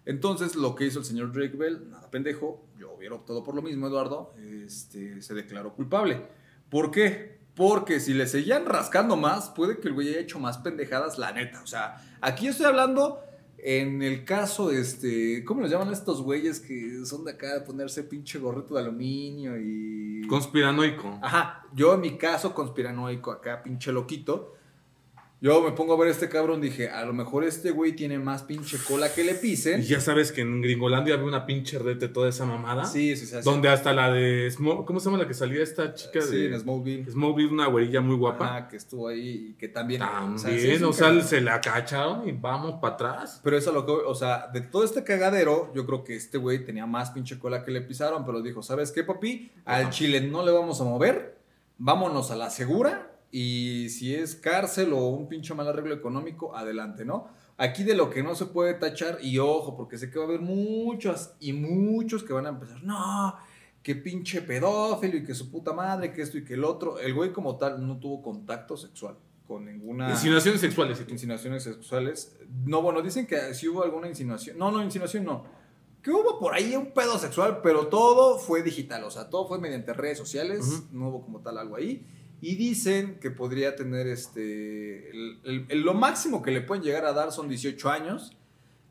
Entonces, 0.06 0.54
lo 0.54 0.74
que 0.74 0.84
hizo 0.86 0.98
el 1.00 1.04
señor 1.04 1.32
Drake 1.32 1.56
Bell, 1.56 1.90
nada 1.90 2.10
pendejo, 2.10 2.66
yo 2.78 2.92
hubiera 2.92 3.14
optado 3.14 3.42
por 3.42 3.54
lo 3.54 3.62
mismo, 3.62 3.86
Eduardo, 3.88 4.34
este, 4.64 5.22
se 5.22 5.34
declaró 5.34 5.74
culpable. 5.74 6.22
¿Por 6.68 6.90
qué? 6.90 7.38
Porque 7.54 8.00
si 8.00 8.14
le 8.14 8.26
seguían 8.26 8.66
rascando 8.66 9.16
más, 9.16 9.50
puede 9.50 9.78
que 9.78 9.88
el 9.88 9.94
güey 9.94 10.08
haya 10.08 10.20
hecho 10.20 10.40
más 10.40 10.58
pendejadas, 10.58 11.18
la 11.18 11.32
neta. 11.32 11.62
O 11.62 11.66
sea, 11.66 11.96
aquí 12.20 12.48
estoy 12.48 12.66
hablando 12.66 13.20
en 13.58 14.02
el 14.02 14.24
caso, 14.24 14.70
este, 14.70 15.42
¿cómo 15.44 15.62
les 15.62 15.70
llaman 15.70 15.90
estos 15.90 16.20
güeyes 16.20 16.60
que 16.60 17.06
son 17.06 17.24
de 17.24 17.32
acá 17.32 17.54
de 17.54 17.60
ponerse 17.62 18.02
pinche 18.02 18.38
gorrito 18.38 18.74
de 18.74 18.82
aluminio 18.82 19.58
y... 19.58 20.26
Conspiranoico. 20.28 21.18
Ajá, 21.22 21.66
yo 21.72 21.94
en 21.94 22.00
mi 22.00 22.18
caso 22.18 22.54
conspiranoico 22.54 23.30
acá, 23.30 23.62
pinche 23.62 23.90
loquito. 23.90 24.52
Yo 25.44 25.60
me 25.60 25.72
pongo 25.72 25.92
a 25.92 25.98
ver 25.98 26.08
a 26.08 26.10
este 26.10 26.30
cabrón, 26.30 26.62
dije, 26.62 26.88
a 26.88 27.04
lo 27.04 27.12
mejor 27.12 27.44
este 27.44 27.70
güey 27.70 27.92
tiene 27.92 28.18
más 28.18 28.44
pinche 28.44 28.78
cola 28.78 29.12
que 29.12 29.22
le 29.24 29.32
Y 29.32 29.34
pisen. 29.34 29.82
ya 29.82 30.00
sabes 30.00 30.32
que 30.32 30.40
en 30.40 30.62
Gringolandia 30.62 31.12
había 31.16 31.26
una 31.26 31.44
pinche 31.44 31.78
red 31.78 31.98
de 31.98 32.08
toda 32.08 32.30
esa 32.30 32.46
mamada. 32.46 32.86
Sí, 32.86 33.14
sí, 33.14 33.26
sí. 33.26 33.34
sí. 33.36 33.42
Donde 33.44 33.68
hasta 33.68 33.92
la 33.92 34.10
de. 34.10 34.48
Smo- 34.50 34.86
¿Cómo 34.86 35.00
se 35.00 35.04
llama 35.10 35.18
la 35.18 35.28
que 35.28 35.34
salía 35.34 35.62
esta 35.62 35.92
chica 35.92 36.22
Sí, 36.22 36.34
de. 36.34 36.46
en 36.54 36.60
Smallville. 36.60 37.10
Smallville, 37.12 37.52
una 37.52 37.66
güerilla 37.66 38.00
muy 38.00 38.16
guapa. 38.16 38.46
Ajá, 38.56 38.68
que 38.68 38.78
estuvo 38.78 39.06
ahí 39.06 39.48
y 39.50 39.52
que 39.58 39.68
también... 39.68 40.00
También, 40.00 40.38
sí, 40.78 40.82
o 40.82 40.92
sea, 40.94 41.08
cagadero. 41.08 41.28
se 41.28 41.40
la 41.42 41.60
cacharon 41.60 42.26
y 42.26 42.32
vamos 42.32 42.76
para 42.80 42.94
atrás. 42.94 43.40
Pero 43.44 43.58
eso 43.58 43.68
es 43.68 43.74
lo 43.74 43.84
que, 43.84 43.92
o 43.92 44.14
sea, 44.14 44.46
de 44.50 44.62
todo 44.62 44.82
este 44.82 45.04
cagadero, 45.04 45.70
yo 45.74 45.84
creo 45.84 46.04
que 46.04 46.16
este 46.16 46.38
güey 46.38 46.64
tenía 46.64 46.86
más 46.86 47.10
pinche 47.10 47.38
cola 47.38 47.62
que 47.62 47.70
le 47.70 47.82
pisaron, 47.82 48.24
pero 48.24 48.40
dijo, 48.40 48.62
¿sabes 48.62 48.90
qué, 48.92 49.04
papi? 49.04 49.52
Al 49.66 49.82
Ajá. 49.82 49.90
chile 49.90 50.22
no 50.22 50.42
le 50.42 50.52
vamos 50.52 50.80
a 50.80 50.84
mover, 50.84 51.36
vámonos 51.76 52.30
a 52.30 52.36
la 52.36 52.48
segura 52.48 53.10
y 53.36 53.88
si 53.88 54.14
es 54.14 54.36
cárcel 54.36 54.92
o 54.92 55.08
un 55.08 55.26
pinche 55.26 55.54
mal 55.54 55.66
arreglo 55.66 55.92
económico, 55.92 56.54
adelante, 56.54 57.04
¿no? 57.04 57.26
Aquí 57.56 57.82
de 57.82 57.96
lo 57.96 58.08
que 58.08 58.22
no 58.22 58.36
se 58.36 58.46
puede 58.46 58.74
tachar, 58.74 59.18
y 59.22 59.40
ojo, 59.40 59.76
porque 59.76 59.98
sé 59.98 60.08
que 60.08 60.20
va 60.20 60.24
a 60.24 60.28
haber 60.28 60.40
muchos 60.40 61.32
y 61.40 61.52
muchos 61.52 62.22
que 62.22 62.32
van 62.32 62.46
a 62.46 62.50
empezar, 62.50 62.84
no, 62.84 63.34
que 63.82 63.96
pinche 63.96 64.40
pedófilo 64.42 65.16
y 65.16 65.24
que 65.24 65.34
su 65.34 65.50
puta 65.50 65.72
madre, 65.72 66.12
que 66.12 66.22
esto 66.22 66.38
y 66.38 66.44
que 66.44 66.54
el 66.54 66.62
otro. 66.62 67.00
El 67.00 67.12
güey 67.12 67.32
como 67.32 67.56
tal 67.56 67.84
no 67.84 67.98
tuvo 67.98 68.22
contacto 68.22 68.76
sexual 68.76 69.16
con 69.48 69.64
ninguna... 69.64 70.10
Insinuaciones 70.10 70.60
sexuales. 70.60 70.98
¿sí? 70.98 71.04
insinuaciones 71.08 71.64
sexuales. 71.64 72.38
No, 72.64 72.82
bueno, 72.82 73.02
dicen 73.02 73.26
que 73.26 73.52
sí 73.52 73.66
hubo 73.66 73.82
alguna 73.82 74.06
insinuación. 74.06 74.56
No, 74.58 74.70
no, 74.70 74.80
insinuación 74.80 75.24
no. 75.24 75.42
Que 76.02 76.12
hubo 76.12 76.38
por 76.38 76.54
ahí 76.54 76.76
un 76.76 76.92
pedo 76.92 77.18
sexual, 77.18 77.62
pero 77.64 77.88
todo 77.88 78.38
fue 78.38 78.62
digital. 78.62 79.02
O 79.02 79.10
sea, 79.10 79.28
todo 79.28 79.48
fue 79.48 79.58
mediante 79.58 79.92
redes 79.92 80.18
sociales. 80.18 80.84
No 80.92 81.08
hubo 81.08 81.22
como 81.22 81.40
tal 81.40 81.58
algo 81.58 81.74
ahí. 81.74 82.06
Y 82.40 82.56
dicen 82.56 83.18
que 83.20 83.30
podría 83.30 83.74
tener 83.76 84.06
este. 84.06 85.10
el- 85.10 85.38
el- 85.44 85.66
el- 85.68 85.80
lo 85.80 85.94
máximo 85.94 86.42
que 86.42 86.50
le 86.50 86.60
pueden 86.60 86.82
llegar 86.84 87.04
a 87.06 87.12
dar 87.12 87.32
son 87.32 87.48
18 87.48 87.90
años. 87.90 88.36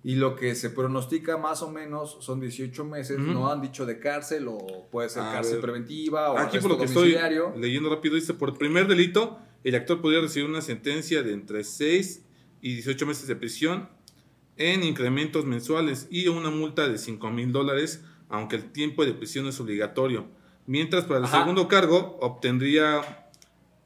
Y 0.06 0.16
lo 0.16 0.36
que 0.36 0.54
se 0.56 0.70
pronostica 0.70 1.38
más 1.38 1.62
o 1.62 1.72
menos 1.72 2.18
son 2.20 2.42
18 2.42 2.84
meses. 2.84 3.18
Ujú. 3.20 3.32
No 3.32 3.50
han 3.52 3.62
dicho 3.62 3.86
de 3.86 4.00
cárcel 4.00 4.48
o 4.50 4.88
puede 4.92 5.08
ser 5.10 5.22
A 5.24 5.32
cárcel 5.32 5.54
ver. 5.56 5.62
preventiva 5.62 6.32
o 6.32 6.38
Aquí 6.38 6.60
por 6.60 6.72
lo 6.72 6.78
que 6.78 6.86
estoy 6.86 7.16
leyendo 7.56 7.90
rápido 7.90 8.16
dice, 8.16 8.34
por 8.34 8.58
primer 8.58 8.88
delito, 8.88 9.40
el 9.64 9.76
actor 9.76 10.02
podría 10.02 10.20
recibir 10.20 10.50
una 10.50 10.62
sentencia 10.62 11.24
de 11.24 11.32
entre 11.32 11.64
6 11.64 12.26
y 12.62 12.74
18 12.74 13.06
meses 13.06 13.28
de 13.28 13.36
prisión 13.38 13.88
en 14.58 14.84
incrementos 14.84 15.46
mensuales 15.46 16.08
y 16.12 16.28
una 16.28 16.50
multa 16.50 16.90
de 16.90 16.98
5 16.98 17.30
mil 17.32 17.54
dólares, 17.54 18.04
aunque 18.28 18.58
el 18.58 18.72
tiempo 18.74 19.06
de 19.06 19.14
prisión 19.14 19.48
es 19.48 19.58
obligatorio. 19.62 20.26
Mientras 20.68 21.06
para 21.06 21.20
el 21.20 21.26
Ajá. 21.26 21.40
segundo 21.40 21.70
cargo 21.70 22.18
obtendría 22.20 23.23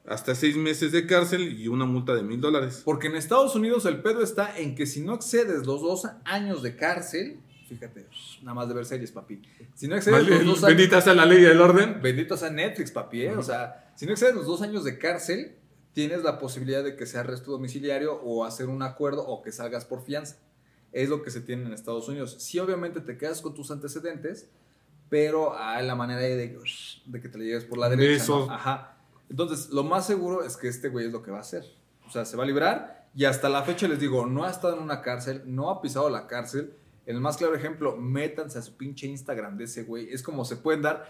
hasta 0.08 0.34
6 0.36 0.56
meses 0.58 0.92
de 0.92 1.06
cárcel 1.06 1.60
y 1.60 1.68
una 1.68 1.86
multa 1.86 2.16
de 2.16 2.24
mil 2.24 2.40
dólares. 2.42 2.82
Porque 2.86 3.08
en 3.08 3.16
Estados 3.16 3.56
Unidos 3.56 3.86
el 3.86 4.02
pedo 4.02 4.24
está 4.24 4.58
en 4.58 4.74
que 4.76 4.86
si 4.86 5.02
no 5.02 5.16
excedes 5.16 5.66
los 5.68 5.82
dos 5.82 6.08
años 6.24 6.64
de 6.64 6.76
cárcel, 6.76 7.40
fíjate, 7.68 8.08
nada 8.42 8.54
más 8.56 8.68
de 8.70 8.74
ver 8.74 8.86
series, 8.86 9.12
papi. 9.12 9.42
Si 9.76 9.88
no 9.88 9.96
excedes 9.98 10.28
los 10.28 10.46
dos 10.46 10.64
años. 10.64 10.78
Bendita 10.78 11.02
sea 11.02 11.14
la 11.14 11.26
ley 11.26 11.42
del 11.42 11.60
orden. 11.60 12.02
Bendito 12.02 12.38
sea 12.38 12.50
Netflix, 12.50 12.92
papi, 12.92 13.24
¿eh? 13.24 13.36
O 13.36 13.44
sea, 13.44 13.92
si 13.96 14.06
no 14.06 14.14
excedes 14.14 14.34
los 14.36 14.46
dos 14.46 14.62
años 14.62 14.84
de 14.86 14.98
cárcel, 14.98 15.56
tienes 15.94 16.24
la 16.24 16.40
posibilidad 16.40 16.84
de 16.84 16.96
que 16.96 17.06
sea 17.06 17.22
arresto 17.22 17.52
domiciliario 17.52 18.14
o 18.24 18.46
hacer 18.46 18.68
un 18.70 18.84
acuerdo 18.84 19.26
o 19.28 19.42
que 19.42 19.52
salgas 19.52 19.84
por 19.84 20.04
fianza. 20.06 20.38
Es 20.94 21.10
lo 21.10 21.22
que 21.22 21.32
se 21.32 21.42
tiene 21.42 21.66
en 21.66 21.74
Estados 21.74 22.08
Unidos. 22.08 22.38
Sí, 22.40 22.60
obviamente 22.60 23.02
te 23.02 23.18
quedas 23.18 23.42
con 23.42 23.54
tus 23.54 23.72
antecedentes, 23.72 24.48
pero 25.10 25.58
hay 25.58 25.86
la 25.86 25.96
manera 25.96 26.22
de, 26.22 26.38
de 26.38 27.22
que 27.22 27.28
te 27.28 27.38
le 27.38 27.46
llegues 27.46 27.66
por 27.66 27.78
la 27.78 27.90
De 27.90 27.98
derecha. 27.98 28.24
eso. 28.24 28.46
¿no? 28.48 28.54
Ajá. 28.54 28.97
Entonces, 29.30 29.70
lo 29.70 29.84
más 29.84 30.06
seguro 30.06 30.44
es 30.44 30.58
que 30.58 30.68
este 30.68 30.90
güey 30.90 31.08
es 31.08 31.12
lo 31.12 31.22
que 31.22 31.32
va 31.32 31.38
a 31.38 31.42
hacer. 31.42 31.64
O 32.08 32.10
sea, 32.10 32.26
se 32.26 32.38
va 32.38 32.44
a 32.44 32.48
librar 32.48 33.08
y 33.16 33.26
hasta 33.26 33.50
la 33.50 33.64
fecha 33.64 33.88
les 33.88 34.00
digo, 34.00 34.26
no 34.26 34.44
ha 34.44 34.50
estado 34.50 34.76
en 34.76 34.84
una 34.84 35.02
cárcel, 35.02 35.42
no 35.46 35.70
ha 35.70 35.82
pisado 35.82 36.10
la 36.10 36.28
cárcel. 36.28 36.74
El 37.06 37.20
más 37.20 37.38
claro 37.38 37.56
ejemplo, 37.56 37.96
métanse 37.98 38.60
a 38.60 38.62
su 38.62 38.76
pinche 38.76 39.08
Instagram 39.08 39.58
de 39.58 39.64
ese 39.66 39.84
güey. 39.84 40.14
Es 40.14 40.22
como 40.22 40.46
se 40.46 40.58
pueden 40.58 40.82
dar 40.82 41.06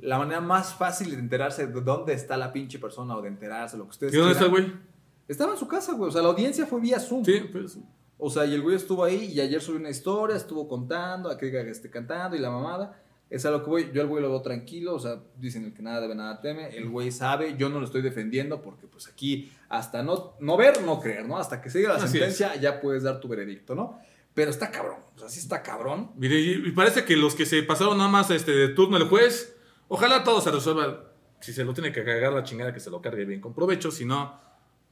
la 0.00 0.18
manera 0.18 0.40
más 0.40 0.74
fácil 0.74 1.10
de 1.10 1.18
enterarse 1.18 1.66
de 1.66 1.80
dónde 1.80 2.12
está 2.12 2.36
la 2.36 2.52
pinche 2.52 2.78
persona 2.78 3.16
o 3.16 3.22
de 3.22 3.28
enterarse, 3.28 3.76
lo 3.76 3.84
que 3.84 3.90
ustedes 3.90 4.14
¿Y 4.14 4.16
dónde 4.16 4.32
está 4.32 4.46
el 4.46 4.50
quieran. 4.50 4.70
güey? 4.70 4.82
Estaba 5.28 5.52
en 5.52 5.58
su 5.58 5.68
casa, 5.68 5.92
güey. 5.92 6.08
O 6.08 6.12
sea, 6.12 6.22
la 6.22 6.28
audiencia 6.28 6.66
fue 6.66 6.80
vía 6.80 6.98
Zoom. 6.98 7.24
Sí, 7.24 7.40
pues. 7.52 7.78
O 8.18 8.30
sea, 8.30 8.44
y 8.44 8.54
el 8.54 8.62
güey 8.62 8.76
estuvo 8.76 9.04
ahí 9.04 9.32
y 9.32 9.40
ayer 9.40 9.60
subió 9.60 9.80
una 9.80 9.90
historia, 9.90 10.36
estuvo 10.36 10.68
contando, 10.68 11.30
a 11.30 11.36
que 11.36 11.46
diga 11.46 11.64
que 11.64 11.70
esté 11.70 11.90
cantando 11.90 12.36
y 12.36 12.40
la 12.40 12.50
mamada. 12.50 13.00
Es 13.34 13.44
a 13.46 13.50
lo 13.50 13.62
que 13.64 13.70
voy. 13.70 13.90
Yo 13.92 14.02
al 14.02 14.08
güey 14.08 14.22
lo 14.22 14.28
veo 14.30 14.42
tranquilo, 14.42 14.94
o 14.94 14.98
sea, 15.00 15.20
dicen 15.36 15.64
el 15.64 15.74
que 15.74 15.82
nada 15.82 16.00
debe, 16.00 16.14
nada 16.14 16.40
teme. 16.40 16.68
El 16.76 16.88
güey 16.88 17.10
sabe, 17.10 17.56
yo 17.56 17.68
no 17.68 17.80
lo 17.80 17.84
estoy 17.86 18.00
defendiendo 18.02 18.62
porque 18.62 18.86
pues 18.86 19.08
aquí 19.08 19.50
hasta 19.68 20.02
no, 20.02 20.34
no 20.40 20.56
ver, 20.56 20.82
no 20.82 21.00
creer, 21.00 21.26
¿no? 21.26 21.36
Hasta 21.38 21.60
que 21.60 21.68
se 21.70 21.78
diga 21.78 21.90
la 21.94 21.96
Así 21.96 22.08
sentencia 22.18 22.54
ya 22.56 22.80
puedes 22.80 23.02
dar 23.02 23.20
tu 23.20 23.28
veredicto, 23.28 23.74
¿no? 23.74 23.98
Pero 24.34 24.50
está 24.50 24.70
cabrón. 24.70 24.98
O 25.16 25.18
sea, 25.18 25.28
sí 25.28 25.40
está 25.40 25.62
cabrón. 25.62 26.12
Mire, 26.16 26.40
y 26.40 26.68
y 26.68 26.72
parece 26.72 27.04
que 27.04 27.16
los 27.16 27.34
que 27.34 27.46
se 27.46 27.62
pasaron 27.62 27.98
nada 27.98 28.08
más 28.10 28.30
este, 28.30 28.52
de 28.52 28.68
turno 28.68 28.96
el 28.96 29.04
juez, 29.08 29.56
ojalá 29.88 30.22
todo 30.24 30.40
se 30.40 30.50
resuelva. 30.50 31.12
Si 31.40 31.52
se 31.52 31.64
lo 31.64 31.74
tiene 31.74 31.92
que 31.92 32.04
cargar 32.04 32.32
la 32.32 32.42
chingada, 32.44 32.72
que 32.72 32.80
se 32.80 32.90
lo 32.90 33.02
cargue 33.02 33.24
bien 33.24 33.40
con 33.40 33.52
provecho. 33.52 33.90
Si 33.90 34.04
no, 34.04 34.40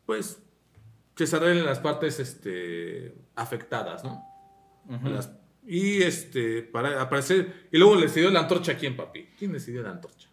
pues 0.05 0.43
que 1.15 1.27
se 1.27 1.37
arreglen 1.37 1.65
las 1.65 1.79
partes 1.79 2.19
este, 2.21 3.15
afectadas, 3.37 4.03
¿no? 4.05 4.25
Las- 5.05 5.31
y 5.67 6.03
este, 6.03 6.63
para 6.63 7.01
aparecer. 7.01 7.69
Y 7.71 7.79
luego 7.79 7.95
le 7.97 8.03
decidió 8.03 8.31
la 8.31 8.41
antorcha 8.41 8.73
a 8.73 8.77
quién, 8.77 8.97
papi. 8.97 9.29
¿Quién 9.39 9.53
decidió 9.53 9.83
la 9.83 9.91
antorcha? 9.91 10.29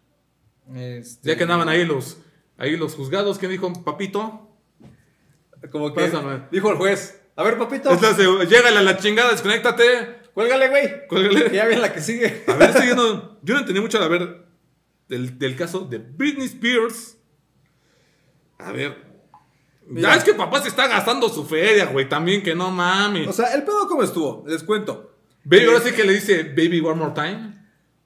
Este, 0.74 1.28
Ya 1.28 1.36
que 1.36 1.42
andaban 1.44 1.68
ahí 1.68 1.84
los, 1.84 2.18
ahí 2.56 2.76
los 2.76 2.94
juzgados, 2.94 3.38
¿quién 3.38 3.50
dijo, 3.50 3.72
papito? 3.84 4.46
Como 5.70 5.92
que 5.92 6.00
Pásame. 6.00 6.42
dijo 6.50 6.70
el 6.70 6.76
juez. 6.76 7.20
A 7.36 7.42
ver, 7.42 7.58
papito. 7.58 7.90
Entonces, 7.90 8.26
llégale 8.48 8.78
a 8.78 8.82
la 8.82 8.96
chingada, 8.96 9.30
desconéctate. 9.30 10.20
Cuélgale, 10.34 10.68
güey. 10.68 11.06
Cuélgale. 11.08 11.50
Ya 11.54 11.66
viene 11.66 11.82
la 11.82 11.92
que 11.92 12.00
sigue. 12.00 12.44
A 12.46 12.54
ver, 12.54 12.72
yo 12.86 12.94
no, 12.94 13.38
yo 13.42 13.54
no 13.54 13.60
entendí 13.60 13.80
mucho 13.80 13.98
a 14.02 14.08
ver 14.08 14.44
del, 15.08 15.38
del 15.38 15.56
caso 15.56 15.80
de 15.80 15.98
Britney 15.98 16.46
Spears. 16.46 17.16
A 18.58 18.72
ver. 18.72 19.10
Mira. 19.86 20.10
Ya 20.10 20.16
es 20.16 20.24
que 20.24 20.34
papá 20.34 20.62
se 20.62 20.68
está 20.68 20.86
gastando 20.86 21.28
su 21.28 21.44
feria, 21.44 21.86
güey. 21.86 22.08
También 22.08 22.42
que 22.42 22.54
no 22.54 22.70
mames. 22.70 23.26
O 23.26 23.32
sea, 23.32 23.52
el 23.54 23.64
pedo 23.64 23.88
cómo 23.88 24.02
estuvo. 24.02 24.44
Les 24.46 24.62
cuento. 24.62 25.09
Baby, 25.44 25.66
ahora 25.66 25.80
sí 25.80 25.92
que 25.92 26.04
le 26.04 26.12
dice 26.14 26.42
Baby 26.44 26.80
One 26.80 26.96
More 26.96 27.12
Time. 27.14 27.54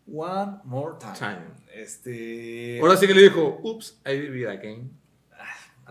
One 0.07 0.59
more 0.65 0.95
time. 1.01 1.15
Time. 1.19 1.41
Este. 1.75 2.79
Ahora 2.81 2.97
sí 2.97 3.07
que 3.07 3.15
le 3.15 3.23
dijo, 3.23 3.61
Oops, 3.63 4.01
I 4.07 4.13
did 4.13 4.35
it 4.35 4.49
again. 4.49 4.91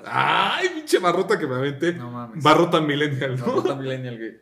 Ay, 0.05 0.69
pinche 0.69 0.99
barrota 0.99 1.37
que 1.37 1.47
me 1.47 1.55
aventé. 1.55 1.93
No 1.93 2.11
mames. 2.11 2.43
Barrota 2.43 2.81
millennial, 2.81 3.37
No, 3.37 3.45
¿no? 3.45 3.53
Rota 3.55 3.75
millennial, 3.75 4.17
güey. 4.17 4.39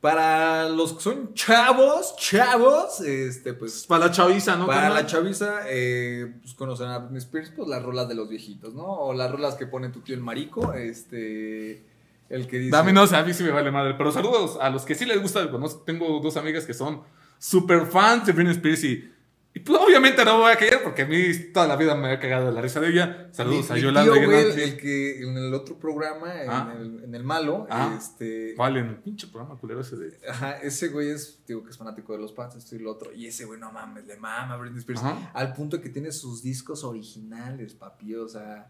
Para 0.00 0.68
los 0.68 0.92
que 0.92 1.00
son 1.00 1.34
chavos, 1.34 2.14
chavos, 2.16 3.00
este, 3.00 3.52
pues. 3.54 3.84
Para 3.86 4.06
la 4.06 4.12
chaviza, 4.12 4.56
¿no? 4.56 4.66
Para 4.66 4.90
la 4.90 5.04
chaviza, 5.06 5.62
eh, 5.66 6.34
pues 6.40 6.54
conocen 6.54 6.86
a 6.88 6.98
Britney 6.98 7.18
Spears, 7.18 7.52
pues 7.56 7.68
las 7.68 7.82
rolas 7.82 8.08
de 8.08 8.14
los 8.14 8.28
viejitos, 8.28 8.74
¿no? 8.74 8.84
O 8.86 9.12
las 9.12 9.30
rolas 9.30 9.56
que 9.56 9.66
pone 9.66 9.88
tu 9.88 10.00
tío 10.00 10.14
el 10.14 10.20
marico, 10.20 10.72
este. 10.72 11.82
El 12.28 12.46
que 12.46 12.58
dice. 12.58 12.76
A 12.76 12.82
mí 12.82 12.92
no, 12.92 13.02
a 13.02 13.22
mí 13.22 13.32
sí 13.34 13.42
me 13.42 13.50
vale 13.50 13.70
madre. 13.70 13.94
Pero 13.96 14.12
saludos 14.12 14.58
a 14.60 14.68
los 14.70 14.84
que 14.84 14.94
sí 14.94 15.04
les 15.06 15.20
gusta. 15.20 15.50
Conozco, 15.50 15.82
tengo 15.82 16.20
dos 16.20 16.36
amigas 16.36 16.64
que 16.66 16.74
son 16.74 17.02
super 17.38 17.86
fans 17.86 18.26
de 18.26 18.32
Britney 18.32 18.52
Spears 18.54 18.84
y, 18.84 19.10
y 19.54 19.60
pues 19.60 19.80
obviamente 19.80 20.24
no 20.24 20.34
me 20.34 20.40
voy 20.42 20.52
a 20.52 20.56
caer 20.56 20.82
porque 20.84 21.02
a 21.02 21.06
mí 21.06 21.22
toda 21.54 21.66
la 21.66 21.76
vida 21.76 21.94
me 21.94 22.10
ha 22.12 22.20
cagado 22.20 22.46
de 22.46 22.52
la 22.52 22.60
risa 22.60 22.80
de 22.80 22.88
ella. 22.90 23.28
Saludos 23.32 23.70
Mi- 23.70 23.76
a 23.78 23.78
Yolanda. 23.80 24.12
tío, 24.12 24.24
güey, 24.26 24.60
el, 24.62 24.76
que 24.76 25.22
en 25.22 25.36
el 25.38 25.54
otro 25.54 25.78
programa, 25.78 26.42
en, 26.42 26.50
Ah. 26.50 26.74
el, 26.78 27.04
en 27.04 27.14
el 27.14 27.24
malo, 27.24 27.66
Ah. 27.70 27.94
este. 27.96 28.54
¿Cuál? 28.56 28.76
En 28.76 28.86
el 28.88 28.96
pinche 28.96 29.26
programa 29.28 29.58
culero 29.58 29.80
ese 29.80 29.96
de... 29.96 30.18
Ajá, 30.28 30.58
ese 30.58 30.88
güey 30.88 31.08
es, 31.10 31.40
digo 31.46 31.64
que 31.64 31.70
es 31.70 31.78
fanático 31.78 32.12
de 32.12 32.18
los 32.18 32.32
Pats, 32.32 32.56
esto 32.56 32.76
y 32.76 32.80
lo 32.80 32.90
otro. 32.92 33.12
Y 33.12 33.26
ese 33.26 33.46
güey, 33.46 33.58
no 33.58 33.72
mames, 33.72 34.06
le 34.06 34.16
mama 34.16 34.54
a 34.54 34.56
Britney 34.58 34.80
Spears. 34.80 35.02
Ajá. 35.02 35.30
Al 35.32 35.54
punto 35.54 35.80
que 35.80 35.88
tiene 35.88 36.12
sus 36.12 36.42
discos 36.42 36.84
originales, 36.84 37.74
papi. 37.74 38.14
O 38.16 38.28
sea, 38.28 38.68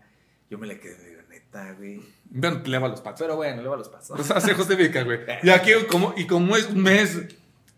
yo 0.50 0.58
me 0.58 0.66
le 0.66 0.80
quedé 0.80 1.16
de 1.16 1.22
neta, 1.28 1.72
güey. 1.74 2.00
Bueno, 2.24 2.62
le 2.64 2.78
va 2.78 2.86
a 2.86 2.90
los 2.90 3.00
patos. 3.00 3.20
Pero 3.20 3.36
bueno, 3.36 3.62
le 3.62 3.68
va 3.68 3.74
a 3.74 3.78
los. 3.78 3.88
O 3.88 4.22
sea, 4.22 4.40
se 4.40 4.54
justifica, 4.54 5.02
güey. 5.02 5.20
Y 5.42 5.50
aquí, 5.50 5.72
como, 5.90 6.14
y 6.16 6.26
como 6.26 6.56
es 6.56 6.68
un 6.68 6.82
mes 6.82 7.20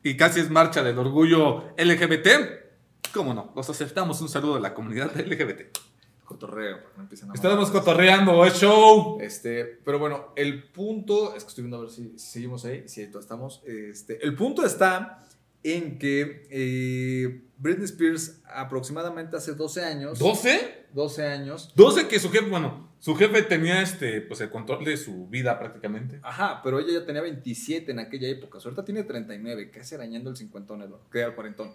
y 0.02 0.16
casi 0.16 0.40
es 0.40 0.50
marcha 0.50 0.82
del 0.82 0.98
orgullo 0.98 1.74
LGBT, 1.76 3.12
¿cómo 3.12 3.34
no? 3.34 3.52
Los 3.54 3.68
aceptamos. 3.68 4.20
Un 4.20 4.28
saludo 4.28 4.54
de 4.54 4.60
la 4.60 4.72
comunidad 4.72 5.14
LGBT. 5.16 5.76
Cotorreo, 6.24 6.78
que 7.08 7.16
no 7.26 7.32
a 7.32 7.34
Estamos 7.34 7.70
cotorreando, 7.70 8.44
es 8.46 8.54
show. 8.54 9.18
Este, 9.20 9.64
pero 9.84 9.98
bueno, 9.98 10.32
el 10.36 10.62
punto, 10.62 11.34
es 11.34 11.42
que 11.42 11.48
estoy 11.48 11.64
viendo 11.64 11.78
a 11.78 11.80
ver 11.80 11.90
si, 11.90 12.16
si 12.18 12.30
seguimos 12.30 12.64
ahí, 12.64 12.88
si 12.88 13.00
ahí 13.00 13.10
estamos. 13.18 13.62
Este, 13.66 14.24
el 14.24 14.36
punto 14.36 14.64
está 14.64 15.26
en 15.62 15.98
que 15.98 16.46
eh, 16.50 17.42
Britney 17.58 17.84
Spears 17.84 18.40
aproximadamente 18.46 19.36
hace 19.36 19.52
12 19.54 19.84
años, 19.84 20.18
¿12? 20.20 20.58
12 20.94 21.26
años, 21.26 21.72
12 21.76 22.08
que 22.08 22.18
su 22.18 22.30
jefe, 22.30 22.48
bueno, 22.48 22.88
su 22.98 23.14
jefe 23.14 23.42
tenía 23.42 23.80
este, 23.82 24.20
pues 24.22 24.40
el 24.40 24.50
control 24.50 24.84
de 24.84 24.96
su 24.96 25.26
vida 25.28 25.58
prácticamente. 25.58 26.18
ajá, 26.22 26.60
pero 26.64 26.80
ella 26.80 27.00
ya 27.00 27.06
tenía 27.06 27.22
27 27.22 27.92
en 27.92 27.98
aquella 27.98 28.28
época, 28.28 28.58
su 28.60 28.68
ahorita 28.68 28.84
tiene 28.84 29.04
39, 29.04 29.70
casi 29.70 29.94
arañando 29.94 30.30
el 30.30 30.36
50, 30.36 30.74
que 31.12 31.22
el 31.22 31.34
cuarentón. 31.34 31.72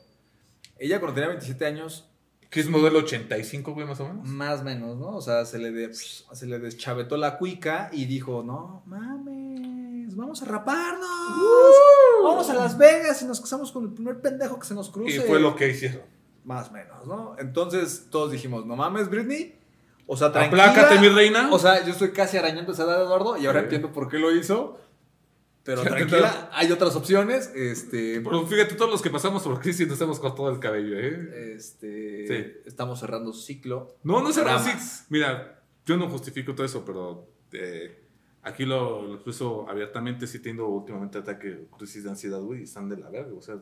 Ella 0.77 0.99
cuando 0.99 1.15
tenía 1.15 1.29
27 1.29 1.65
años, 1.65 2.09
Que 2.49 2.59
es 2.61 2.69
modelo 2.69 2.99
85, 2.99 3.73
güey, 3.73 3.87
más 3.87 3.99
o 3.99 4.07
menos. 4.07 4.27
más 4.27 4.61
o 4.61 4.63
menos, 4.63 4.97
¿no? 4.97 5.15
O 5.15 5.21
sea, 5.21 5.45
se 5.45 5.57
le, 5.59 5.71
de- 5.71 5.93
se 5.93 6.45
le 6.47 6.59
deschavetó 6.59 7.17
la 7.17 7.37
cuica 7.37 7.89
y 7.93 8.05
dijo, 8.05 8.43
no 8.43 8.83
mames, 8.85 9.74
vamos 10.15 10.41
a 10.41 10.45
raparnos. 10.45 11.07
Vamos 12.23 12.49
a 12.49 12.53
Las 12.53 12.77
Vegas 12.77 13.21
y 13.21 13.25
nos 13.25 13.39
casamos 13.41 13.71
con 13.71 13.83
el 13.85 13.91
primer 13.91 14.19
pendejo 14.21 14.59
que 14.59 14.65
se 14.65 14.73
nos 14.73 14.89
cruce. 14.89 15.15
Y 15.17 15.19
fue 15.19 15.39
lo 15.39 15.55
que 15.55 15.69
hicieron. 15.69 16.01
Más 16.43 16.69
o 16.69 16.73
menos, 16.73 17.05
¿no? 17.07 17.35
Entonces 17.39 18.07
todos 18.09 18.31
dijimos, 18.31 18.65
no 18.65 18.75
mames, 18.75 19.09
Britney. 19.09 19.55
O 20.07 20.15
sea, 20.15 20.31
tranquila. 20.31 20.69
Aplácate, 20.69 20.99
mi 20.99 21.09
reina. 21.09 21.49
O 21.51 21.57
sea, 21.57 21.83
yo 21.83 21.91
estoy 21.91 22.11
casi 22.11 22.37
arañando 22.37 22.71
esa 22.71 22.83
edad 22.83 22.97
de 22.99 23.03
Eduardo 23.05 23.37
y 23.37 23.47
ahora 23.47 23.61
Sí. 23.61 23.63
entiendo 23.65 23.91
por 23.91 24.07
qué 24.09 24.19
lo 24.19 24.31
hizo. 24.35 24.79
Pero 25.63 25.81
tranquila, 25.81 26.51
hay 26.53 26.71
otras 26.71 26.95
opciones. 26.95 27.47
Este, 27.55 28.21
Pero 28.21 28.45
fíjate, 28.45 28.75
todos 28.75 28.91
los 28.91 29.01
que 29.01 29.09
pasamos 29.09 29.41
por 29.41 29.59
crisis 29.59 29.87
nos 29.87 29.99
hemos 29.99 30.19
cortado 30.19 30.49
el 30.51 30.59
cabello, 30.59 30.95
¿eh? 30.99 31.55
este 31.55 32.27
Sí. 32.27 32.61
estamos 32.65 32.99
cerrando 32.99 33.33
ciclo. 33.33 33.95
No, 34.03 34.21
no. 34.21 34.31
Ramas. 34.31 35.05
Mira, 35.09 35.63
yo 35.87 35.97
no 35.97 36.07
justifico 36.07 36.53
todo 36.53 36.67
eso, 36.67 36.85
pero 36.85 37.27
eh, 37.53 38.04
aquí 38.45 38.65
lo, 38.65 39.01
lo 39.01 39.13
expreso 39.15 39.67
abiertamente. 39.69 40.27
Sí 40.27 40.39
tengo 40.39 40.67
últimamente 40.69 41.17
ataque 41.17 41.67
crisis 41.77 42.03
de 42.05 42.11
ansiedad, 42.11 42.39
güey, 42.39 42.61
y 42.61 42.63
están 42.63 42.87
de 42.87 42.97
la 42.97 43.09
verga. 43.09 43.33
O 43.37 43.41
sea, 43.41 43.55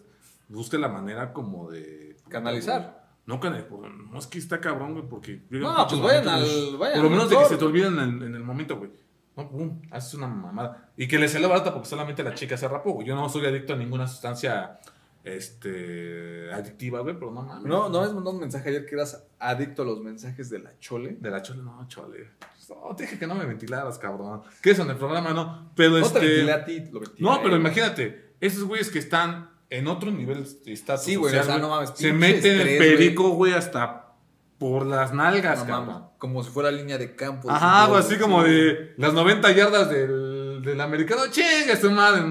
busque 0.49 0.77
la 0.77 0.89
manera 0.89 1.33
como 1.33 1.71
de... 1.71 2.15
Canalizar. 2.29 3.01
No, 3.25 3.39
canal, 3.39 3.65
no 4.11 4.19
es 4.19 4.27
que 4.27 4.37
está 4.37 4.59
cabrón, 4.59 4.93
güey, 4.93 5.07
porque... 5.07 5.41
No, 5.49 5.87
pues 5.87 6.01
vayan 6.01 6.27
al- 6.27 6.77
vayan 6.77 6.95
Por 6.95 7.03
lo 7.05 7.09
menos 7.09 7.29
de 7.29 7.37
que 7.37 7.45
se 7.45 7.55
te 7.57 7.63
olviden 7.63 7.97
en, 7.97 8.21
en 8.21 8.35
el 8.35 8.43
momento, 8.43 8.77
güey. 8.77 8.91
No, 9.37 9.49
pum, 9.49 9.81
haces 9.91 10.13
una 10.15 10.27
mamada. 10.27 10.91
Y 10.97 11.07
que 11.07 11.17
le 11.17 11.27
sale 11.27 11.47
barata 11.47 11.73
porque 11.73 11.87
solamente 11.89 12.21
la 12.21 12.35
chica 12.35 12.55
se 12.57 12.67
rapó, 12.67 12.91
güey. 12.91 13.07
Yo 13.07 13.15
no 13.15 13.27
soy 13.29 13.45
adicto 13.45 13.73
a 13.73 13.77
ninguna 13.77 14.07
sustancia 14.07 14.77
este, 15.23 16.51
adictiva, 16.53 16.99
güey, 16.99 17.15
pero 17.15 17.31
no 17.31 17.41
mames. 17.43 17.63
No, 17.65 17.89
no 17.89 18.01
me 18.01 18.13
mandó 18.13 18.31
un 18.31 18.39
mensaje 18.39 18.69
ayer 18.69 18.85
que 18.85 18.95
eras 18.95 19.25
adicto 19.39 19.83
a 19.83 19.85
los 19.85 19.99
mensajes 20.01 20.49
de 20.49 20.59
la 20.59 20.77
chole. 20.79 21.17
De 21.19 21.29
la 21.31 21.41
chole, 21.41 21.61
no, 21.63 21.85
chole. 21.87 22.31
No, 22.69 22.95
te 22.95 23.03
dije 23.03 23.19
que 23.19 23.27
no 23.27 23.35
me 23.35 23.45
ventilaras, 23.45 23.97
cabrón. 23.99 24.41
¿Qué 24.61 24.71
es 24.71 24.79
en 24.79 24.89
el 24.89 24.97
programa? 24.97 25.31
No, 25.33 25.71
pero 25.75 25.91
No 25.91 25.95
te 25.99 26.01
este. 26.07 26.19
ventilé 26.19 26.51
a 26.53 26.65
ti, 26.65 26.79
lo 26.91 26.99
ventilé 26.99 27.29
no, 27.29 27.41
pero 27.41 27.55
imagínate, 27.55 28.35
esos 28.39 28.63
güeyes 28.63 28.89
que 28.89 28.99
están 28.99 29.49
en 29.69 29.87
otro 29.87 30.11
nivel 30.11 30.45
de 30.63 30.73
estatus 30.73 31.05
Sí, 31.05 31.15
güey, 31.15 31.33
social, 31.33 31.47
o 31.49 31.51
sea, 31.53 31.61
no 31.61 31.69
mames, 31.69 31.91
Se 31.95 32.13
meten 32.13 32.59
el 32.61 32.67
estrés, 32.67 32.79
perico, 32.79 33.29
güey, 33.31 33.53
hasta 33.53 34.13
por 34.57 34.85
las 34.85 35.13
nalgas, 35.13 35.59
No 35.59 35.65
cabrón. 35.65 35.87
mames, 35.87 36.09
como 36.17 36.43
si 36.43 36.51
fuera 36.51 36.71
línea 36.71 36.97
de 36.97 37.15
campo. 37.15 37.49
Ajá, 37.51 37.83
de 37.85 37.87
güey, 37.87 37.87
fútbol, 37.87 37.99
así 37.99 38.15
sí, 38.15 38.19
como 38.21 38.39
güey. 38.41 38.51
de 38.53 38.93
las 38.97 39.13
90 39.13 39.51
yardas 39.51 39.89
del, 39.89 40.61
del 40.63 40.79
americano. 40.81 41.23
Chinga 41.29 41.75
su 41.75 41.91
madre. 41.91 42.21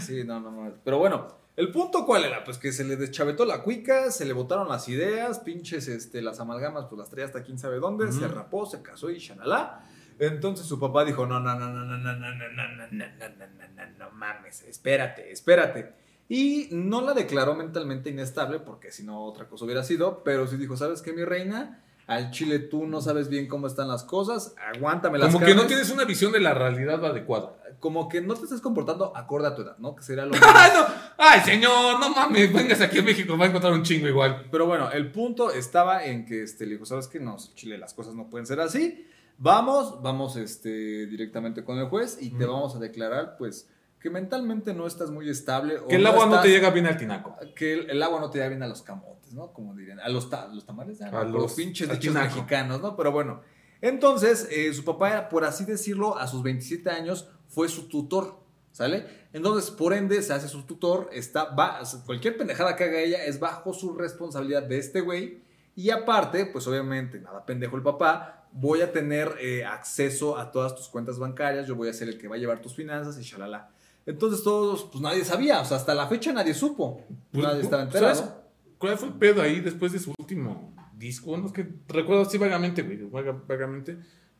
Sí, 0.00 0.22
no, 0.24 0.38
no, 0.40 0.50
no. 0.50 0.72
Pero 0.84 0.98
bueno, 0.98 1.37
el 1.58 1.72
punto 1.72 2.06
cuál 2.06 2.24
era, 2.24 2.44
pues 2.44 2.56
que 2.56 2.70
se 2.70 2.84
le 2.84 2.94
deschavetó 2.96 3.44
la 3.44 3.62
cuica, 3.62 4.12
se 4.12 4.24
le 4.24 4.32
botaron 4.32 4.68
las 4.68 4.88
ideas, 4.88 5.40
pinches, 5.40 5.88
este, 5.88 6.22
las 6.22 6.38
amalgamas, 6.38 6.86
pues 6.86 7.00
las 7.00 7.10
traía 7.10 7.26
hasta 7.26 7.42
quién 7.42 7.58
sabe 7.58 7.80
dónde, 7.80 8.12
se 8.12 8.28
rapó, 8.28 8.64
se 8.64 8.80
casó 8.80 9.10
y 9.10 9.18
shalala. 9.18 9.84
Entonces 10.20 10.66
su 10.66 10.78
papá 10.78 11.04
dijo, 11.04 11.26
no, 11.26 11.40
no, 11.40 11.54
no, 11.58 11.68
no, 11.68 11.84
no, 11.84 11.96
no, 11.98 12.12
no, 12.14 12.16
no, 12.16 12.32
no, 12.32 12.36
no, 12.36 12.86
no, 12.86 12.88
no, 12.90 12.92
no, 12.92 13.06
no, 13.08 13.86
no, 13.88 13.98
no 13.98 14.10
mames, 14.12 14.62
espérate, 14.62 15.32
espérate. 15.32 15.92
Y 16.28 16.68
no 16.70 17.00
la 17.00 17.12
declaró 17.12 17.54
mentalmente 17.54 18.10
inestable, 18.10 18.60
porque 18.60 18.92
si 18.92 19.02
no 19.02 19.24
otra 19.24 19.48
cosa 19.48 19.64
hubiera 19.64 19.82
sido, 19.82 20.22
pero 20.22 20.46
sí 20.46 20.56
dijo, 20.58 20.76
¿sabes 20.76 21.02
qué, 21.02 21.12
mi 21.12 21.24
reina? 21.24 21.82
Al 22.06 22.30
chile 22.30 22.58
tú 22.58 22.86
no 22.86 23.00
sabes 23.00 23.28
bien 23.28 23.48
cómo 23.48 23.66
están 23.66 23.88
las 23.88 24.04
cosas, 24.04 24.54
aguántame 24.74 25.18
las 25.18 25.32
Como 25.32 25.44
que 25.44 25.52
no 25.54 25.62
carnes". 25.62 25.68
tienes 25.68 25.90
una 25.90 26.04
visión 26.04 26.32
de 26.32 26.40
la 26.40 26.54
realidad 26.54 27.04
adecuada. 27.04 27.57
Como 27.80 28.08
que 28.08 28.20
no 28.20 28.34
te 28.34 28.44
estás 28.44 28.60
comportando 28.60 29.16
acorde 29.16 29.46
a 29.46 29.54
tu 29.54 29.62
edad, 29.62 29.78
¿no? 29.78 29.94
Que 29.94 30.02
sería 30.02 30.24
lo 30.26 30.32
¡Ay, 30.54 30.70
no! 30.74 30.84
¡Ay, 31.16 31.40
señor! 31.40 32.00
No 32.00 32.10
mames, 32.10 32.52
vengas 32.52 32.80
aquí 32.80 32.98
a 32.98 33.02
México, 33.02 33.38
va 33.38 33.44
a 33.44 33.48
encontrar 33.48 33.72
un 33.72 33.82
chingo 33.84 34.08
igual. 34.08 34.46
Pero 34.50 34.66
bueno, 34.66 34.90
el 34.90 35.12
punto 35.12 35.50
estaba 35.52 36.04
en 36.04 36.24
que 36.26 36.42
este, 36.42 36.66
le 36.66 36.72
dijo, 36.72 36.84
¿sabes 36.86 37.06
qué? 37.08 37.20
No, 37.20 37.36
Chile, 37.54 37.78
las 37.78 37.94
cosas 37.94 38.14
no 38.14 38.28
pueden 38.28 38.46
ser 38.46 38.58
así. 38.60 39.06
Vamos, 39.38 40.02
vamos 40.02 40.34
este, 40.36 41.06
directamente 41.06 41.62
con 41.62 41.78
el 41.78 41.86
juez 41.86 42.18
y 42.20 42.30
te 42.30 42.44
vamos 42.44 42.74
a 42.74 42.80
declarar, 42.80 43.36
pues, 43.38 43.68
que 44.00 44.10
mentalmente 44.10 44.74
no 44.74 44.86
estás 44.86 45.10
muy 45.10 45.28
estable. 45.28 45.78
o 45.78 45.86
Que 45.86 45.96
el 45.96 46.06
agua 46.06 46.26
no 46.26 46.40
te 46.40 46.48
llega 46.48 46.70
bien 46.70 46.86
al 46.86 46.96
tinaco. 46.96 47.36
Que 47.54 47.74
el, 47.74 47.90
el 47.90 48.02
agua 48.02 48.18
no 48.20 48.30
te 48.30 48.40
da 48.40 48.48
bien 48.48 48.62
a 48.64 48.66
los 48.66 48.82
camotes, 48.82 49.32
¿no? 49.34 49.52
Como 49.52 49.74
dirían. 49.76 50.00
A 50.00 50.08
los, 50.08 50.28
ta- 50.28 50.48
los 50.48 50.66
tamales, 50.66 50.98
ya, 50.98 51.06
A 51.08 51.22
los- 51.22 51.42
los 51.42 51.52
pinches 51.54 51.88
dichos 51.88 52.12
mexicanos, 52.14 52.80
¿no? 52.80 52.96
Pero 52.96 53.12
bueno. 53.12 53.40
Entonces, 53.80 54.48
eh, 54.50 54.74
su 54.74 54.84
papá, 54.84 55.28
por 55.28 55.44
así 55.44 55.64
decirlo, 55.64 56.18
a 56.18 56.26
sus 56.26 56.42
27 56.42 56.90
años 56.90 57.28
fue 57.48 57.68
su 57.68 57.88
tutor, 57.88 58.38
¿sale? 58.72 59.04
Entonces, 59.32 59.70
por 59.70 59.92
ende, 59.92 60.22
se 60.22 60.32
hace 60.32 60.48
su 60.48 60.62
tutor, 60.62 61.10
está, 61.12 61.44
va, 61.54 61.80
cualquier 62.06 62.36
pendejada 62.36 62.76
que 62.76 62.84
haga 62.84 63.00
ella 63.00 63.24
es 63.24 63.38
bajo 63.40 63.72
su 63.74 63.94
responsabilidad 63.94 64.62
de 64.62 64.78
este 64.78 65.00
güey. 65.00 65.42
Y 65.74 65.90
aparte, 65.90 66.46
pues 66.46 66.66
obviamente, 66.66 67.20
nada 67.20 67.44
pendejo 67.46 67.76
el 67.76 67.82
papá, 67.82 68.46
voy 68.52 68.80
a 68.80 68.90
tener 68.92 69.36
eh, 69.40 69.64
acceso 69.64 70.38
a 70.38 70.50
todas 70.50 70.74
tus 70.74 70.88
cuentas 70.88 71.18
bancarias, 71.18 71.66
yo 71.66 71.76
voy 71.76 71.88
a 71.88 71.92
ser 71.92 72.08
el 72.08 72.18
que 72.18 72.26
va 72.28 72.36
a 72.36 72.38
llevar 72.38 72.60
tus 72.60 72.74
finanzas 72.74 73.18
y 73.18 73.22
shalala. 73.22 73.70
Entonces 74.06 74.42
todos, 74.42 74.84
pues 74.90 75.02
nadie 75.02 75.24
sabía, 75.24 75.60
o 75.60 75.64
sea, 75.66 75.76
hasta 75.76 75.94
la 75.94 76.06
fecha 76.08 76.32
nadie 76.32 76.54
supo. 76.54 77.02
Pues, 77.30 77.44
nadie 77.44 77.60
estaba 77.60 77.82
¿sabes 77.90 78.18
enterado. 78.20 78.42
¿Cuál 78.78 78.96
fue 78.96 79.08
el 79.08 79.14
pedo 79.14 79.42
ahí 79.42 79.60
después 79.60 79.92
de 79.92 79.98
su 79.98 80.14
último 80.18 80.72
disco? 80.96 81.36
No 81.36 81.46
es 81.46 81.52
que 81.52 81.68
recuerdo 81.88 82.22
así 82.22 82.38
vagamente, 82.38 82.82
güey, 82.82 83.02
vaga- 83.10 83.40
vagamente. 83.46 83.98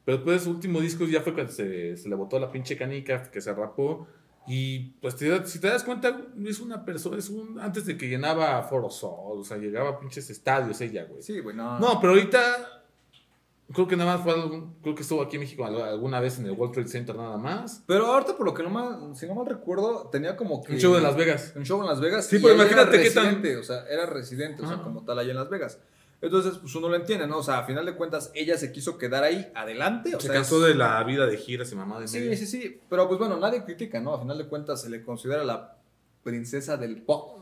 Pero 0.08 0.16
después 0.16 0.38
de 0.40 0.44
su 0.46 0.50
último 0.52 0.80
disco 0.80 1.04
ya 1.04 1.20
fue 1.20 1.34
cuando 1.34 1.52
se, 1.52 1.94
se 1.94 2.08
le 2.08 2.14
botó 2.14 2.38
la 2.38 2.50
pinche 2.50 2.78
canica, 2.78 3.24
que 3.30 3.42
se 3.42 3.52
rapó. 3.52 4.06
Y 4.46 4.92
pues 5.02 5.16
te 5.16 5.44
si 5.44 5.60
te 5.60 5.66
das 5.68 5.84
cuenta, 5.84 6.18
es 6.46 6.60
una 6.60 6.82
persona, 6.82 7.18
es 7.18 7.28
un. 7.28 7.60
Antes 7.60 7.84
de 7.84 7.98
que 7.98 8.08
llenaba 8.08 8.62
Foro 8.62 8.88
Sol, 8.88 9.38
o 9.40 9.44
sea, 9.44 9.58
llegaba 9.58 9.90
a 9.90 10.00
pinches 10.00 10.30
estadios 10.30 10.80
ella, 10.80 11.04
güey. 11.04 11.20
Sí, 11.20 11.40
güey, 11.40 11.54
no. 11.54 11.78
No, 11.78 12.00
pero 12.00 12.14
ahorita. 12.14 12.40
Creo 13.70 13.86
que 13.86 13.96
nada 13.98 14.16
más 14.16 14.24
fue 14.24 14.32
algún- 14.32 14.76
Creo 14.80 14.94
que 14.94 15.02
estuvo 15.02 15.20
aquí 15.20 15.36
en 15.36 15.42
México 15.42 15.66
al- 15.66 15.82
alguna 15.82 16.20
vez 16.20 16.38
en 16.38 16.46
el 16.46 16.52
World 16.52 16.72
Trade 16.72 16.88
Center, 16.88 17.14
nada 17.14 17.36
más. 17.36 17.84
Pero 17.86 18.06
ahorita, 18.06 18.34
por 18.34 18.46
lo 18.46 18.54
que 18.54 18.62
no 18.62 18.70
mal, 18.70 19.14
si 19.14 19.26
no 19.26 19.34
mal 19.34 19.44
recuerdo, 19.44 20.08
tenía 20.10 20.38
como 20.38 20.62
que. 20.64 20.72
Un 20.72 20.78
show 20.80 20.94
de 20.94 21.02
Las 21.02 21.16
Vegas. 21.16 21.52
Un 21.54 21.66
show 21.66 21.82
en 21.82 21.86
Las 21.86 22.00
Vegas. 22.00 22.24
Sí, 22.24 22.38
pero 22.40 22.54
imagínate 22.54 23.02
qué 23.02 23.10
tan- 23.10 23.42
O 23.60 23.62
sea, 23.62 23.84
era 23.90 24.06
residente, 24.06 24.62
o 24.62 24.66
sea, 24.66 24.78
como 24.78 25.04
tal, 25.04 25.18
allá 25.18 25.32
en 25.32 25.36
Las 25.36 25.50
Vegas. 25.50 25.78
Entonces, 26.20 26.58
pues 26.60 26.74
uno 26.74 26.88
lo 26.88 26.96
entiende, 26.96 27.26
¿no? 27.28 27.38
O 27.38 27.42
sea, 27.42 27.60
a 27.60 27.64
final 27.64 27.86
de 27.86 27.94
cuentas, 27.94 28.32
ella 28.34 28.58
se 28.58 28.72
quiso 28.72 28.98
quedar 28.98 29.22
ahí 29.22 29.50
adelante. 29.54 30.16
O 30.16 30.20
Se 30.20 30.26
sea, 30.26 30.34
cansó 30.36 30.66
es- 30.66 30.72
de 30.72 30.78
la 30.78 31.02
vida 31.04 31.26
de 31.26 31.36
giras 31.36 31.70
y 31.70 31.76
mamá 31.76 32.00
de 32.00 32.08
Sí, 32.08 32.18
media. 32.18 32.36
sí, 32.36 32.46
sí. 32.46 32.80
Pero 32.90 33.06
pues 33.06 33.20
bueno, 33.20 33.36
nadie 33.38 33.64
critica, 33.64 34.00
¿no? 34.00 34.14
A 34.14 34.20
final 34.20 34.36
de 34.36 34.48
cuentas, 34.48 34.82
se 34.82 34.90
le 34.90 35.04
considera 35.04 35.44
la 35.44 35.76
princesa 36.24 36.76
del 36.76 37.02
pop. 37.02 37.38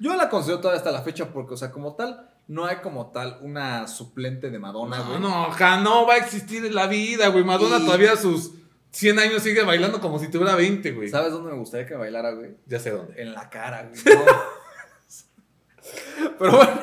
Yo 0.00 0.14
la 0.16 0.28
considero 0.28 0.58
todavía 0.60 0.78
hasta 0.78 0.90
la 0.90 1.02
fecha 1.02 1.32
porque, 1.32 1.54
o 1.54 1.56
sea, 1.56 1.70
como 1.70 1.94
tal, 1.94 2.28
no 2.48 2.66
hay 2.66 2.76
como 2.78 3.12
tal 3.12 3.38
una 3.42 3.86
suplente 3.86 4.50
de 4.50 4.58
Madonna, 4.58 4.98
No, 4.98 5.04
güey. 5.08 5.20
no, 5.20 5.50
ja, 5.52 5.80
no 5.80 6.04
va 6.06 6.14
a 6.14 6.18
existir 6.18 6.64
en 6.66 6.74
la 6.74 6.88
vida, 6.88 7.28
güey. 7.28 7.44
Madonna 7.44 7.78
Y- 7.78 7.84
todavía 7.86 8.12
a 8.12 8.16
sus 8.16 8.50
100 8.90 9.18
años 9.20 9.42
sigue 9.42 9.62
bailando 9.62 10.00
como 10.00 10.18
si 10.18 10.28
tuviera 10.28 10.56
20, 10.56 10.90
güey. 10.90 11.08
¿Sabes 11.08 11.30
dónde 11.32 11.52
me 11.52 11.58
gustaría 11.58 11.86
que 11.86 11.94
bailara, 11.94 12.32
güey? 12.32 12.56
Ya 12.66 12.80
sé 12.80 12.90
dónde. 12.90 13.22
En 13.22 13.32
la 13.34 13.48
cara, 13.48 13.88
güey. 13.88 14.16
No. 14.16 14.24
Pero 16.38 16.56
bueno, 16.56 16.80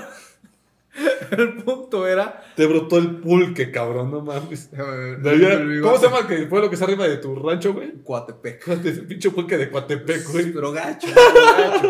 el 1.31 1.63
punto 1.63 2.05
era. 2.07 2.43
Te 2.55 2.65
brotó 2.65 2.97
el 2.97 3.17
pulque, 3.17 3.71
cabrón, 3.71 4.11
no 4.11 4.21
mames. 4.21 4.69
¿Cómo 4.71 5.97
se 5.97 6.05
llama 6.05 6.27
que 6.27 6.47
fue 6.47 6.59
lo 6.59 6.69
que 6.69 6.75
está 6.75 6.85
arriba 6.85 7.07
de 7.07 7.17
tu 7.17 7.35
rancho, 7.35 7.73
güey? 7.73 8.01
Coatepec. 8.03 8.67
Ese 8.85 9.03
pinche 9.03 9.31
pulque 9.31 9.57
de 9.57 9.69
Coatepec, 9.69 10.29
güey. 10.31 10.51
Pero 10.51 10.71
gacho, 10.71 11.07
gacho. 11.07 11.89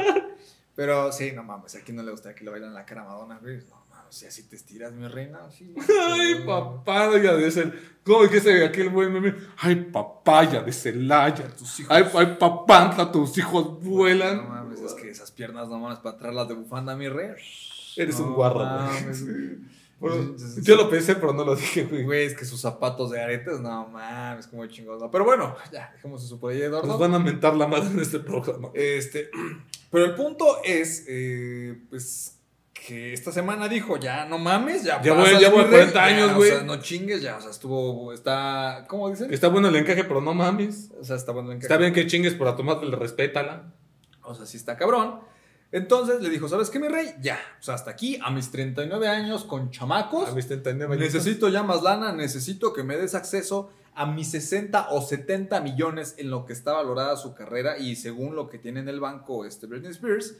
Pero 0.75 1.11
sí, 1.11 1.31
no 1.33 1.43
mames, 1.43 1.75
a 1.75 1.81
quién 1.81 1.97
no 1.97 2.03
le 2.03 2.11
gustaría 2.11 2.35
que 2.35 2.45
le 2.45 2.51
bailan 2.51 2.73
la 2.73 2.85
cara 2.85 3.01
a 3.01 3.05
Madonna, 3.05 3.39
güey. 3.41 3.57
No 3.57 3.83
mames, 3.89 4.15
si 4.15 4.25
así 4.25 4.43
te 4.43 4.55
estiras, 4.55 4.93
mi 4.93 5.07
reina. 5.07 5.39
Sí. 5.51 5.73
Ay, 6.07 6.43
papaya 6.45 7.33
de 7.33 7.47
ese. 7.47 7.71
¿Cómo 8.03 8.23
dijiste 8.23 8.63
aquel 8.63 8.89
buen 8.89 9.11
meme? 9.11 9.35
Ay, 9.57 9.75
papaya 9.75 10.61
de 10.61 10.71
Celaya. 10.71 11.47
Tus 11.49 11.79
hijos. 11.79 11.95
Ay, 11.95 12.05
ay, 12.13 12.37
papantla, 12.39 13.11
tus 13.11 13.37
hijos 13.37 13.83
vuelan. 13.83 14.37
No 14.37 14.43
mames, 14.43 14.79
es 14.81 14.93
que 14.93 15.09
esas 15.09 15.31
piernas 15.31 15.67
no 15.69 15.79
mames 15.79 15.99
para 15.99 16.17
traerlas 16.17 16.47
de 16.47 16.53
bufanda, 16.53 16.95
mi 16.95 17.09
rey. 17.09 17.35
Eres 17.97 18.19
No 18.19 18.27
un 18.27 18.33
guarro, 18.33 18.59
mames, 18.59 19.25
güey. 19.25 19.71
Bueno, 20.01 20.35
yo 20.63 20.75
lo 20.77 20.89
pensé, 20.89 21.13
pero 21.13 21.31
no 21.31 21.45
lo 21.45 21.55
dije, 21.55 21.83
güey. 21.83 22.03
Güey, 22.03 22.25
es 22.25 22.33
que 22.35 22.43
sus 22.43 22.59
zapatos 22.59 23.11
de 23.11 23.21
aretes, 23.21 23.59
no 23.59 23.87
mames, 23.87 24.47
como 24.47 24.65
chingados. 24.65 24.99
no. 24.99 25.11
Pero 25.11 25.25
bueno, 25.25 25.55
ya, 25.71 25.91
dejemos 25.93 26.23
eso 26.25 26.39
por 26.39 26.51
ahí, 26.51 26.59
Eduardo. 26.59 26.87
Nos 26.87 26.97
van 26.99 27.13
a 27.13 27.19
mentar 27.19 27.55
la 27.55 27.67
madre 27.67 27.91
en 27.91 27.99
este 27.99 28.17
programa. 28.17 28.69
Este, 28.73 29.29
pero 29.91 30.05
el 30.05 30.15
punto 30.15 30.57
es, 30.63 31.05
eh, 31.07 31.79
pues, 31.91 32.39
que 32.73 33.13
esta 33.13 33.31
semana 33.31 33.67
dijo, 33.67 33.97
ya 33.97 34.25
no 34.25 34.39
mames, 34.39 34.83
ya. 34.83 34.99
Ya 35.03 35.13
voy- 35.13 35.39
ya 35.39 35.51
voy 35.51 35.59
a 35.59 35.63
rey, 35.65 35.71
40 35.91 36.03
años, 36.03 36.33
güey. 36.33 36.49
O 36.49 36.55
sea, 36.55 36.63
no 36.63 36.77
chingues, 36.77 37.21
ya, 37.21 37.37
o 37.37 37.41
sea, 37.41 37.51
estuvo, 37.51 38.11
está, 38.11 38.85
¿cómo 38.87 39.07
dicen? 39.07 39.31
Está 39.31 39.49
bueno 39.49 39.67
el 39.67 39.75
encaje, 39.75 40.03
pero 40.03 40.19
no 40.19 40.33
mames. 40.33 40.89
O 40.99 41.03
sea, 41.03 41.15
está 41.15 41.31
bueno 41.31 41.51
en 41.51 41.61
Está 41.61 41.77
bien 41.77 41.93
que 41.93 42.07
chingues, 42.07 42.33
pero 42.33 42.49
a 42.49 42.55
tu 42.55 42.63
madre 42.63 42.87
le 42.87 42.95
respétala. 42.95 43.71
O 44.23 44.33
sea, 44.33 44.47
sí 44.47 44.57
está 44.57 44.77
cabrón. 44.77 45.19
Entonces 45.71 46.21
le 46.21 46.29
dijo, 46.29 46.47
¿sabes 46.49 46.69
qué, 46.69 46.79
mi 46.79 46.87
rey? 46.89 47.13
Ya, 47.21 47.39
o 47.59 47.63
sea, 47.63 47.75
hasta 47.75 47.91
aquí, 47.91 48.19
a 48.21 48.29
mis 48.29 48.51
39 48.51 49.07
años, 49.07 49.45
con 49.45 49.71
chamacos. 49.71 50.27
A 50.29 50.33
mis 50.35 50.47
39 50.47 50.93
años. 50.95 51.13
Necesito 51.13 51.47
ya 51.49 51.63
más 51.63 51.81
lana, 51.81 52.11
necesito 52.11 52.73
que 52.73 52.83
me 52.83 52.97
des 52.97 53.15
acceso 53.15 53.69
a 53.93 54.05
mis 54.05 54.29
60 54.31 54.89
o 54.91 55.01
70 55.01 55.61
millones 55.61 56.15
en 56.17 56.29
lo 56.29 56.45
que 56.45 56.53
está 56.53 56.73
valorada 56.73 57.15
su 57.17 57.33
carrera 57.33 57.77
y 57.77 57.95
según 57.95 58.35
lo 58.35 58.49
que 58.49 58.57
tiene 58.57 58.79
en 58.81 58.89
el 58.89 58.99
banco 58.99 59.45
este 59.45 59.67
Britney 59.67 59.91
Spears. 59.91 60.35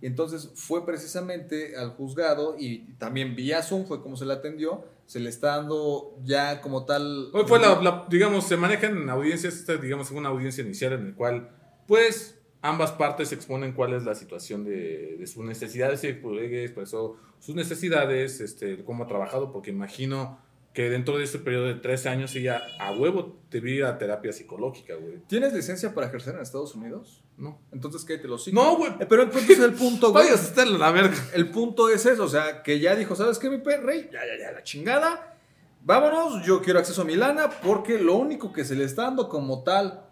Y 0.00 0.06
entonces 0.06 0.50
fue 0.54 0.86
precisamente 0.86 1.76
al 1.76 1.90
juzgado 1.90 2.54
y 2.56 2.92
también 2.98 3.34
vía 3.34 3.62
Zoom 3.62 3.84
fue 3.86 4.00
como 4.00 4.16
se 4.16 4.26
le 4.26 4.32
atendió. 4.32 4.84
Se 5.06 5.18
le 5.18 5.28
está 5.30 5.56
dando 5.56 6.16
ya 6.24 6.60
como 6.60 6.84
tal. 6.84 7.30
Hoy 7.32 7.44
fue 7.48 7.58
la, 7.58 7.80
la- 7.82 8.06
digamos, 8.08 8.46
se 8.46 8.56
manejan 8.56 9.08
audiencias, 9.10 9.54
esta, 9.54 9.76
digamos, 9.76 10.10
una 10.12 10.28
audiencia 10.28 10.62
inicial 10.62 10.92
en 10.92 11.06
el 11.06 11.14
cual, 11.14 11.50
pues, 11.88 12.37
ambas 12.62 12.92
partes 12.92 13.32
exponen 13.32 13.72
cuál 13.72 13.94
es 13.94 14.04
la 14.04 14.14
situación 14.14 14.64
de, 14.64 15.16
de 15.18 15.26
sus 15.26 15.44
necesidades 15.44 16.02
y 16.04 16.08
expresó 16.08 17.16
sus 17.38 17.54
necesidades, 17.54 18.40
este, 18.40 18.84
cómo 18.84 19.04
ha 19.04 19.06
trabajado, 19.06 19.52
porque 19.52 19.70
imagino 19.70 20.38
que 20.72 20.90
dentro 20.90 21.18
de 21.18 21.24
ese 21.24 21.38
periodo 21.38 21.66
de 21.66 21.74
13 21.74 22.08
años 22.08 22.36
ella 22.36 22.62
a 22.78 22.92
huevo 22.92 23.36
debía 23.50 23.74
ir 23.74 23.84
a 23.84 23.98
terapia 23.98 24.32
psicológica, 24.32 24.94
güey. 24.94 25.18
¿Tienes 25.26 25.52
licencia 25.52 25.94
para 25.94 26.06
ejercer 26.06 26.34
en 26.34 26.40
Estados 26.40 26.74
Unidos? 26.74 27.22
No. 27.36 27.58
Entonces 27.72 28.04
cállate 28.04 28.28
los 28.28 28.52
No, 28.52 28.76
güey. 28.76 28.92
Pero 29.08 29.22
el 29.22 29.30
punto 29.30 29.52
es 29.52 29.58
el 29.58 29.72
punto, 29.72 30.12
güey. 30.12 30.28
Vaya 30.28 30.64
la 30.66 30.90
verga. 30.92 31.16
El 31.34 31.50
punto 31.50 31.88
es 31.88 32.06
eso, 32.06 32.24
o 32.24 32.28
sea, 32.28 32.62
que 32.62 32.78
ya 32.80 32.94
dijo, 32.94 33.16
¿sabes 33.16 33.38
qué, 33.38 33.50
mi 33.50 33.58
rey? 33.58 34.08
Ya, 34.12 34.20
ya, 34.24 34.38
ya, 34.40 34.52
la 34.52 34.62
chingada. 34.62 35.36
Vámonos, 35.84 36.44
yo 36.44 36.60
quiero 36.60 36.80
acceso 36.80 37.02
a 37.02 37.04
mi 37.04 37.16
lana 37.16 37.48
porque 37.62 37.98
lo 37.98 38.16
único 38.16 38.52
que 38.52 38.64
se 38.64 38.74
le 38.74 38.84
está 38.84 39.02
dando 39.02 39.28
como 39.28 39.62
tal, 39.62 40.07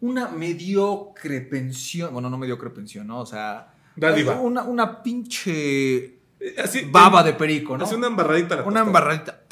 una 0.00 0.28
mediocre 0.28 1.40
pensión, 1.40 2.12
bueno, 2.12 2.30
no 2.30 2.38
mediocre 2.38 2.70
pensión, 2.70 3.06
¿no? 3.06 3.20
O 3.20 3.26
sea, 3.26 3.74
Dádiva. 3.96 4.40
una, 4.40 4.62
una 4.62 5.02
pinche 5.02 6.18
Eh, 6.40 6.54
Así, 6.62 6.82
baba 6.90 7.22
de 7.24 7.32
perico, 7.32 7.76
¿no? 7.76 7.84
Hace 7.84 7.96
una 7.96 8.06
embarradita. 8.06 8.56
la 8.56 8.62
Una 8.64 8.80
embarradita. 8.80 9.42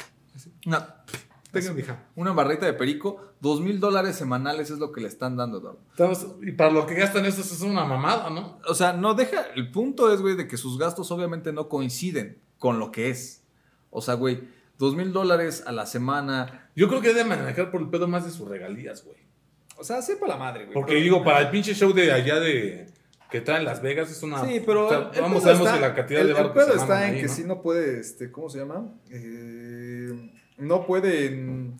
Una, 0.65 1.03
Tenga, 1.51 1.73
mija. 1.73 2.05
una 2.15 2.29
embarradita 2.29 2.65
de 2.65 2.73
perico, 2.73 3.33
dos 3.41 3.59
mil 3.61 3.79
dólares 3.81 4.15
semanales 4.15 4.69
es 4.71 4.79
lo 4.79 4.91
que 4.93 5.01
le 5.01 5.07
están 5.09 5.35
dando, 5.35 5.57
Eduardo. 5.59 5.79
Estamos- 5.91 6.25
y 6.41 6.51
para 6.53 6.71
lo 6.71 6.85
que 6.85 6.93
gastan 6.95 7.25
eso 7.25 7.41
es 7.41 7.59
una 7.61 7.83
mamada, 7.83 8.29
¿no? 8.29 8.59
O 8.67 8.73
sea, 8.73 8.93
no 8.93 9.13
deja. 9.15 9.41
El 9.55 9.69
punto 9.71 10.13
es, 10.13 10.21
güey, 10.21 10.35
de 10.37 10.47
que 10.47 10.55
sus 10.57 10.77
gastos 10.77 11.11
obviamente 11.11 11.51
no 11.51 11.67
coinciden 11.67 12.39
con 12.57 12.79
lo 12.79 12.91
que 12.91 13.09
es. 13.09 13.43
O 13.89 14.01
sea, 14.01 14.13
güey, 14.15 14.41
dos 14.77 14.95
mil 14.95 15.11
dólares 15.11 15.63
a 15.67 15.71
la 15.73 15.85
semana. 15.85 16.69
Yo 16.75 16.87
creo 16.87 17.01
que 17.01 17.09
debe 17.13 17.25
manejar 17.29 17.69
por 17.71 17.81
el 17.81 17.89
pedo 17.89 18.07
más 18.07 18.23
de 18.25 18.31
sus 18.31 18.47
regalías, 18.47 19.03
güey. 19.03 19.17
O 19.77 19.83
sea, 19.83 20.01
sepa 20.01 20.27
la 20.27 20.37
madre, 20.37 20.63
güey. 20.65 20.73
Porque 20.73 20.93
Pero- 20.93 21.03
digo, 21.03 21.23
para 21.23 21.39
el 21.41 21.49
pinche 21.49 21.73
show 21.73 21.93
de 21.93 22.11
allá 22.11 22.39
de 22.39 22.87
que 23.29 23.41
traen 23.41 23.65
Las 23.65 23.81
Vegas 23.81 24.09
es 24.11 24.21
una. 24.23 24.43
Sí, 24.45 24.61
pero. 24.65 24.85
o 24.87 24.89
sea, 24.89 24.97
el- 25.11 25.15
el 25.15 25.21
vamos, 25.21 25.43
sabemos 25.43 25.67
está- 25.67 25.79
que 25.79 25.87
la 25.87 25.93
cantidad 25.95 26.21
el, 26.21 26.27
de 26.27 26.31
el 26.33 26.37
barro 26.37 26.53
que 26.53 26.59
pedo 26.59 26.73
está 26.75 27.07
en 27.07 27.13
ahí, 27.15 27.21
que 27.21 27.27
¿no? 27.27 27.33
sí 27.33 27.43
no 27.45 27.61
puede, 27.61 27.99
este, 27.99 28.31
¿cómo 28.31 28.49
se 28.49 28.59
llama? 28.59 28.85
Eh, 29.11 30.31
no 30.57 30.85
pueden 30.85 31.77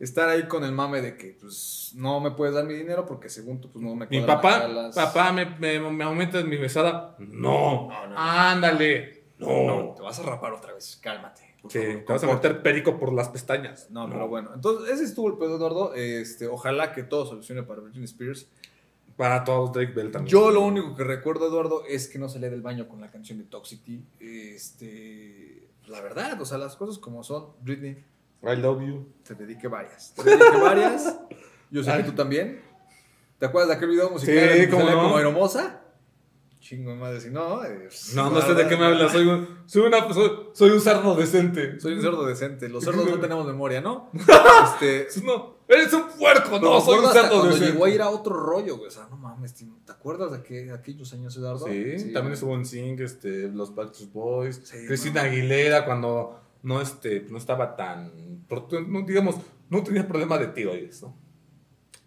estar 0.00 0.28
ahí 0.28 0.48
con 0.48 0.64
el 0.64 0.72
mame 0.72 1.00
de 1.00 1.16
que, 1.16 1.36
pues, 1.40 1.92
no 1.94 2.18
me 2.20 2.32
puedes 2.32 2.54
dar 2.54 2.64
mi 2.64 2.74
dinero 2.74 3.06
porque 3.06 3.28
según 3.28 3.60
tú, 3.60 3.70
pues, 3.70 3.84
no 3.84 3.94
me 3.94 4.06
Mi 4.08 4.20
papá, 4.22 4.66
las- 4.66 4.94
papá, 4.94 5.30
¿me, 5.32 5.46
me, 5.46 5.78
me 5.78 6.04
aumentas 6.04 6.44
mi 6.44 6.58
mesada? 6.58 7.14
No. 7.20 7.88
No, 7.88 8.06
no. 8.08 8.14
Ándale. 8.18 9.22
No. 9.38 9.64
No, 9.66 9.94
te 9.94 10.02
vas 10.02 10.18
a 10.18 10.22
rapar 10.24 10.52
otra 10.52 10.72
vez, 10.74 10.98
cálmate. 11.02 11.51
Sí, 11.68 11.78
te 11.78 12.04
vas 12.08 12.22
a 12.24 12.26
meter 12.26 12.62
perico 12.62 12.98
por 12.98 13.12
las 13.12 13.28
pestañas. 13.28 13.88
No, 13.90 14.08
pero 14.08 14.26
bueno. 14.28 14.50
Entonces, 14.54 14.92
ese 14.94 15.04
estuvo 15.04 15.28
el 15.28 15.38
pedo, 15.38 15.56
Eduardo. 15.56 15.94
Este, 15.94 16.48
ojalá 16.48 16.92
que 16.92 17.02
todo 17.04 17.24
solucione 17.26 17.62
para 17.62 17.80
Britney 17.80 18.04
Spears. 18.04 18.48
Para 19.16 19.44
todos 19.44 19.72
Drake 19.72 19.92
Bell 19.92 20.10
también. 20.10 20.30
Yo 20.32 20.50
lo 20.50 20.62
único 20.62 20.96
que 20.96 21.04
recuerdo, 21.04 21.46
Eduardo, 21.46 21.84
es 21.86 22.08
que 22.08 22.18
no 22.18 22.28
salía 22.28 22.50
del 22.50 22.62
baño 22.62 22.88
con 22.88 23.00
la 23.00 23.10
canción 23.10 23.38
de 23.38 23.44
Toxicity. 23.44 24.04
Este, 24.66 25.68
la 25.86 26.00
verdad, 26.00 26.40
o 26.40 26.44
sea, 26.44 26.58
las 26.58 26.76
cosas 26.76 26.98
como 26.98 27.22
son. 27.22 27.48
Britney, 27.60 28.02
I 28.42 28.56
love 28.56 28.82
you. 28.82 29.06
te 29.22 29.34
dediqué 29.34 29.68
varias. 29.68 30.14
Te 30.14 30.22
dediqué 30.24 30.58
varias. 30.60 31.16
Yo 31.70 31.82
sé 31.84 31.90
Ay. 31.90 32.02
que 32.02 32.10
tú 32.10 32.16
también. 32.16 32.60
¿Te 33.38 33.46
acuerdas 33.46 33.68
de 33.70 33.74
aquel 33.76 33.90
video 33.90 34.10
musical 34.10 34.50
Sí, 34.54 34.66
no. 34.70 34.78
como 34.78 35.18
hermosa? 35.18 35.81
Chingo 36.72 36.90
de 36.92 36.96
madre, 36.96 37.20
si 37.20 37.28
no. 37.28 37.62
eh, 37.64 37.88
No, 38.14 38.30
no 38.30 38.40
sé 38.40 38.54
de 38.54 38.66
qué 38.66 38.76
me 38.78 38.86
hablas. 38.86 39.12
Soy 39.12 39.26
un, 39.26 39.46
soy 39.66 39.82
una, 39.82 40.10
soy, 40.14 40.30
soy 40.54 40.70
un 40.70 40.80
cerdo 40.80 41.14
decente. 41.14 41.78
Soy 41.78 41.92
un 41.92 42.00
cerdo 42.00 42.24
decente. 42.24 42.68
Los 42.70 42.82
cerdos 42.82 43.06
no 43.10 43.20
tenemos 43.20 43.46
memoria, 43.46 43.82
¿no? 43.82 44.10
Este, 44.80 45.06
No, 45.22 45.58
eres 45.68 45.92
un 45.92 46.04
puerco. 46.18 46.58
No, 46.58 46.80
soy 46.80 46.98
un 47.04 47.12
cerdo 47.12 47.28
cuando 47.28 47.48
decente. 47.48 47.72
llegó 47.72 47.84
a 47.84 47.90
ir 47.90 48.00
a 48.00 48.08
otro 48.08 48.34
rollo, 48.34 48.76
güey. 48.78 48.88
O 48.88 48.90
sea, 48.90 49.06
no 49.10 49.18
mames, 49.18 49.54
¿te 49.54 49.66
acuerdas 49.92 50.32
de 50.32 50.38
aqu- 50.42 50.72
aquellos 50.74 51.12
años, 51.12 51.36
Eduardo? 51.36 51.66
Sí, 51.66 52.12
también 52.14 52.32
estuvo 52.32 52.54
en 52.54 52.64
Sing, 52.64 52.98
este, 53.00 53.48
los 53.48 53.74
Backstreet 53.74 54.10
Boys, 54.12 54.60
Sí, 54.64 54.86
Cristina 54.86 55.22
no. 55.24 55.28
Aguilera 55.28 55.84
cuando 55.84 56.40
no, 56.62 56.80
este, 56.80 57.26
no 57.28 57.36
estaba 57.36 57.76
tan, 57.76 58.46
no, 58.88 59.02
digamos, 59.02 59.36
no 59.68 59.82
tenía 59.82 60.08
problema 60.08 60.38
de 60.38 60.46
tiroides, 60.46 61.02
¿no? 61.02 61.20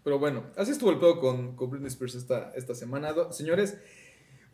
Pero 0.04 0.20
bueno, 0.20 0.44
así 0.56 0.70
estuvo 0.72 0.92
el 0.92 1.00
pedo 1.00 1.20
con, 1.20 1.56
con 1.56 1.72
Britney 1.72 1.88
Spears 1.88 2.14
esta, 2.14 2.52
esta 2.56 2.76
semana. 2.76 3.12
Señores, 3.32 3.80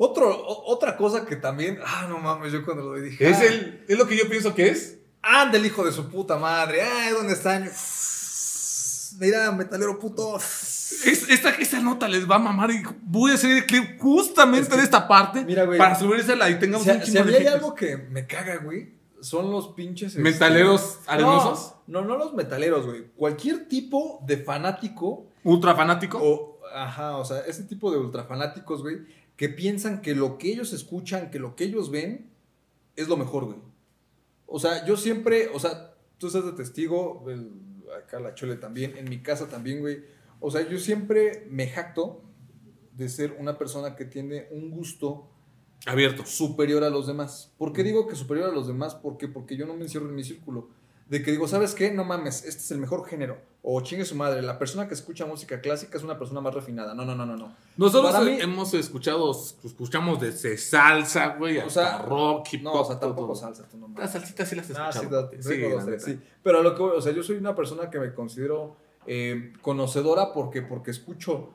otro, 0.04 0.30
o- 0.30 0.72
otra 0.74 0.98
cosa 0.98 1.26
que 1.26 1.36
también. 1.36 1.80
Ah, 1.86 2.06
no 2.10 2.18
mames, 2.20 2.52
yo 2.52 2.64
cuando 2.66 2.84
lo 2.94 3.02
dije. 3.02 3.30
Es, 3.30 3.38
ah, 3.38 3.46
el, 3.46 3.86
es 3.88 3.98
lo 3.98 4.08
que 4.08 4.18
yo 4.18 4.28
pienso 4.30 4.54
que 4.56 4.70
es. 4.70 4.98
Anda 5.22 5.58
el 5.58 5.66
hijo 5.66 5.84
de 5.86 5.92
su 5.92 6.10
puta 6.10 6.38
madre. 6.38 6.82
Ay, 6.82 7.14
¿dónde 7.14 7.34
están? 7.34 7.70
Mira, 9.20 9.52
metalero 9.52 10.00
puto. 10.00 10.38
Es- 10.38 11.30
esta, 11.30 11.50
esta 11.52 11.80
nota 11.80 12.08
les 12.08 12.30
va 12.30 12.36
a 12.36 12.40
mamar 12.40 12.72
y 12.72 12.82
voy 13.04 13.32
a 13.32 13.36
hacer 13.36 13.52
el 13.52 13.66
clip 13.66 14.00
justamente 14.00 14.62
Es 14.68 14.70
que- 14.70 14.78
de 14.78 14.84
esta 14.84 15.08
parte 15.08 15.44
mira, 15.46 15.64
güey, 15.66 15.78
para 15.78 15.96
subírsela 15.98 16.50
y 16.50 16.60
tengamos 16.60 16.86
Si, 16.86 16.92
un 16.92 17.00
si 17.02 17.06
chingo 17.12 17.22
a 17.22 17.24
mí 17.26 17.32
de 17.32 17.38
hay 17.38 17.44
haters. 17.44 17.64
algo 17.64 17.76
que 17.76 17.98
me 17.98 18.28
caga, 18.28 18.58
güey, 18.58 18.94
son 19.22 19.52
los 19.52 19.70
pinches. 19.70 20.10
este, 20.10 20.22
¿Metaleros 20.22 21.00
arenosos? 21.08 21.74
No, 21.88 22.02
no, 22.02 22.08
no 22.10 22.18
los 22.18 22.34
metaleros, 22.34 22.86
güey. 22.86 23.06
Cualquier 23.16 23.68
tipo 23.68 24.20
de 24.26 24.38
fanático 24.38 25.28
Ultra 25.44 25.76
fanático. 25.76 26.20
o, 26.22 26.60
ajá, 26.76 27.18
o 27.18 27.26
sea, 27.26 27.40
ese 27.42 27.64
tipo 27.64 27.92
de 27.92 27.98
ultrafanáticos, 27.98 28.82
güey, 28.82 28.98
que 29.36 29.50
piensan 29.50 30.02
que 30.02 30.14
lo 30.16 30.38
que 30.38 30.52
ellos 30.52 30.74
escuchan, 30.74 31.32
que 31.32 31.40
lo 31.40 31.56
que 31.56 31.64
ellos 31.66 31.90
ven, 31.92 32.30
es 32.96 33.08
lo 33.08 33.18
mejor, 33.18 33.46
güey. 33.46 33.58
O 34.46 34.60
sea, 34.60 34.86
yo 34.86 34.98
siempre, 34.98 35.48
o 35.54 35.60
sea, 35.60 35.96
tú 36.18 36.28
estás 36.28 36.46
de 36.46 36.52
testigo, 36.52 37.24
el- 37.30 37.52
acá 37.98 38.20
la 38.20 38.36
chole 38.36 38.56
también, 38.56 38.98
en 38.98 39.10
mi 39.10 39.22
casa 39.22 39.48
también, 39.50 39.80
güey. 39.80 40.04
O 40.40 40.52
sea, 40.52 40.68
yo 40.70 40.78
siempre 40.80 41.46
me 41.50 41.68
jacto 41.68 42.24
de 42.96 43.10
ser 43.10 43.36
una 43.40 43.58
persona 43.58 43.96
que 43.96 44.06
tiene 44.06 44.48
un 44.52 44.72
gusto 44.72 45.28
Abierto. 45.86 46.26
superior 46.26 46.84
a 46.84 46.90
los 46.90 47.08
demás. 47.08 47.52
¿Por 47.58 47.74
qué 47.74 47.84
digo 47.84 48.08
que 48.08 48.16
superior 48.16 48.50
a 48.50 48.54
los 48.54 48.68
demás? 48.68 48.96
¿Por 48.96 49.18
qué? 49.18 49.28
Porque 49.28 49.56
yo 49.58 49.66
no 49.66 49.76
me 49.76 49.84
encierro 49.84 50.08
en 50.10 50.16
mi 50.16 50.24
círculo. 50.24 50.70
De 51.12 51.22
que 51.22 51.32
digo, 51.32 51.46
¿sabes 51.48 51.76
qué? 51.76 51.92
No 51.92 52.06
mames, 52.06 52.46
este 52.46 52.62
es 52.62 52.72
el 52.72 52.78
mejor 52.78 53.06
género. 53.06 53.38
O 53.64 53.82
chingue 53.82 54.06
su 54.06 54.16
madre, 54.16 54.42
la 54.42 54.58
persona 54.58 54.88
que 54.88 54.94
escucha 54.94 55.26
música 55.26 55.60
clásica 55.60 55.98
es 55.98 56.04
una 56.06 56.18
persona 56.18 56.40
más 56.40 56.54
refinada. 56.54 56.94
No, 56.96 57.04
no, 57.06 57.14
no, 57.14 57.26
no, 57.26 57.36
no. 57.36 57.54
Nosotros 57.78 58.14
Para 58.14 58.24
mí- 58.24 58.38
hemos 58.40 58.74
escuchado, 58.74 59.30
escuchamos 59.64 60.22
desde 60.22 60.58
salsa, 60.58 61.36
güey, 61.38 61.58
O 61.58 61.68
hasta 61.68 61.98
sea, 61.98 62.02
rock, 62.04 62.48
hip 62.54 62.64
No, 62.64 62.72
o 62.74 62.86
sea, 62.86 62.98
tampoco 62.98 63.28
todo. 63.28 63.36
salsa, 63.36 63.68
tú 63.70 63.78
no 63.78 63.90
mames. 63.90 64.04
Las 64.04 64.14
salsitas 64.14 64.48
sí 64.48 64.56
las 64.56 64.70
he 64.70 64.74
Ah, 64.78 64.90
sí, 64.92 65.06
dos, 65.06 65.32
neta. 65.86 66.00
sí. 66.00 66.18
Pero 66.42 66.64
lo 66.64 66.74
que 66.76 66.82
voy, 66.82 66.94
o 66.98 67.02
sea, 67.02 67.12
yo 67.12 67.22
soy 67.24 67.36
una 67.36 67.54
persona 67.54 67.90
que 67.90 68.00
me 68.00 68.14
considero 68.14 68.78
eh, 69.06 69.52
conocedora 69.62 70.32
porque, 70.32 70.62
porque 70.62 70.92
escucho, 70.92 71.50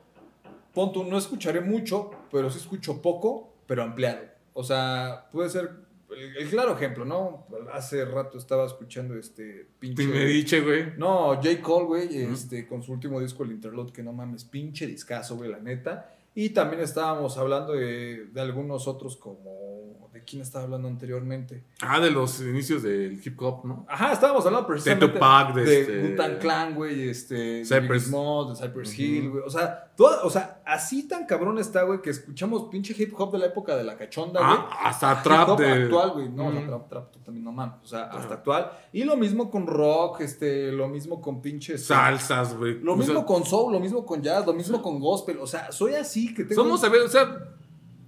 pon 0.75 0.93
tú, 0.93 1.03
no 1.03 1.17
escucharé 1.17 1.61
mucho, 1.61 2.11
pero 2.31 2.51
sí 2.51 2.59
escucho 2.59 3.01
poco, 3.01 3.49
pero 3.65 3.81
ampliado. 3.81 4.19
O 4.53 4.63
sea, 4.63 5.27
puede 5.31 5.49
ser 5.49 5.86
el, 6.11 6.37
el 6.37 6.49
claro 6.49 6.73
ejemplo, 6.73 7.05
¿no? 7.05 7.47
Hace 7.73 8.05
rato 8.05 8.37
estaba 8.37 8.65
escuchando 8.65 9.15
este 9.15 9.67
pinche... 9.79 10.61
Güey. 10.61 10.93
No, 10.97 11.35
J. 11.35 11.61
Cole, 11.61 11.85
güey, 11.85 12.17
este, 12.17 12.67
con 12.67 12.81
su 12.81 12.93
último 12.93 13.19
disco, 13.19 13.43
el 13.43 13.51
Interlude, 13.51 13.91
que 13.91 14.03
no 14.03 14.13
mames, 14.13 14.45
pinche 14.45 14.87
discazo, 14.87 15.35
güey, 15.35 15.49
la 15.49 15.59
neta. 15.59 16.13
Y 16.33 16.49
también 16.49 16.81
estábamos 16.81 17.37
hablando 17.37 17.73
de, 17.73 18.27
de 18.27 18.41
algunos 18.41 18.87
otros 18.87 19.17
como... 19.17 19.76
¿De 20.17 20.23
quién 20.23 20.41
estaba 20.41 20.63
hablando 20.63 20.87
anteriormente? 20.87 21.63
Ah, 21.79 21.99
de 21.99 22.09
los 22.09 22.41
inicios 22.41 22.81
del 22.81 23.21
hip 23.23 23.39
hop, 23.39 23.65
¿no? 23.65 23.85
Ajá, 23.87 24.13
estábamos 24.13 24.43
hablando 24.47 24.65
precisamente 24.65 25.13
Tupac, 25.13 25.53
de 25.53 25.63
de 25.63 25.81
este- 25.81 26.01
Wu-Tang 26.09 26.37
Clan, 26.39 26.73
güey, 26.73 27.07
este, 27.09 27.35
de 27.35 27.65
Cypress. 27.65 28.05
Smalls, 28.05 28.49
de 28.59 28.65
Cypress 28.67 28.93
Ujú. 28.93 29.01
Hill, 29.01 29.29
güey. 29.29 29.43
O 29.45 29.49
sea, 29.51 29.91
toda- 29.95 30.23
o 30.23 30.29
sea, 30.31 30.61
así 30.65 31.07
tan 31.07 31.27
cabrón 31.27 31.59
está, 31.59 31.83
güey, 31.83 32.01
que 32.01 32.09
escuchamos 32.09 32.63
pinche 32.71 32.95
hip 32.97 33.13
hop 33.15 33.31
de 33.31 33.37
la 33.37 33.45
época 33.45 33.75
de 33.75 33.83
la 33.83 33.95
cachonda, 33.95 34.39
güey. 34.39 34.57
Ah, 34.59 34.79
hasta 34.85 35.13
Hip 35.13 35.23
trap 35.23 35.49
hop 35.49 35.59
de. 35.59 35.71
actual, 35.71 36.11
güey. 36.13 36.29
No, 36.29 36.45
Ujú. 36.47 36.53
no, 36.61 36.65
trap, 36.65 36.89
trap, 36.89 37.11
tú 37.11 37.19
también 37.19 37.43
no 37.43 37.51
mames. 37.51 37.75
O 37.83 37.87
sea, 37.87 38.05
hasta 38.05 38.17
Ajá. 38.25 38.33
actual. 38.33 38.71
Y 38.91 39.03
lo 39.03 39.15
mismo 39.17 39.51
con 39.51 39.67
rock, 39.67 40.21
este, 40.21 40.71
lo 40.71 40.87
mismo 40.87 41.21
con 41.21 41.43
pinches. 41.43 41.85
Salsas, 41.85 42.57
güey. 42.57 42.79
Lo 42.81 42.93
O 42.93 42.95
mismo 42.95 43.13
sea, 43.13 43.23
con 43.25 43.45
soul, 43.45 43.71
lo 43.71 43.79
mismo 43.79 44.03
con 44.03 44.23
jazz, 44.23 44.45
lo 44.47 44.53
mismo 44.53 44.81
con 44.81 44.99
gospel. 44.99 45.37
O 45.39 45.45
sea, 45.45 45.71
soy 45.71 45.93
así 45.93 46.33
que 46.33 46.43
tengo. 46.43 46.63
Somos, 46.63 46.83
a 46.83 46.89
ver, 46.89 47.01
o 47.01 47.07
sea, 47.07 47.53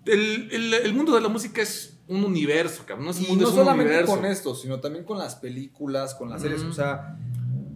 el, 0.05 0.49
el- 0.51 0.74
el 0.74 0.93
mundo 0.93 1.14
de 1.14 1.22
la 1.22 1.28
música 1.30 1.62
es 1.62 1.89
un 2.10 2.24
universo, 2.26 2.84
cabrón. 2.86 3.05
No 3.05 3.12
es 3.12 3.20
un 3.20 3.26
Y 3.26 3.28
mundo, 3.30 3.43
no 3.43 3.47
es 3.49 3.53
un 3.53 3.60
solamente 3.60 3.93
universo. 3.93 4.16
con 4.16 4.26
esto, 4.26 4.55
sino 4.55 4.80
también 4.80 5.05
con 5.05 5.18
las 5.18 5.36
películas, 5.36 6.16
con 6.16 6.30
las 6.30 6.41
series. 6.41 6.62
O 6.64 6.74
sea, 6.74 7.18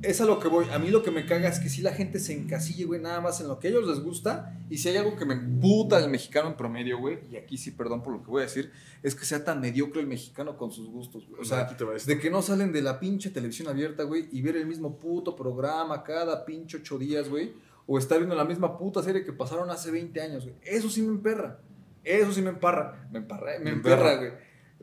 es 0.01 0.19
a 0.19 0.25
lo 0.25 0.39
que 0.39 0.47
voy. 0.49 0.65
A 0.73 0.79
mí 0.79 0.89
lo 0.89 1.01
que 1.01 1.11
me 1.11 1.25
caga 1.25 1.47
es 1.47 1.59
que 1.59 1.69
si 1.69 1.81
la 1.81 1.93
gente 1.93 2.19
se 2.19 2.33
encasille, 2.33 2.83
güey, 2.85 2.99
nada 2.99 3.21
más 3.21 3.39
en 3.39 3.47
lo 3.47 3.59
que 3.59 3.67
a 3.67 3.71
ellos 3.71 3.87
les 3.87 3.99
gusta. 4.01 4.59
Y 4.69 4.77
si 4.79 4.89
hay 4.89 4.97
algo 4.97 5.15
que 5.15 5.25
me 5.25 5.35
puta 5.35 6.03
el 6.03 6.09
mexicano 6.09 6.49
en 6.49 6.57
promedio, 6.57 6.97
güey, 6.97 7.19
y 7.31 7.37
aquí 7.37 7.57
sí, 7.57 7.71
perdón 7.71 8.03
por 8.03 8.13
lo 8.13 8.23
que 8.23 8.29
voy 8.29 8.41
a 8.41 8.45
decir, 8.45 8.71
es 9.01 9.15
que 9.15 9.23
sea 9.23 9.45
tan 9.45 9.61
mediocre 9.61 10.01
el 10.01 10.07
mexicano 10.07 10.57
con 10.57 10.71
sus 10.71 10.89
gustos, 10.89 11.27
güey. 11.27 11.41
O 11.41 11.45
sea, 11.45 11.63
va 11.63 11.95
esto. 11.95 12.11
de 12.11 12.19
que 12.19 12.29
no 12.29 12.41
salen 12.41 12.73
de 12.73 12.81
la 12.81 12.99
pinche 12.99 13.29
televisión 13.29 13.67
abierta, 13.67 14.03
güey, 14.03 14.27
y 14.31 14.41
ver 14.41 14.57
el 14.57 14.65
mismo 14.65 14.97
puto 14.97 15.35
programa 15.35 16.03
cada 16.03 16.43
pinche 16.43 16.77
ocho 16.77 16.97
días, 16.97 17.29
güey. 17.29 17.53
O 17.85 17.97
estar 17.97 18.17
viendo 18.17 18.35
la 18.35 18.45
misma 18.45 18.77
puta 18.77 19.03
serie 19.03 19.23
que 19.25 19.33
pasaron 19.33 19.69
hace 19.69 19.91
20 19.91 20.21
años, 20.21 20.43
güey. 20.45 20.55
Eso 20.63 20.89
sí 20.89 21.01
me 21.01 21.09
emperra. 21.09 21.59
Eso 22.03 22.31
sí 22.33 22.41
me 22.41 22.49
emparra. 22.49 23.07
Me 23.11 23.19
emparra, 23.19 23.53
me 23.59 23.65
Me 23.65 23.69
emperra, 23.71 24.15
güey. 24.15 24.31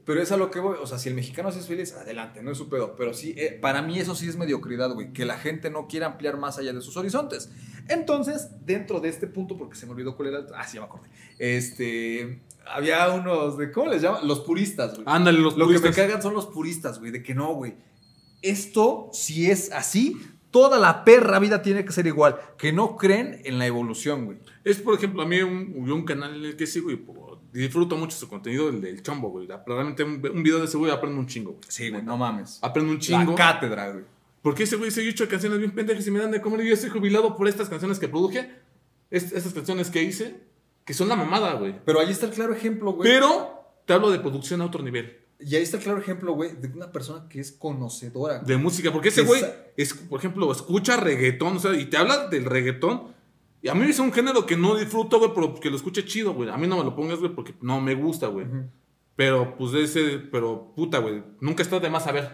Pero 0.04 0.22
es 0.22 0.32
a 0.32 0.36
lo 0.38 0.50
que 0.50 0.58
voy. 0.60 0.76
O 0.80 0.86
sea, 0.86 0.98
si 0.98 1.08
el 1.10 1.14
mexicano 1.14 1.50
así 1.50 1.58
es 1.58 1.66
feliz, 1.66 1.92
adelante, 1.92 2.42
no 2.42 2.50
es 2.50 2.58
su 2.58 2.68
pedo. 2.70 2.96
Pero 2.96 3.12
sí, 3.12 3.34
eh, 3.36 3.58
para 3.60 3.82
mí 3.82 3.98
eso 3.98 4.14
sí 4.14 4.28
es 4.28 4.36
mediocridad, 4.36 4.90
güey. 4.94 5.12
Que 5.12 5.24
la 5.26 5.36
gente 5.36 5.68
no 5.70 5.86
quiera 5.88 6.06
ampliar 6.06 6.38
más 6.38 6.56
allá 6.58 6.72
de 6.72 6.80
sus 6.80 6.96
horizontes. 6.96 7.50
Entonces, 7.88 8.48
dentro 8.64 9.00
de 9.00 9.08
este 9.10 9.26
punto, 9.26 9.56
porque 9.58 9.76
se 9.76 9.84
me 9.86 9.92
olvidó 9.92 10.16
cuál 10.16 10.28
era. 10.28 10.38
el- 10.38 10.46
Ah, 10.54 10.64
sí, 10.66 10.76
ya 10.76 10.80
me 10.80 10.86
acordé. 10.86 11.08
Este. 11.38 12.40
Había 12.66 13.08
unos 13.10 13.58
de. 13.58 13.70
¿Cómo 13.72 13.90
les 13.90 14.00
llaman? 14.02 14.26
Los 14.26 14.40
puristas, 14.40 14.94
güey. 14.94 15.04
Ándale, 15.06 15.38
los 15.38 15.56
Lo 15.56 15.66
que 15.66 15.74
me 15.74 15.80
puristas. 15.80 16.04
cagan 16.06 16.22
son 16.22 16.34
los 16.34 16.46
puristas, 16.46 16.98
güey, 16.98 17.10
de 17.12 17.22
que 17.22 17.34
no, 17.34 17.54
güey. 17.54 17.74
Esto, 18.42 19.10
si 19.12 19.50
es 19.50 19.70
así, 19.72 20.16
toda 20.50 20.78
la 20.78 21.04
perra 21.04 21.38
vida 21.38 21.62
tiene 21.62 21.84
que 21.84 21.92
ser 21.92 22.06
igual. 22.06 22.38
Que 22.58 22.72
no 22.72 22.96
creen 22.96 23.40
en 23.44 23.58
la 23.58 23.66
evolución, 23.66 24.26
güey. 24.26 24.38
Es, 24.64 24.78
por 24.78 24.94
ejemplo, 24.94 25.22
a 25.22 25.26
mí 25.26 25.40
un, 25.42 25.74
un 25.90 26.04
canal 26.04 26.34
en 26.36 26.44
el 26.44 26.56
que 26.56 26.66
sigo 26.66 26.90
y 26.90 26.96
po- 26.96 27.40
disfruto 27.52 27.96
mucho 27.96 28.16
su 28.16 28.28
contenido, 28.28 28.68
el 28.68 28.80
del 28.80 29.02
chombo, 29.02 29.30
güey. 29.30 29.48
Realmente 29.66 30.02
un, 30.04 30.12
un 30.14 30.42
video 30.42 30.58
de 30.58 30.64
ese 30.66 30.76
güey 30.76 30.90
aprendo 30.92 31.18
un 31.18 31.26
chingo, 31.26 31.52
güey. 31.52 31.64
Sí, 31.68 31.90
güey, 31.90 32.02
no 32.02 32.16
mames. 32.16 32.58
Aprendo 32.62 32.92
un 32.92 32.98
chingo. 32.98 33.30
La 33.32 33.36
cátedra, 33.36 33.90
güey. 33.92 34.04
Porque 34.42 34.62
ese 34.62 34.76
güey 34.76 34.90
se 34.90 35.02
ha 35.02 35.04
hecho 35.08 35.28
canciones 35.28 35.58
bien 35.58 35.70
pendejas 35.72 36.06
y 36.06 36.10
me 36.10 36.18
dan 36.18 36.30
de 36.30 36.40
comer. 36.40 36.62
y 36.64 36.68
Yo 36.68 36.74
estoy 36.74 36.90
jubilado 36.90 37.36
por 37.36 37.46
estas 37.46 37.68
canciones 37.68 37.98
que 37.98 38.08
produje, 38.08 38.50
est- 39.10 39.32
estas 39.34 39.52
canciones 39.52 39.90
que 39.90 40.02
hice, 40.02 40.40
que 40.84 40.94
son 40.94 41.08
la 41.08 41.16
mamada, 41.16 41.52
güey. 41.54 41.74
Pero 41.84 42.00
ahí 42.00 42.10
está 42.10 42.26
el 42.26 42.32
claro 42.32 42.52
ejemplo, 42.54 42.92
güey. 42.92 43.08
Pero 43.10 43.54
te 43.86 43.92
hablo 43.92 44.10
de 44.10 44.18
producción 44.18 44.60
a 44.62 44.66
otro 44.66 44.82
nivel. 44.82 45.18
Y 45.42 45.56
ahí 45.56 45.62
está 45.62 45.78
el 45.78 45.82
claro 45.82 45.98
ejemplo, 45.98 46.32
güey, 46.34 46.54
de 46.54 46.68
una 46.68 46.92
persona 46.92 47.26
que 47.28 47.40
es 47.40 47.52
conocedora. 47.52 48.36
güey. 48.38 48.46
De 48.46 48.56
música. 48.56 48.92
Porque 48.92 49.08
ese 49.08 49.22
güey, 49.22 49.42
es, 49.76 49.94
por 49.94 50.18
ejemplo, 50.18 50.50
escucha 50.52 50.96
reggaetón, 50.96 51.56
o 51.56 51.60
sea, 51.60 51.74
y 51.74 51.86
te 51.86 51.96
habla 51.96 52.28
del 52.28 52.44
reggaetón. 52.44 53.14
Y 53.62 53.68
a 53.68 53.74
mí 53.74 53.88
es 53.88 53.98
un 53.98 54.12
género 54.12 54.46
que 54.46 54.56
no 54.56 54.76
disfruto, 54.76 55.18
güey, 55.18 55.32
pero 55.34 55.54
que 55.54 55.70
lo 55.70 55.76
escuche 55.76 56.04
chido, 56.04 56.34
güey. 56.34 56.48
A 56.48 56.56
mí 56.56 56.66
no 56.66 56.76
me 56.78 56.84
lo 56.84 56.94
pongas, 56.94 57.18
güey, 57.18 57.34
porque 57.34 57.54
no 57.60 57.80
me 57.80 57.94
gusta, 57.94 58.26
güey. 58.28 58.46
Ujú. 58.46 58.64
Pero, 59.16 59.54
pues, 59.56 59.74
ese, 59.74 60.18
pero, 60.18 60.72
puta, 60.74 60.98
güey, 60.98 61.22
nunca 61.40 61.62
está 61.62 61.78
de 61.78 61.90
más 61.90 62.04
saber. 62.04 62.24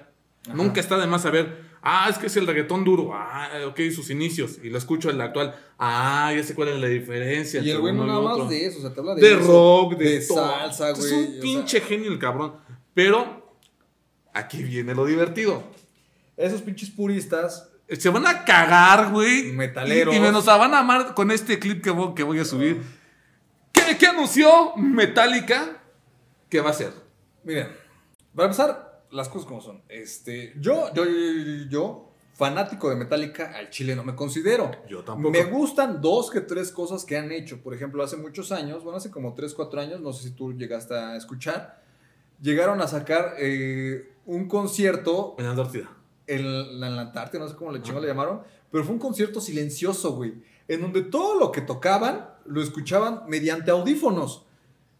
Ajá. 0.44 0.54
Nunca 0.54 0.80
está 0.80 0.96
de 0.98 1.06
más 1.08 1.22
saber. 1.22 1.66
Ah, 1.82 2.08
es 2.10 2.18
que 2.18 2.26
es 2.26 2.36
el 2.36 2.46
reggaetón 2.46 2.84
duro. 2.84 3.10
Ah, 3.12 3.48
ok, 3.68 3.78
sus 3.94 4.10
inicios. 4.10 4.58
Y 4.62 4.70
lo 4.70 4.78
escucho 4.78 5.10
el 5.10 5.20
actual. 5.20 5.54
Ah, 5.78 6.32
ya 6.36 6.42
sé 6.42 6.54
cuál 6.54 6.68
es 6.68 6.80
la 6.80 6.86
diferencia. 6.88 7.60
Y 7.60 7.70
el 7.70 7.78
güey 7.78 7.94
no 7.94 8.06
nada 8.06 8.20
más 8.20 8.48
de 8.48 8.66
eso, 8.66 8.78
o 8.78 8.82
sea, 8.82 8.92
te 8.92 9.00
habla 9.00 9.14
de, 9.14 9.20
De 9.20 9.34
eso, 9.34 9.46
rock, 9.46 9.96
de, 9.96 10.04
de 10.10 10.20
salsa, 10.22 10.90
güey. 10.92 11.04
Es 11.06 11.12
o 11.12 11.16
un 11.16 11.26
sea, 11.32 11.40
pinche 11.40 11.80
genio 11.80 12.10
el 12.10 12.18
cabrón. 12.18 12.54
Pero, 12.96 13.46
aquí 14.32 14.62
viene 14.62 14.94
lo 14.94 15.04
divertido. 15.04 15.62
esos 16.34 16.62
pinches 16.62 16.88
puristas, 16.88 17.68
Se 17.90 18.08
van 18.08 18.26
a 18.26 18.42
cagar, 18.46 19.12
güey. 19.12 19.52
Metaleros. 19.52 20.14
Y, 20.14 20.16
y 20.16 20.20
me 20.20 20.32
nos 20.32 20.46
van 20.46 20.72
a 20.72 20.78
amar 20.78 21.12
con 21.12 21.30
este 21.30 21.58
clip 21.58 21.84
que 21.84 21.90
voy, 21.90 22.14
que 22.14 22.22
voy 22.22 22.38
a 22.38 22.44
subir. 22.46 22.82
¿Qué, 23.70 23.98
qué 23.98 24.06
anunció 24.06 24.74
Metallica 24.76 25.76
que 26.48 26.60
va 26.62 26.68
a 26.68 26.70
hacer? 26.70 26.90
Miren, 27.44 27.68
para 28.34 28.46
empezar, 28.46 29.04
las 29.10 29.28
cosas 29.28 29.46
como 29.46 29.60
son. 29.60 29.82
Este, 29.90 30.54
yo, 30.58 30.90
yo, 30.94 31.04
yo, 31.68 32.14
fanático 32.32 32.88
de 32.88 32.96
Metallica, 32.96 33.52
al 33.54 33.68
chile 33.68 33.94
no 33.94 34.04
me 34.04 34.14
considero. 34.14 34.70
Yo 34.88 35.04
Me 35.18 35.44
gustan 35.44 36.00
dos 36.00 36.30
que 36.30 36.40
tres 36.40 36.70
cosas 36.72 37.04
que 37.04 37.18
han 37.18 37.30
hecho. 37.30 37.62
Por 37.62 37.74
ejemplo, 37.74 38.02
hace 38.02 38.16
muchos 38.16 38.52
años, 38.52 38.82
bueno, 38.82 38.96
hace 38.96 39.10
como 39.10 39.34
tres, 39.34 39.52
cuatro 39.52 39.82
años, 39.82 40.00
no 40.00 40.14
sé 40.14 40.28
si 40.28 40.30
tú 40.34 40.54
llegaste 40.54 40.94
a 40.94 41.14
escuchar, 41.14 41.84
llegaron 42.40 42.80
a 42.80 42.88
sacar 42.88 43.34
eh, 43.38 44.12
un 44.24 44.48
concierto 44.48 45.34
En 45.38 45.44
la 45.44 45.50
Antártida. 45.50 45.90
en 46.26 46.80
la, 46.80 46.86
en 46.88 46.96
la 46.96 47.02
Antártida, 47.02 47.40
no 47.40 47.48
sé 47.48 47.56
cómo 47.56 47.72
le 47.72 47.82
chingo 47.82 48.00
le 48.00 48.08
llamaron, 48.08 48.42
pero 48.70 48.84
fue 48.84 48.94
un 48.94 48.98
concierto 48.98 49.40
silencioso, 49.40 50.12
güey, 50.14 50.34
en 50.68 50.80
donde 50.80 51.02
todo 51.02 51.38
lo 51.38 51.52
que 51.52 51.60
tocaban 51.60 52.28
lo 52.44 52.62
escuchaban 52.62 53.22
mediante 53.28 53.70
audífonos. 53.70 54.44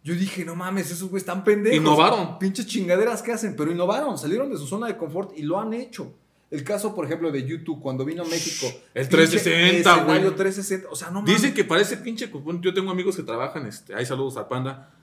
Yo 0.03 0.15
dije, 0.15 0.45
no 0.45 0.55
mames, 0.55 0.89
esos 0.89 1.09
güeyes 1.09 1.23
están 1.23 1.43
pendejos. 1.43 1.77
Innovaron. 1.77 2.39
Pinches 2.39 2.65
chingaderas 2.65 3.21
que 3.21 3.33
hacen, 3.33 3.55
pero 3.57 3.71
innovaron, 3.71 4.17
salieron 4.17 4.49
de 4.49 4.57
su 4.57 4.65
zona 4.65 4.87
de 4.87 4.95
confort 4.95 5.37
y 5.37 5.43
lo 5.43 5.59
han 5.59 5.73
hecho. 5.73 6.13
El 6.49 6.63
caso, 6.63 6.95
por 6.95 7.03
ejemplo, 7.03 7.29
de 7.29 7.45
YouTube, 7.45 7.81
cuando 7.81 8.05
vino 8.05 8.23
a 8.23 8.25
México. 8.25 8.67
El 8.93 9.07
pinche 9.07 9.27
360, 9.27 9.91
güey. 9.91 10.01
escenario 10.01 10.35
360, 10.35 10.89
o 10.89 10.95
sea, 10.95 11.09
no 11.09 11.21
mames. 11.21 11.35
Dicen 11.35 11.53
que 11.53 11.65
parece 11.65 11.97
pinche 11.97 12.31
cupón. 12.31 12.61
Yo 12.61 12.73
tengo 12.73 12.89
amigos 12.89 13.17
que 13.17 13.23
trabajan, 13.23 13.65
este, 13.65 13.93
hay 13.95 14.05
saludos 14.05 14.37
al 14.37 14.47
Panda, 14.47 14.93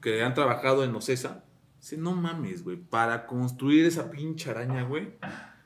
que 0.00 0.22
han 0.22 0.32
trabajado 0.32 0.82
en 0.82 0.94
Ocesa. 0.96 1.44
Dice, 1.84 1.98
no 1.98 2.12
mames, 2.12 2.64
güey, 2.64 2.78
para 2.78 3.26
construir 3.26 3.84
esa 3.84 4.10
pinche 4.10 4.48
araña, 4.48 4.84
güey. 4.84 5.10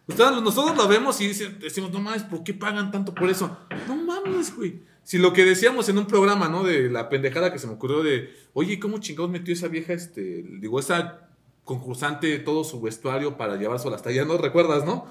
Nosotros 0.09 0.77
lo 0.77 0.89
vemos 0.89 1.21
y 1.21 1.29
decimos, 1.29 1.93
no 1.93 2.01
mames, 2.01 2.25
¿por 2.25 2.43
qué 2.43 2.55
pagan 2.55 2.91
tanto 2.91 3.15
por 3.15 3.31
eso? 3.31 3.57
No 3.87 3.95
mames, 3.95 4.57
güey. 4.57 4.83
Si 5.05 5.17
lo 5.19 5.33
que 5.33 5.45
decíamos 5.45 5.89
en 5.89 5.97
un 5.97 6.09
programa, 6.09 6.49
¿no? 6.49 6.65
De 6.65 6.91
la 6.91 7.09
pendejada 7.09 7.53
que 7.53 7.61
se 7.61 7.69
me 7.69 7.75
ocurrió 7.75 8.03
de, 8.03 8.35
oye, 8.53 8.81
¿cómo 8.81 8.99
chingados 8.99 9.31
metió 9.31 9.55
esa 9.55 9.69
vieja, 9.69 9.93
este, 9.93 10.43
digo, 10.59 10.81
esa 10.81 11.29
concursante 11.63 12.37
todo 12.41 12.65
su 12.65 12.81
vestuario 12.81 13.37
para 13.37 13.55
llevarse 13.57 13.87
a 13.87 13.93
las 13.93 14.03
tallas, 14.03 14.27
¿no? 14.27 14.39
¿Recuerdas, 14.39 14.85
no? 14.85 15.07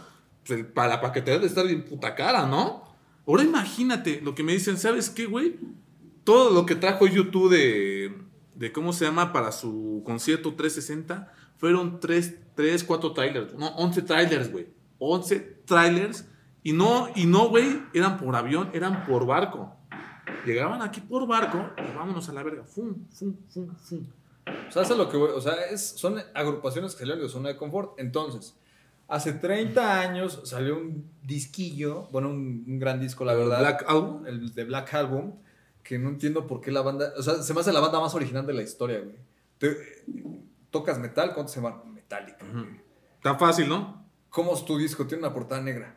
Pues 0.45 0.60
el- 0.60 0.66
para 0.66 0.89
la 0.89 0.99
paquetería 0.99 1.39
de 1.39 1.47
estar 1.47 1.66
bien 1.66 1.86
puta 1.86 2.16
cara, 2.16 2.45
¿no? 2.47 2.84
Ahora 3.26 3.43
imagínate 3.45 4.20
lo 4.22 4.36
que 4.36 4.43
me 4.43 4.51
dicen, 4.51 4.78
¿sabes 4.78 5.10
qué, 5.10 5.26
güey? 5.26 5.55
Todo 6.26 6.49
lo 6.53 6.66
que 6.66 6.76
trajo 6.76 7.08
YouTube 7.08 7.49
de, 7.49 8.14
de 8.58 8.72
¿cómo 8.72 8.91
se 8.91 9.05
llama? 9.05 9.32
Para 9.32 9.51
su 9.51 10.01
concierto 10.05 10.55
360, 10.55 11.32
fueron 11.58 11.99
3, 11.99 12.39
3 12.55 12.84
4 12.84 13.14
trailers, 13.14 13.53
no, 13.53 13.68
11 13.76 14.01
trailers, 14.01 14.51
güey. 14.51 14.68
11 14.99 15.39
trailers. 15.66 16.26
Y 16.64 16.74
no, 16.74 17.08
y 17.16 17.26
no, 17.26 17.49
güey, 17.49 17.82
eran 17.93 18.18
por 18.18 18.36
avión, 18.36 18.70
eran 18.74 19.05
por 19.05 19.26
barco. 19.26 19.74
Llegaban 20.45 20.82
aquí 20.82 20.99
por 20.99 21.26
barco 21.28 21.70
y 21.78 21.95
vámonos 21.95 22.28
a 22.30 22.34
la 22.34 22.43
verga. 22.43 22.64
Fum, 22.64 23.08
fum, 23.10 23.36
fum, 23.47 23.76
fum. 23.78 24.05
O 24.68 24.72
sea, 24.72 24.82
eso 24.82 24.93
es 24.93 24.97
lo 24.97 25.10
que 25.10 25.18
o 25.18 25.41
sea, 25.41 25.53
es, 25.70 25.82
son 25.82 26.18
agrupaciones 26.34 26.93
que 26.93 26.99
salieron 26.99 27.24
de 27.24 27.30
zona 27.30 27.49
de 27.49 27.58
confort. 27.58 27.97
Entonces, 27.99 28.58
hace 29.08 29.34
30 29.34 30.01
años 30.01 30.41
salió 30.43 30.78
un 30.78 31.10
disquillo, 31.24 32.08
bueno, 32.12 32.30
un, 32.30 32.66
un 32.68 32.80
gran 32.80 32.99
disco, 32.99 33.24
la 33.24 33.34
verdad. 33.34 33.60
Black 33.60 33.86
Album. 33.88 34.26
El 34.26 34.53
de 34.53 34.64
Black 34.66 34.93
Album, 34.93 35.36
que 35.88 35.97
no 35.97 36.09
entiendo 36.09 36.45
por 36.47 36.59
qué 36.59 36.69
la 36.71 36.81
banda, 36.81 37.13
o 37.17 37.23
sea, 37.23 37.41
se 37.41 37.53
me 37.53 37.61
hace 37.61 37.71
la 37.71 37.79
banda 37.79 37.99
más 38.01 38.13
original 38.13 38.45
de 38.45 38.53
la 38.53 38.61
historia, 38.61 38.99
güey. 38.99 39.15
Te- 39.57 39.77
tocas 40.69 40.99
metal, 40.99 41.33
¿cuánto 41.33 41.51
se 41.51 41.61
llama? 41.61 41.81
Metallica. 41.85 42.45
Tan 43.21 43.39
fácil, 43.39 43.69
¿no? 43.69 44.05
¿Cómo 44.29 44.53
es 44.53 44.65
tu 44.65 44.77
disco? 44.77 45.07
Tiene 45.07 45.23
una 45.23 45.33
portada 45.33 45.61
negra 45.61 45.95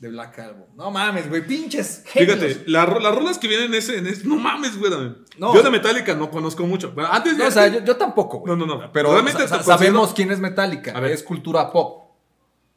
de 0.00 0.08
Black 0.10 0.38
Album. 0.40 0.66
No 0.76 0.90
mames, 0.90 1.30
güey, 1.30 1.46
pinches. 1.46 2.04
genios. 2.06 2.38
Fíjate, 2.38 2.70
la 2.70 2.84
las 2.86 3.14
rolas 3.14 3.38
que 3.38 3.48
vienen 3.48 3.68
en 3.68 3.74
ese, 3.74 3.96
en 3.98 4.06
ese- 4.06 4.26
no 4.28 4.36
mames, 4.36 4.78
güey. 4.78 4.90
No. 5.38 5.54
Yo 5.54 5.62
de 5.62 5.70
Metallica 5.70 6.14
no 6.14 6.30
conozco 6.30 6.64
mucho. 6.66 6.94
Pero 6.94 7.06
antes 7.10 7.38
No, 7.38 7.46
o 7.46 7.50
sea, 7.50 7.68
yo, 7.68 7.82
yo 7.82 7.96
tampoco, 7.96 8.40
güey. 8.40 8.54
No, 8.54 8.66
no, 8.66 8.78
no. 8.80 8.92
Pero 8.92 9.12
Realmente 9.12 9.48
sabemos 9.48 10.12
quién 10.12 10.30
es 10.30 10.40
Metallica. 10.40 10.92
A 10.94 11.00
ver. 11.00 11.12
Es 11.12 11.22
cultura 11.22 11.70
pop. 11.72 12.10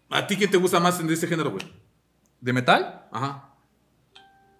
¿A 0.09 0.25
ti 0.25 0.37
quién 0.37 0.49
te 0.49 0.57
gusta 0.57 0.79
más 0.79 0.99
en 1.01 1.09
ese 1.11 1.27
género, 1.27 1.51
güey? 1.51 1.65
¿De 2.39 2.53
metal? 2.53 3.07
Ajá. 3.11 3.44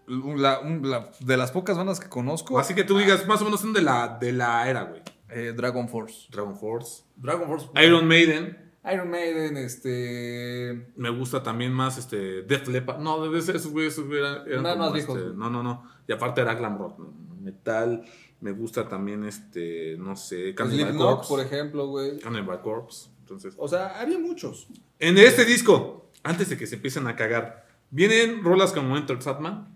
La- 0.08 0.60
un- 0.60 0.90
la- 0.90 1.12
de 1.20 1.38
las 1.38 1.52
pocas 1.52 1.78
bandas 1.78 2.00
que 2.00 2.10
conozco. 2.10 2.60
Así 2.60 2.74
que 2.76 2.84
tú 2.84 2.98
digas, 2.98 3.26
más 3.28 3.42
o 3.42 3.46
menos 3.46 3.62
son 3.62 3.74
de 3.74 3.82
la, 3.82 4.18
de 4.20 4.32
la 4.34 4.70
era, 4.70 4.84
güey. 4.84 5.02
eh, 5.30 5.54
Dragon 5.56 5.90
Force. 5.90 6.28
Dragon 6.32 6.56
Force. 6.56 7.04
Dragon 7.16 7.48
Force. 7.48 7.68
Iron 7.84 8.08
Maiden. 8.08 8.74
Iron 8.94 9.10
Maiden, 9.10 9.58
este. 9.58 10.92
Me 10.96 11.10
gusta 11.10 11.42
también 11.42 11.72
más 11.74 11.98
este 11.98 12.44
Def 12.44 12.68
Leppard. 12.68 13.00
No, 13.00 13.30
de 13.30 13.40
esos 13.40 13.68
güeyes 13.68 13.94
esos 13.94 14.06
güey 14.06 14.20
eran, 14.20 14.48
eran 14.48 14.78
Más- 14.80 14.96
este, 14.96 15.14
no, 15.36 15.50
no, 15.50 15.64
no. 15.64 15.84
Y 16.08 16.14
aparte 16.14 16.42
era 16.42 16.54
glam 16.54 16.78
rock. 16.78 17.00
Metal. 17.42 18.04
Me 18.42 18.52
gusta 18.52 18.88
también 18.88 19.24
este, 19.24 19.96
no 19.98 20.16
sé, 20.16 20.54
Cannibal 20.54 20.96
Corpse. 20.98 21.30
por 21.30 21.40
ejemplo, 21.40 21.88
güey. 21.88 22.20
Cannibal 22.20 22.62
Corpse. 22.62 23.10
Entonces, 23.22 23.56
O 23.58 23.68
sea, 23.68 24.00
había 24.00 24.20
muchos. 24.20 24.68
En 25.00 25.18
este 25.18 25.46
disco, 25.46 26.12
antes 26.24 26.50
de 26.50 26.58
que 26.58 26.68
se 26.68 26.76
empiecen 26.76 27.08
a 27.08 27.16
cagar, 27.16 27.66
vienen 27.90 28.44
rolas 28.44 28.72
como 28.72 28.96
Enter 28.98 29.20
Satman, 29.22 29.75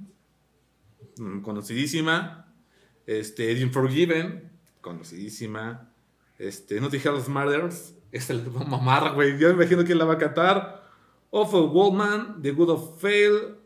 conocidísima, 1.42 2.54
este, 3.06 3.56
The 3.56 3.64
Unforgiven, 3.66 4.52
conocidísima, 4.82 5.94
este, 6.38 6.80
Not 6.80 6.92
the 6.92 6.98
Hell's 6.98 7.28
Murders, 7.28 7.96
esta 8.12 8.34
la 8.34 8.50
va 8.50 8.62
a 8.62 8.66
mamar, 8.66 9.14
güey, 9.14 9.38
ya 9.38 9.50
me 9.50 9.54
imagino 9.54 9.84
quién 9.84 9.98
la 9.98 10.06
va 10.06 10.14
a 10.14 10.18
cantar, 10.18 10.84
Awful 11.32 11.70
Wallman, 11.72 12.42
The 12.42 12.52
Good 12.52 12.70
of 12.70 13.02
Fail, 13.02 13.58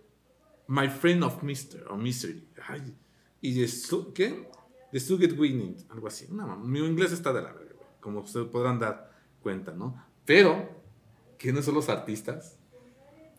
My 0.68 0.88
Friend 0.90 1.24
of 1.24 1.44
Mister, 1.44 1.86
o 1.90 1.98
Misery, 1.98 2.48
ay, 2.68 2.96
y 3.42 3.54
The, 3.54 3.72
¿qué? 4.14 4.50
The 4.92 5.00
Suget 5.00 5.38
Winning, 5.38 5.76
algo 5.90 6.08
así, 6.08 6.28
mi 6.30 6.80
inglés 6.80 7.12
está 7.12 7.32
de 7.34 7.42
la 7.42 7.52
verga, 7.54 7.86
como 8.00 8.20
ustedes 8.20 8.48
podrán 8.48 8.80
dar 8.80 9.12
cuenta, 9.42 9.74
¿no? 9.74 10.04
Pero, 10.26 10.70
¿quiénes 11.38 11.66
son 11.66 11.76
los 11.76 11.90
artistas? 11.90 12.58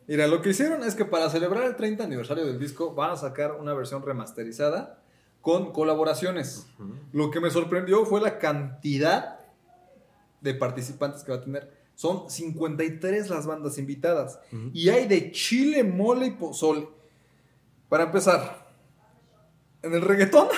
Mira, 0.07 0.27
lo 0.27 0.43
que 0.43 0.51
hicieron 0.51 0.83
es 0.83 0.95
que 0.95 1.05
para 1.05 1.31
celebrar 1.31 1.65
el 1.65 1.77
30 1.77 2.05
aniversario 2.05 2.45
del 2.45 2.59
disco 2.59 2.95
van 2.95 3.13
a 3.13 3.17
sacar 3.17 3.53
una 3.53 3.73
versión 3.73 4.03
remasterizada 4.03 5.03
con 5.41 5.73
colaboraciones. 5.73 6.67
Lo 7.13 7.31
que 7.31 7.41
me 7.41 7.51
sorprendió 7.51 8.05
fue 8.07 8.21
la 8.21 8.39
cantidad 8.39 9.41
de 10.41 10.55
participantes 10.55 11.23
que 11.23 11.33
va 11.33 11.39
a 11.39 11.43
tener. 11.43 11.71
Son 11.95 12.29
53 12.29 13.31
las 13.31 13.47
bandas 13.47 13.79
invitadas. 13.79 14.39
Y 14.73 14.89
hay 14.89 15.07
de 15.07 15.31
chile, 15.33 15.85
mole 15.85 16.27
y 16.27 16.31
pozole. 16.33 16.89
Para 17.89 18.05
empezar, 18.05 18.67
en 19.83 19.95
el 19.95 20.03
reggaetón 20.03 20.49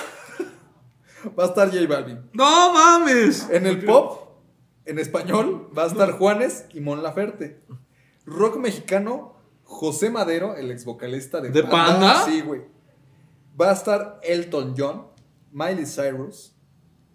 va 1.39 1.43
a 1.43 1.47
estar 1.47 1.69
J 1.69 1.85
Balvin. 1.87 2.29
¡No 2.33 2.73
mames! 2.73 3.49
En 3.49 3.67
el 3.67 3.83
pop, 3.85 4.29
en 4.85 4.99
español, 4.99 5.69
va 5.77 5.83
a 5.83 5.87
estar 5.87 6.11
Juanes 6.13 6.65
y 6.73 6.79
Mon 6.79 7.03
Laferte. 7.03 7.61
Rock 8.25 8.57
mexicano, 8.57 9.36
José 9.67 10.09
Madero, 10.09 10.55
el 10.55 10.71
ex 10.71 10.85
vocalista 10.85 11.41
de, 11.41 11.49
¿De 11.49 11.63
Panda? 11.63 12.23
Sí, 12.25 12.41
güey. 12.41 12.61
Va 13.59 13.71
a 13.71 13.73
estar 13.73 14.19
Elton 14.23 14.73
John, 14.77 15.07
Miley 15.51 15.85
Cyrus. 15.85 16.53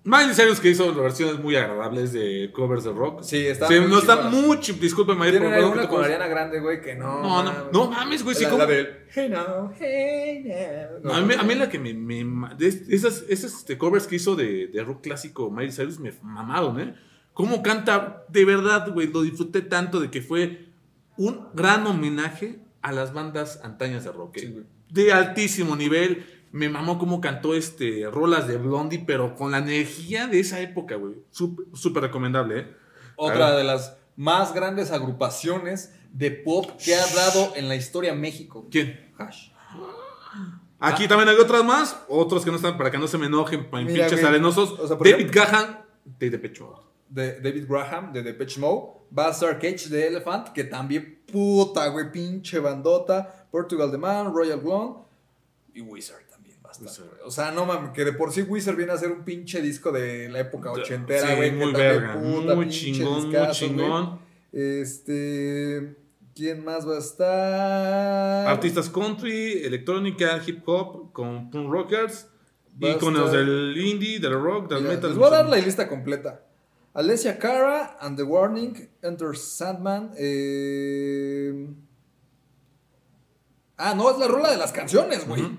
Miley 0.04 0.34
Cyrus 0.34 0.60
que 0.60 0.68
hizo 0.68 0.92
versiones 0.94 1.38
muy 1.38 1.54
agradables 1.56 2.12
de 2.12 2.50
covers 2.52 2.84
de 2.84 2.92
rock. 2.92 3.22
Sí, 3.22 3.46
está 3.46 3.68
Sí, 3.68 3.78
muy 3.78 3.88
no 3.88 3.98
está 4.00 4.22
mucho, 4.22 4.74
discúlpeme 4.74 5.24
ahí 5.24 5.30
Tienen 5.30 5.62
por 5.62 5.80
te 5.80 5.88
con 5.88 6.04
Ariana 6.04 6.26
Grande, 6.26 6.60
güey, 6.60 6.80
que 6.82 6.94
no. 6.96 7.22
No, 7.22 7.42
no, 7.42 7.70
no 7.72 7.90
mames, 7.90 8.22
güey, 8.24 8.34
sí, 8.34 8.44
La, 8.44 8.66
del 8.66 9.06
Hey 9.14 9.28
now, 9.28 9.72
hey 9.78 10.42
now. 10.44 11.00
No, 11.04 11.14
a, 11.14 11.20
mí, 11.20 11.34
a 11.38 11.42
mí 11.44 11.54
la 11.54 11.68
que 11.68 11.78
me... 11.78 11.94
me 11.94 12.24
esas, 12.58 13.24
esas 13.28 13.54
este, 13.54 13.78
covers 13.78 14.06
que 14.06 14.16
hizo 14.16 14.34
de, 14.34 14.66
de 14.66 14.82
rock 14.82 15.02
clásico 15.02 15.50
Miley 15.50 15.72
Cyrus 15.72 16.00
me 16.00 16.12
mamaron, 16.22 16.80
¿eh? 16.80 16.94
Cómo 17.32 17.62
canta, 17.62 18.26
de 18.28 18.44
verdad, 18.44 18.92
güey, 18.92 19.06
lo 19.06 19.22
disfruté 19.22 19.62
tanto 19.62 20.00
de 20.00 20.10
que 20.10 20.20
fue 20.20 20.71
un 21.16 21.48
gran 21.54 21.86
homenaje 21.86 22.60
a 22.82 22.92
las 22.92 23.12
bandas 23.12 23.60
antañas 23.62 24.04
de 24.04 24.12
rock. 24.12 24.36
¿eh? 24.38 24.40
Sí, 24.40 24.56
de 24.90 25.12
altísimo 25.12 25.76
nivel. 25.76 26.26
Me 26.52 26.68
mamó 26.68 26.98
cómo 26.98 27.20
cantó 27.20 27.54
este 27.54 28.04
rolas 28.10 28.46
de 28.46 28.58
Blondie, 28.58 29.02
pero 29.06 29.34
con 29.34 29.52
la 29.52 29.58
energía 29.58 30.26
de 30.26 30.40
esa 30.40 30.60
época, 30.60 30.96
güey. 30.96 31.14
Súper 31.30 32.02
recomendable, 32.02 32.58
¿eh? 32.60 32.66
Otra 33.16 33.56
de 33.56 33.64
las 33.64 33.96
más 34.16 34.52
grandes 34.52 34.90
agrupaciones 34.90 35.94
de 36.12 36.30
pop 36.30 36.70
que 36.84 36.94
ha 36.94 37.06
dado 37.14 37.52
en 37.56 37.68
la 37.68 37.76
historia 37.76 38.14
México. 38.14 38.68
¿Quién? 38.70 39.12
Hash. 39.16 39.48
Aquí 40.78 41.06
también 41.06 41.28
hay 41.28 41.36
otras 41.36 41.64
más, 41.64 41.96
otros 42.08 42.44
que 42.44 42.50
no 42.50 42.56
están 42.56 42.76
para 42.76 42.90
que 42.90 42.98
no 42.98 43.06
se 43.06 43.16
me 43.16 43.26
enojen, 43.26 43.70
pa- 43.70 43.80
Mira, 43.80 44.06
pinches 44.08 44.24
arenosos. 44.24 44.72
o 44.72 44.86
sea, 44.88 44.96
David 44.96 45.14
ejemplo- 45.30 45.42
Gahan 45.42 45.84
de 46.18 46.30
Depeche 46.30 46.62
Mode. 46.64 46.82
De 47.12 47.40
David 47.40 47.66
Graham 47.68 48.12
de 48.12 48.22
Depeche 48.22 48.58
Mode, 48.58 48.92
va 49.16 49.28
a 49.28 49.58
Cage 49.58 49.88
de 49.90 50.06
Elephant, 50.06 50.48
que 50.48 50.64
también 50.64 51.22
puta, 51.30 51.86
güey, 51.88 52.10
pinche 52.10 52.58
bandota, 52.58 53.46
Portugal 53.50 53.90
The 53.90 53.98
Man, 53.98 54.32
Royal 54.34 54.60
Blonde 54.60 55.00
y 55.74 55.82
Wizard 55.82 56.26
también 56.30 56.56
va 56.64 56.70
a 56.70 56.72
estar. 56.72 56.88
Wizard. 56.88 57.20
O 57.26 57.30
sea, 57.30 57.50
no 57.50 57.66
mames, 57.66 57.90
que 57.92 58.04
de 58.04 58.12
por 58.14 58.32
sí 58.32 58.42
Wizard 58.42 58.76
viene 58.76 58.92
a 58.92 58.96
ser 58.96 59.10
un 59.12 59.24
pinche 59.24 59.60
disco 59.60 59.92
de 59.92 60.28
la 60.30 60.40
época 60.40 60.72
ochentera, 60.72 61.34
güey, 61.34 61.52
muy 61.52 61.72
verga, 61.72 62.14
puta, 62.18 62.54
muy 62.54 62.68
chingón, 62.70 63.12
muy 63.26 63.30
discazo, 63.30 63.52
chingón. 63.66 64.18
Este, 64.52 65.96
¿quién 66.34 66.64
más 66.64 66.88
va 66.88 66.96
a 66.96 66.98
estar? 66.98 68.46
Artistas 68.48 68.88
country, 68.88 69.62
electrónica, 69.64 70.40
hip 70.46 70.62
hop, 70.66 71.12
con 71.12 71.50
punk 71.50 71.70
rockers, 71.70 72.26
a 72.80 72.88
íconos 72.88 73.26
estar- 73.26 73.38
del 73.44 73.76
indie, 73.76 74.18
del 74.18 74.32
rock, 74.40 74.70
del 74.70 74.82
Mira, 74.82 74.94
metal. 74.94 75.10
Les 75.10 75.18
voy 75.18 75.26
a 75.28 75.30
dar 75.30 75.48
la 75.48 75.56
lista 75.56 75.86
completa. 75.88 76.46
Alessia 76.94 77.38
Cara 77.38 77.96
and 78.00 78.16
the 78.16 78.22
Warning, 78.22 78.88
Enter 79.02 79.34
Sandman. 79.36 80.12
eh, 80.18 81.66
Ah, 83.78 83.94
no, 83.94 84.10
es 84.10 84.18
la 84.18 84.28
rola 84.28 84.50
de 84.50 84.58
las 84.58 84.72
canciones, 84.72 85.26
güey. 85.26 85.42
Ujú. 85.42 85.56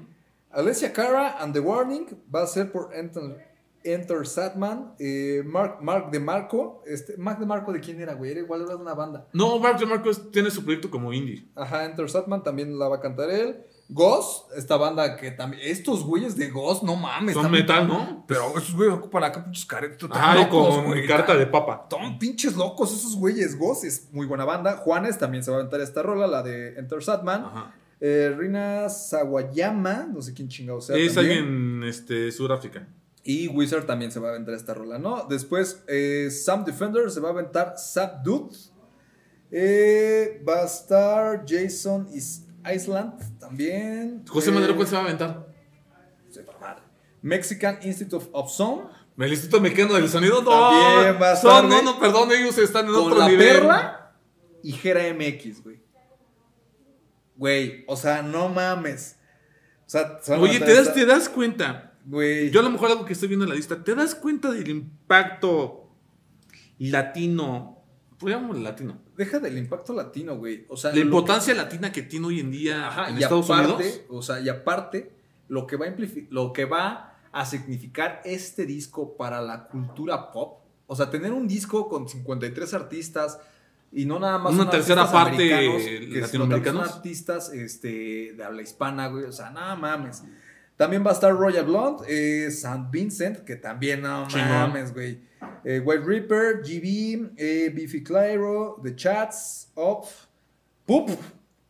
Alessia 0.51 0.93
Cara 0.93 1.37
and 1.41 1.53
the 1.53 1.59
Warning 1.59 2.05
va 2.33 2.43
a 2.43 2.47
ser 2.47 2.71
por 2.71 2.93
Enter, 2.93 3.45
Enter 3.83 4.25
Sandman. 4.27 4.93
eh, 4.99 5.41
Mark, 5.45 5.79
Mark 5.81 6.11
de 6.11 6.19
Marco. 6.19 6.83
Este, 6.85 7.17
Mark 7.17 7.39
de 7.39 7.45
Marco, 7.47 7.73
¿de 7.73 7.79
quién 7.81 7.99
era, 7.99 8.13
güey? 8.13 8.31
Era 8.31 8.41
igual 8.41 8.61
era 8.61 8.75
de 8.75 8.81
una 8.81 8.93
banda. 8.93 9.27
No, 9.33 9.59
Mark 9.59 9.79
DeMarco 9.79 10.09
es- 10.11 10.31
tiene 10.31 10.51
su 10.51 10.63
proyecto 10.63 10.89
como 10.91 11.11
indie. 11.11 11.49
Ajá, 11.55 11.83
Enter 11.85 12.09
Sandman 12.09 12.43
también 12.43 12.77
la 12.77 12.87
va 12.87 12.97
a 12.97 13.01
cantar 13.01 13.29
él. 13.31 13.63
Ghost, 13.93 14.51
esta 14.57 14.75
banda 14.75 15.15
que 15.15 15.31
también. 15.31 15.61
Estos 15.63 16.03
güeyes 16.03 16.35
de 16.35 16.49
Ghost, 16.49 16.81
no 16.83 16.95
mames. 16.95 17.35
Son 17.35 17.51
metal, 17.51 17.87
¿no? 17.87 18.25
Pero 18.27 18.57
esos 18.57 18.75
güeyes 18.75 18.95
ocupan 18.95 19.23
acá 19.23 19.43
pinches 19.43 19.65
caretas. 19.65 20.09
Ay, 20.11 20.49
con 20.49 20.91
carta 21.07 21.35
de 21.35 21.45
papa. 21.45 21.87
Son 21.89 22.17
pinches 22.17 22.55
locos 22.55 22.91
esos 22.91 23.15
güeyes. 23.15 23.57
Ghost 23.57 23.85
es 23.85 24.09
muy 24.11 24.25
buena 24.25 24.45
banda. 24.45 24.77
Juanes 24.77 25.19
también 25.19 25.43
se 25.43 25.51
va 25.51 25.57
a 25.57 25.59
aventar 25.59 25.79
esta 25.79 26.01
rola, 26.01 26.25
la 26.25 26.41
de 26.41 26.69
Enter 26.79 27.03
Satman. 27.03 27.45
Ajá. 27.45 27.75
Eh, 28.01 28.35
Rina 28.37 28.89
Sawayama, 28.89 30.07
no 30.11 30.21
sé 30.21 30.33
quién 30.33 30.49
chingado 30.49 30.81
sea. 30.81 30.97
Es 30.97 31.13
también. 31.13 31.37
alguien, 31.37 31.83
este, 31.83 32.31
Sudáfrica. 32.31 32.87
Y 33.23 33.47
Wizard 33.47 33.85
también 33.85 34.11
se 34.11 34.19
va 34.19 34.27
a 34.27 34.31
aventar 34.31 34.55
esta 34.55 34.73
rola, 34.73 34.97
¿no? 34.97 35.25
Después, 35.29 35.83
eh, 35.87 36.29
Sam 36.29 36.65
Defender 36.65 37.09
se 37.09 37.21
va 37.21 37.29
a 37.29 37.31
aventar 37.31 37.75
Sap 37.77 38.23
Dude. 38.23 38.57
Eh, 39.51 40.43
va 40.45 40.63
a 40.63 40.65
estar 40.65 41.45
Jason 41.47 42.09
Is 42.11 42.45
Island 42.71 43.39
también. 43.39 44.23
José 44.27 44.49
Eh, 44.49 44.53
Madero, 44.53 44.75
¿cuál 44.75 44.87
se 44.87 44.95
va 44.95 45.01
a 45.01 45.05
aventar? 45.05 45.47
sepa 46.29 46.53
madre. 46.59 46.81
Mexican 47.21 47.79
Institute 47.83 48.27
of, 48.31 48.51
Sound. 48.51 48.89
El 49.17 49.31
Instituto 49.31 49.61
Mexicano 49.61 49.93
del 49.93 50.09
Sonido, 50.09 50.41
no. 50.41 50.49
También 50.49 51.21
va 51.21 51.31
a 51.33 51.35
Son- 51.35 51.65
estar, 51.65 51.83
no, 51.83 51.93
no, 51.93 51.99
perdón, 51.99 52.31
ellos 52.31 52.57
están 52.57 52.87
en 52.87 52.93
Con 52.93 53.03
otro 53.05 53.19
la 53.19 53.27
nivel. 53.29 53.47
perla 53.59 54.13
y 54.63 54.71
Jera 54.71 55.03
MX, 55.13 55.63
güey. 55.63 55.81
Güey, 57.35 57.83
o 57.87 57.95
sea, 57.95 58.21
no 58.21 58.49
mames. 58.49 59.17
O 59.85 59.89
sea, 59.89 60.19
Oye, 60.39 60.59
¿te 60.59 60.73
das, 60.73 60.93
te 60.93 61.05
das 61.05 61.29
cuenta. 61.29 61.93
Güey. 62.05 62.49
Yo 62.49 62.59
a 62.59 62.63
lo 62.63 62.69
mejor 62.71 62.89
algo 62.91 63.05
que 63.05 63.13
estoy 63.13 63.27
viendo 63.27 63.45
en 63.45 63.49
la 63.49 63.55
lista, 63.55 63.83
¿te 63.83 63.93
das 63.95 64.15
cuenta 64.15 64.51
del 64.51 64.67
impacto 64.69 65.89
latino? 66.79 67.82
Latino. 68.29 68.97
Deja 69.17 69.39
del 69.39 69.57
impacto 69.57 69.93
latino, 69.93 70.37
güey. 70.37 70.65
O 70.69 70.77
sea, 70.77 70.91
La 70.93 70.99
importancia 70.99 71.53
latina 71.53 71.91
que 71.91 72.03
tiene 72.03 72.27
hoy 72.27 72.39
en 72.39 72.51
día 72.51 72.87
Ajá, 72.87 73.09
en 73.09 73.19
y 73.19 73.23
Estados 73.23 73.49
aparte, 73.49 73.73
Unidos. 73.73 74.01
o 74.09 74.21
sea, 74.21 74.39
y 74.39 74.49
aparte, 74.49 75.11
lo 75.47 75.67
que 75.67 75.75
va 75.75 75.85
a 75.87 75.93
lo 76.29 76.53
que 76.53 76.65
va 76.65 77.15
a 77.31 77.45
significar 77.45 78.21
este 78.25 78.65
disco 78.65 79.15
para 79.17 79.41
la 79.41 79.67
cultura 79.67 80.31
pop, 80.31 80.59
o 80.87 80.95
sea, 80.95 81.09
tener 81.09 81.33
un 81.33 81.47
disco 81.47 81.89
con 81.89 82.07
53 82.07 82.73
artistas 82.73 83.39
y 83.91 84.05
no 84.05 84.19
nada 84.19 84.37
más 84.39 84.53
Una 84.53 84.69
tercera 84.69 85.11
parte 85.11 85.37
que 85.49 86.19
latinoamericanos. 86.19 86.87
son 86.87 86.95
artistas 86.97 87.53
este, 87.53 88.33
de 88.35 88.43
habla 88.43 88.61
hispana, 88.61 89.07
güey, 89.07 89.25
o 89.25 89.31
sea, 89.31 89.49
nada 89.51 89.75
mames. 89.75 90.23
También 90.83 91.01
va 91.01 91.11
a 91.11 91.13
estar 91.13 91.33
Royal 91.33 91.63
Blonde, 91.63 92.03
eh, 92.09 92.47
St. 92.47 92.89
Vincent, 92.91 93.45
que 93.45 93.55
también 93.55 94.01
no 94.01 94.27
mames, 94.35 94.93
güey. 94.93 95.17
Eh, 95.63 95.79
White 95.79 96.03
Reaper, 96.05 96.61
GB, 96.61 97.31
eh, 97.37 97.71
Biffy 97.73 98.03
Clyro, 98.03 98.81
The 98.83 98.93
Chats, 98.93 99.71
Off, 99.75 100.25
Poop, 100.85 101.09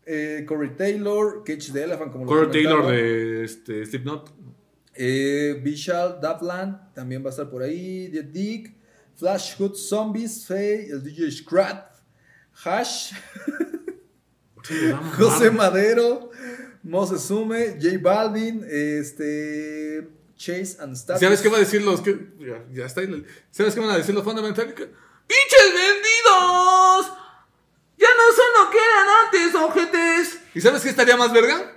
eh, 0.07 0.43
Corey 0.47 0.72
Taylor, 0.76 1.43
Cage 1.45 1.72
the 1.72 1.84
Elephant, 1.84 2.11
como 2.11 2.26
lo 2.26 2.32
Corey 2.32 2.47
comentaba. 2.64 2.88
Taylor 2.88 2.91
de 2.91 3.43
este, 3.43 3.86
Slipknot. 3.86 4.32
Eh, 4.95 5.61
Vishal 5.61 6.20
Dapland 6.20 6.91
también 6.95 7.24
va 7.24 7.28
a 7.28 7.30
estar 7.30 7.47
por 7.51 7.61
ahí. 7.61 8.09
The 8.11 8.24
Dick, 8.24 8.76
Flash 9.14 9.57
Hood 9.59 9.76
Zombies, 9.76 10.43
Faye, 10.47 10.88
el 10.89 11.03
DJ 11.03 11.30
Scrat, 11.30 11.86
Hash, 12.66 13.14
José 15.20 15.51
Madero, 15.51 16.32
Moses 16.84 17.22
Sume, 17.24 17.78
J 17.82 17.98
Balvin, 18.02 18.66
este, 18.70 20.08
Chase 20.36 20.78
and 20.82 20.96
Status. 20.96 21.22
¿Sabes 21.22 21.42
qué 21.42 21.48
van 21.48 21.58
a 21.58 21.64
decir 21.64 21.82
los 21.82 22.02
que. 22.02 22.34
Ya, 22.40 22.64
ya 22.72 22.86
está. 22.86 23.02
ahí. 23.02 23.26
¿Sabes 23.52 23.74
qué 23.74 23.80
van 23.80 23.90
a 23.92 23.98
decir 23.98 24.14
los 24.14 24.24
fundamentales? 24.24 24.74
¡Pinches 24.74 25.74
vendidos! 25.74 27.14
¡Ya 27.98 28.08
no 28.10 28.36
son 28.36 28.66
lo 28.66 28.70
que 28.70 28.78
eran 28.78 29.08
antes, 29.26 29.56
ojetes! 29.56 30.40
¿Y 30.54 30.62
sabes 30.62 30.84
qué 30.84 30.90
estaría 30.90 31.16
más 31.16 31.32
verga? 31.32 31.72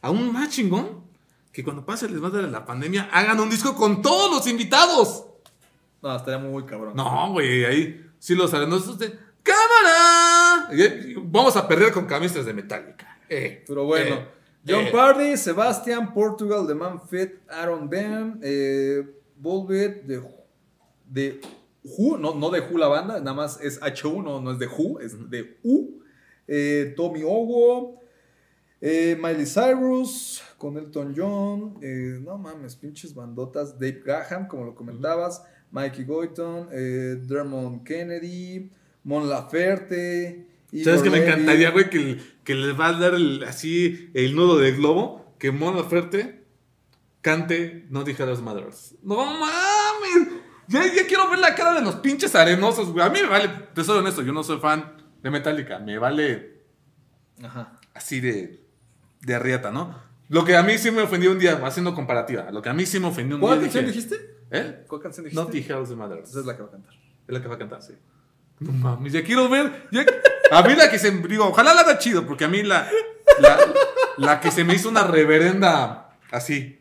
Aún 0.00 0.32
más 0.32 0.50
chingón. 0.50 1.02
Que 1.52 1.62
cuando 1.64 1.84
pase 1.84 2.08
les 2.08 2.22
va 2.22 2.28
a 2.28 2.30
dar 2.30 2.44
la 2.44 2.64
pandemia, 2.64 3.08
hagan 3.12 3.38
un 3.40 3.48
disco 3.50 3.74
con 3.76 4.02
todos 4.02 4.30
los 4.30 4.46
invitados. 4.48 5.26
No, 6.02 6.14
estaría 6.16 6.38
muy 6.38 6.64
cabrón. 6.64 6.94
No, 6.96 7.32
güey, 7.32 7.64
ahí 7.64 8.10
sí 8.18 8.34
los 8.34 8.52
arenosos 8.54 8.98
de. 8.98 9.18
¡Cámara! 9.42 10.68
Vamos 11.22 11.56
a 11.56 11.66
perder 11.68 11.92
con 11.92 12.06
camisas 12.06 12.46
de 12.46 12.54
Metallica. 12.54 13.18
Eh, 13.28 13.64
Pero 13.66 13.84
bueno, 13.84 14.16
eh, 14.16 14.28
John 14.64 14.86
eh. 14.86 14.90
Pardy, 14.90 15.36
Sebastian, 15.36 16.12
Portugal, 16.14 16.66
The 16.66 16.74
Man 16.74 16.98
Fit, 16.98 17.32
Aaron 17.50 17.88
Bam, 17.88 18.40
eh, 18.42 19.04
de, 19.36 20.22
de 21.06 21.40
Who, 21.82 22.16
no, 22.16 22.34
no 22.34 22.50
de 22.50 22.60
Who 22.60 22.78
la 22.78 22.88
banda, 22.88 23.18
nada 23.18 23.34
más 23.34 23.60
es 23.60 23.78
H1, 23.80 24.24
no, 24.24 24.40
no 24.40 24.52
es 24.52 24.58
de 24.58 24.66
Who, 24.66 25.00
es 25.00 25.30
de 25.30 25.58
U, 25.62 26.00
eh, 26.48 26.94
Tommy 26.96 27.22
Owo, 27.22 28.00
eh, 28.80 29.18
Miley 29.20 29.44
Cyrus, 29.44 30.42
con 30.56 30.78
Elton 30.78 31.12
John, 31.14 31.78
eh, 31.82 32.18
no 32.22 32.38
mames, 32.38 32.74
pinches 32.74 33.14
bandotas, 33.14 33.78
Dave 33.78 34.00
Graham, 34.02 34.48
como 34.48 34.64
lo 34.64 34.74
comentabas, 34.74 35.42
Mikey 35.70 36.04
Goyton, 36.04 36.70
Dermot 36.70 37.84
Kennedy, 37.84 38.70
Mon 39.02 39.28
Laferte, 39.28 40.53
¿Sabes 40.82 41.02
que 41.02 41.10
me 41.10 41.18
encantaría, 41.18 41.70
güey? 41.70 41.88
Que, 41.90 42.20
que 42.42 42.54
les 42.54 42.78
va 42.78 42.88
a 42.88 42.92
dar 42.94 43.14
el- 43.14 43.44
así 43.44 44.10
el 44.14 44.34
nudo 44.34 44.58
de 44.58 44.72
globo. 44.72 45.34
Que 45.38 45.50
Mon 45.52 45.76
Laferte 45.76 46.44
cante 47.20 47.86
No 47.90 48.02
Dije 48.04 48.22
a 48.22 48.26
los 48.26 48.40
Mothers. 48.42 48.94
¡No 49.02 49.16
mames! 49.16 50.28
Ya, 50.68 50.82
ya 50.86 51.06
quiero 51.06 51.28
ver 51.28 51.38
la 51.38 51.54
cara 51.54 51.74
de 51.74 51.82
los 51.82 51.96
pinches 51.96 52.34
arenosos, 52.34 52.90
güey. 52.90 53.04
A 53.04 53.10
mí 53.10 53.18
me 53.20 53.28
vale, 53.28 53.48
te 53.74 53.84
soy 53.84 53.98
honesto, 53.98 54.22
yo 54.22 54.32
no 54.32 54.42
soy 54.42 54.58
fan 54.58 54.96
de 55.22 55.30
Metallica. 55.30 55.78
Me 55.78 55.98
vale 55.98 56.62
Ajá. 57.42 57.78
así 57.92 58.20
de, 58.20 58.64
de 59.20 59.38
riata, 59.38 59.70
¿no? 59.70 59.98
Lo 60.30 60.44
que 60.44 60.56
a 60.56 60.62
mí 60.62 60.78
sí 60.78 60.90
me 60.90 61.02
ofendió 61.02 61.30
un 61.32 61.38
día, 61.38 61.60
haciendo 61.66 61.94
comparativa. 61.94 62.50
Lo 62.50 62.62
que 62.62 62.70
a 62.70 62.72
mí 62.72 62.86
sí 62.86 62.98
me 62.98 63.08
ofendió 63.08 63.36
un 63.36 63.42
¿Cuál 63.42 63.58
día. 63.58 63.66
canción 63.68 63.84
dije, 63.86 63.96
dijiste? 63.98 64.36
¿Eh? 64.50 64.84
¿Cuál 64.88 65.02
canción 65.02 65.24
dijiste? 65.24 65.44
No 65.44 65.50
Dije 65.50 65.72
a 65.74 65.76
los 65.76 65.90
Mothers. 65.94 66.30
Esa 66.30 66.40
es 66.40 66.46
la 66.46 66.56
que 66.56 66.62
va 66.62 66.68
a 66.68 66.72
cantar. 66.72 66.94
Es 66.94 67.34
la 67.34 67.42
que 67.42 67.48
va 67.48 67.54
a 67.54 67.58
cantar, 67.58 67.82
sí. 67.82 67.92
No 68.60 68.72
mames, 68.72 69.12
ya 69.12 69.22
quiero 69.22 69.48
ver. 69.50 69.86
ya- 69.90 70.06
A 70.50 70.62
mí 70.62 70.74
la 70.74 70.90
que 70.90 70.98
se. 70.98 71.10
Digo, 71.10 71.48
ojalá 71.48 71.74
la 71.74 71.82
haga 71.82 71.98
chido, 71.98 72.26
porque 72.26 72.44
a 72.44 72.48
mí 72.48 72.62
la. 72.62 72.88
La, 73.40 73.58
la 74.16 74.40
que 74.40 74.50
se 74.50 74.64
me 74.64 74.74
hizo 74.74 74.88
una 74.88 75.04
reverenda. 75.04 76.16
Así. 76.30 76.80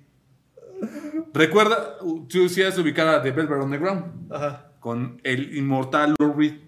Recuerda, 1.33 1.97
tú 2.27 2.47
sí 2.49 2.61
has 2.61 2.77
ubicado 2.77 3.11
a 3.11 3.21
The 3.21 3.31
Velvet 3.31 3.61
Underground. 3.61 4.31
Ajá. 4.31 4.71
Con 4.79 5.19
el 5.23 5.55
inmortal 5.55 6.15
Lou 6.19 6.33
Reed. 6.33 6.59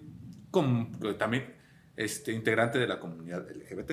Con, 0.50 0.92
también 1.18 1.54
este, 1.96 2.32
integrante 2.32 2.78
de 2.78 2.86
la 2.86 2.98
comunidad 2.98 3.46
LGBT. 3.48 3.92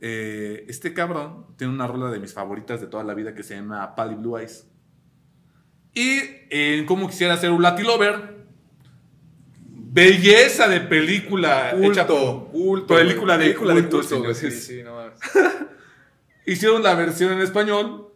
Eh, 0.00 0.66
este 0.68 0.92
cabrón 0.92 1.46
tiene 1.56 1.72
una 1.72 1.86
rola 1.86 2.10
de 2.10 2.20
mis 2.20 2.34
favoritas 2.34 2.80
de 2.80 2.86
toda 2.86 3.04
la 3.04 3.14
vida 3.14 3.34
que 3.34 3.42
se 3.42 3.56
llama 3.56 3.94
Pally 3.94 4.16
Blue 4.16 4.36
Eyes. 4.36 4.68
Y 5.94 6.20
en 6.50 6.84
cómo 6.84 7.08
quisiera 7.08 7.36
ser 7.36 7.50
un 7.50 7.62
Latin 7.62 7.86
Lover. 7.86 8.35
Belleza 9.96 10.68
de 10.68 10.80
película. 10.82 11.70
hecha 11.70 12.06
por- 12.06 12.50
culto. 12.50 12.94
película 12.94 13.38
de 13.38 13.44
película 13.46 13.74
de 13.74 13.80
culto, 13.80 13.96
culto, 14.00 14.18
güey. 14.18 14.34
Sí, 14.34 14.50
sí, 14.50 14.82
no 14.82 14.94
mames. 14.94 15.18
Hicieron 16.46 16.82
la 16.82 16.94
versión 16.94 17.32
en 17.32 17.40
español. 17.40 18.12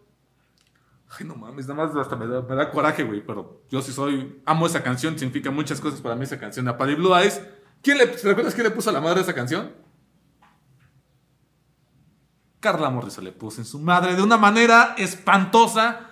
Ay, 1.19 1.27
no 1.27 1.37
mames, 1.37 1.67
nada 1.67 1.87
más 1.87 1.97
hasta 1.97 2.17
me 2.17 2.27
da, 2.27 2.43
me 2.43 2.55
da 2.55 2.71
coraje, 2.71 3.03
güey. 3.03 3.23
Pero 3.27 3.63
yo 3.71 3.81
sí 3.81 3.93
soy. 3.93 4.43
Amo 4.45 4.67
esa 4.67 4.83
canción, 4.83 5.19
significa 5.19 5.51
muchas 5.51 5.81
cosas 5.81 6.03
para 6.03 6.15
mí 6.17 6.25
esa 6.25 6.39
canción 6.39 6.67
de 6.67 6.75
Pally 6.75 6.97
Blue 6.97 7.17
Eyes. 7.17 7.41
¿Quién 7.83 7.97
le, 7.97 8.07
¿te 8.09 8.29
¿Recuerdas 8.29 8.53
quién 8.55 8.65
le 8.65 8.73
puso 8.73 8.91
a 8.91 8.93
la 8.93 9.01
madre 9.01 9.23
esa 9.23 9.35
canción? 9.35 9.73
Carla 12.61 12.91
Morrison 12.91 13.25
le 13.25 13.33
puso 13.33 13.63
en 13.63 13.65
su 13.65 13.79
madre 13.79 14.15
de 14.17 14.23
una 14.23 14.37
manera 14.37 14.95
espantosa. 14.99 16.09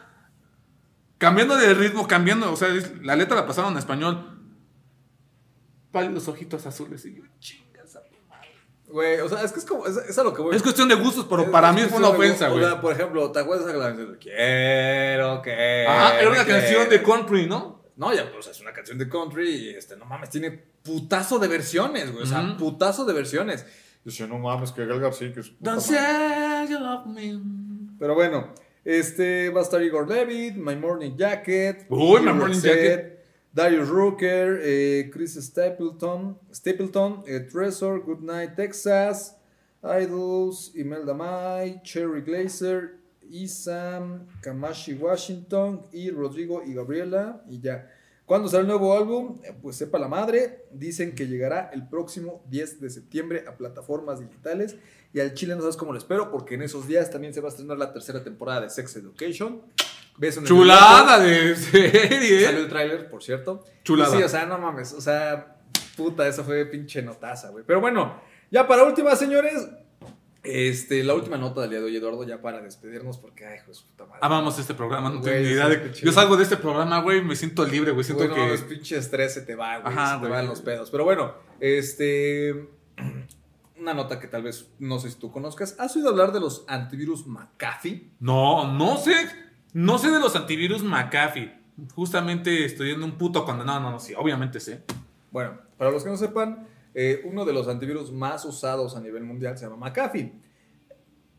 Cambiando 1.19 1.57
de 1.57 1.75
ritmo, 1.75 2.09
cambiando. 2.09 2.51
O 2.51 2.57
sea, 2.57 2.69
la 3.03 3.16
letra 3.16 3.37
la 3.37 3.47
pasaron 3.47 3.73
en 3.73 3.79
español. 3.79 4.38
Pálidos 5.93 6.28
ojitos 6.28 6.66
azules. 6.66 7.05
Y 7.07 7.14
yo, 7.16 7.22
chingas 7.39 7.97
a 7.97 8.03
tu 8.05 8.16
madre. 8.28 8.49
Güey, 8.89 9.20
o 9.20 9.28
sea, 9.28 9.43
es 9.43 9.53
que 9.53 9.59
es 9.61 9.64
como. 9.64 9.86
Es, 9.86 9.97
es 9.97 10.18
a 10.18 10.22
lo 10.24 10.32
que 10.34 10.43
voy. 10.43 10.55
Es 10.57 10.62
cuestión 10.62 10.89
de 10.89 10.95
gustos, 10.97 11.26
pero 11.28 11.43
Es- 11.45 11.49
para 11.51 11.70
es 11.70 11.74
mí 11.76 11.82
fue 11.82 11.99
una 11.99 12.09
ofensa, 12.09 12.49
o 12.49 12.53
güey. 12.53 12.64
sea, 12.64 12.80
por 12.80 12.93
ejemplo, 12.93 13.30
¿te 13.32 13.41
acuerdas 13.41 13.66
de 13.66 13.72
la 13.74 13.86
canción? 13.86 14.12
de 14.12 14.18
Quiero 14.18 15.43
que. 15.43 15.86
Ajá, 15.86 16.20
era 16.20 16.30
una 16.30 16.45
que- 16.45 16.51
canción 16.53 16.89
de 16.89 17.03
country, 17.03 17.47
¿no? 17.47 17.78
No, 17.97 18.14
ya, 18.14 18.30
pues 18.30 18.47
es 18.47 18.61
una 18.61 18.72
canción 18.72 18.97
de 18.99 19.09
country 19.09 19.49
y 19.49 19.68
este, 19.70 19.97
no 19.97 20.05
mames, 20.05 20.30
tiene 20.30 20.53
putazo 20.84 21.39
de 21.41 21.49
versiones, 21.49 22.12
güey. 22.12 22.22
O 22.22 22.26
sea, 22.26 22.57
putazo 22.57 23.05
de 23.05 23.12
versiones. 23.12 23.64
Yo 24.05 24.11
decía, 24.12 24.26
no 24.28 24.39
mames, 24.39 24.70
que 24.72 24.86
Gal 24.86 25.01
García, 25.01 25.32
que 25.32 25.41
es. 25.41 25.53
Don't 25.59 25.84
madre". 25.84 25.99
say 25.99 26.68
you 26.68 26.78
love 26.78 27.07
me. 27.07 27.41
Pero 27.99 28.14
bueno, 28.14 28.55
este 28.84 29.51
va 29.51 29.61
a 29.61 29.62
estar 29.64 29.82
Igor 29.82 30.09
Levitt, 30.09 30.55
My 30.55 30.76
Morning 30.76 31.16
Jacket. 31.16 31.86
Uy, 31.89 32.20
My 32.20 32.32
Morning 32.32 32.61
Jacket. 32.61 33.18
Darius 33.53 33.88
Rucker, 33.88 34.61
eh, 34.62 35.11
Chris 35.12 35.34
Stapleton, 35.34 36.38
Stapleton 36.53 37.24
eh, 37.26 37.49
Goodnight 38.05 38.55
Texas, 38.55 39.36
Idols, 39.82 40.72
Imelda 40.74 41.14
May, 41.14 41.80
Cherry 41.82 42.22
Glazer, 42.22 42.99
Isam, 43.30 44.26
Kamashi 44.40 44.94
Washington 44.94 45.82
y 45.92 46.11
Rodrigo 46.11 46.62
y 46.64 46.74
Gabriela. 46.74 47.42
Y 47.49 47.61
ya. 47.61 47.90
¿Cuándo 48.26 48.49
sale 48.49 48.62
el 48.62 48.68
nuevo 48.68 48.94
álbum? 48.96 49.40
Eh, 49.42 49.55
Pues 49.61 49.76
sepa 49.76 49.99
la 49.99 50.09
madre. 50.09 50.66
Dicen 50.72 51.14
que 51.14 51.26
llegará 51.26 51.70
el 51.72 51.88
próximo 51.88 52.44
10 52.51 52.80
de 52.80 52.90
septiembre 52.90 53.44
a 53.46 53.57
plataformas 53.57 54.20
digitales. 54.20 54.76
Y 55.14 55.20
al 55.20 55.32
chile 55.32 55.55
no 55.55 55.62
sabes 55.62 55.76
cómo 55.76 55.92
lo 55.92 55.99
espero, 55.99 56.30
porque 56.30 56.57
en 56.57 56.62
esos 56.62 56.86
días 56.86 57.11
también 57.11 57.32
se 57.32 57.40
va 57.40 57.49
a 57.49 57.51
estrenar 57.51 57.78
la 57.78 57.92
tercera 57.92 58.22
temporada 58.22 58.62
de 58.62 58.70
Sex 58.70 58.96
Education. 58.96 59.62
Chulada 60.45 61.19
de 61.21 61.55
Salió 61.57 61.81
serie. 61.91 62.49
el 62.49 62.69
tráiler, 62.69 63.09
por 63.11 63.23
cierto. 63.23 63.64
Chulada. 63.85 64.14
Y 64.14 64.19
sí, 64.19 64.25
o 64.25 64.29
sea, 64.29 64.47
no 64.47 64.59
mames. 64.59 64.93
O 64.93 65.01
sea, 65.01 65.57
puta, 65.97 66.27
esa 66.27 66.43
fue 66.45 66.64
pinche 66.66 67.03
notaza, 67.03 67.51
güey. 67.51 67.64
Pero 67.66 67.81
bueno, 67.81 68.21
ya 68.51 68.66
para 68.66 68.85
última, 68.85 69.14
señores. 69.16 69.69
Este, 70.45 71.03
la 71.05 71.14
última 71.14 71.37
nota 71.37 71.61
del 71.62 71.71
día 71.71 71.79
de 71.81 71.85
hoy, 71.87 71.97
Eduardo, 71.97 72.25
ya 72.25 72.41
para 72.41 72.62
despedirnos, 72.62 73.19
porque, 73.19 73.45
ay, 73.45 73.57
hijo 73.59 73.73
de 73.73 73.79
puta 73.91 74.07
madre. 74.07 74.21
Amamos 74.23 74.59
este 74.59 74.73
programa, 74.73 75.11
no 75.11 75.21
tengo 75.21 75.37
ni 75.37 75.49
idea 75.49 75.69
de. 75.69 75.93
Yo 75.93 76.12
salgo 76.12 76.37
de 76.37 76.45
este 76.45 76.57
programa, 76.57 77.01
güey, 77.03 77.23
me 77.23 77.37
siento 77.37 77.64
libre, 77.66 77.91
güey. 77.91 78.05
Siento 78.05 78.27
Bueno, 78.27 78.35
que. 78.47 78.55
es 78.55 78.62
pinche 78.62 78.97
estrés 78.97 79.35
se 79.35 79.43
te 79.43 79.55
va, 79.57 79.81
güey. 79.81 79.93
Ajá, 79.93 80.07
se 80.07 80.12
te 80.14 80.19
güey. 80.21 80.31
van 80.33 80.47
los 80.47 80.61
pedos. 80.62 80.91
Pero 80.91 81.05
bueno, 81.05 81.35
este. 81.61 82.69
Una 83.79 83.95
nota 83.95 84.19
que 84.19 84.27
tal 84.27 84.43
vez 84.43 84.71
no 84.79 84.99
sé 84.99 85.11
si 85.11 85.19
tú 85.19 85.31
conozcas. 85.31 85.77
¿Has 85.79 85.95
oído 85.97 86.09
hablar 86.09 86.33
de 86.33 86.41
los 86.41 86.64
antivirus 86.66 87.27
McAfee? 87.27 88.11
No, 88.21 88.73
no 88.73 88.97
sé. 88.97 89.14
No 89.73 89.99
sé 89.99 90.11
de 90.11 90.19
los 90.19 90.35
antivirus 90.35 90.83
McAfee. 90.83 91.53
Justamente 91.95 92.64
estoy 92.64 92.91
en 92.91 93.03
un 93.03 93.19
puto 93.19 93.45
condenado. 93.45 93.81
No, 93.81 93.91
no, 93.91 94.01
sí, 94.01 94.14
obviamente 94.16 94.61
sé. 94.61 94.83
Bueno, 95.31 95.59
para 95.77 95.91
los 95.91 96.03
que 96.03 96.11
no 96.11 96.16
sepan, 96.16 96.66
eh, 96.95 97.23
uno 97.25 97.45
de 97.45 97.53
los 97.53 97.69
antivirus 97.69 98.11
más 98.11 98.45
usados 98.45 98.97
a 98.97 99.01
nivel 99.01 99.25
mundial 99.25 99.57
se 99.57 99.66
llama 99.66 99.89
McAfee. 99.89 100.33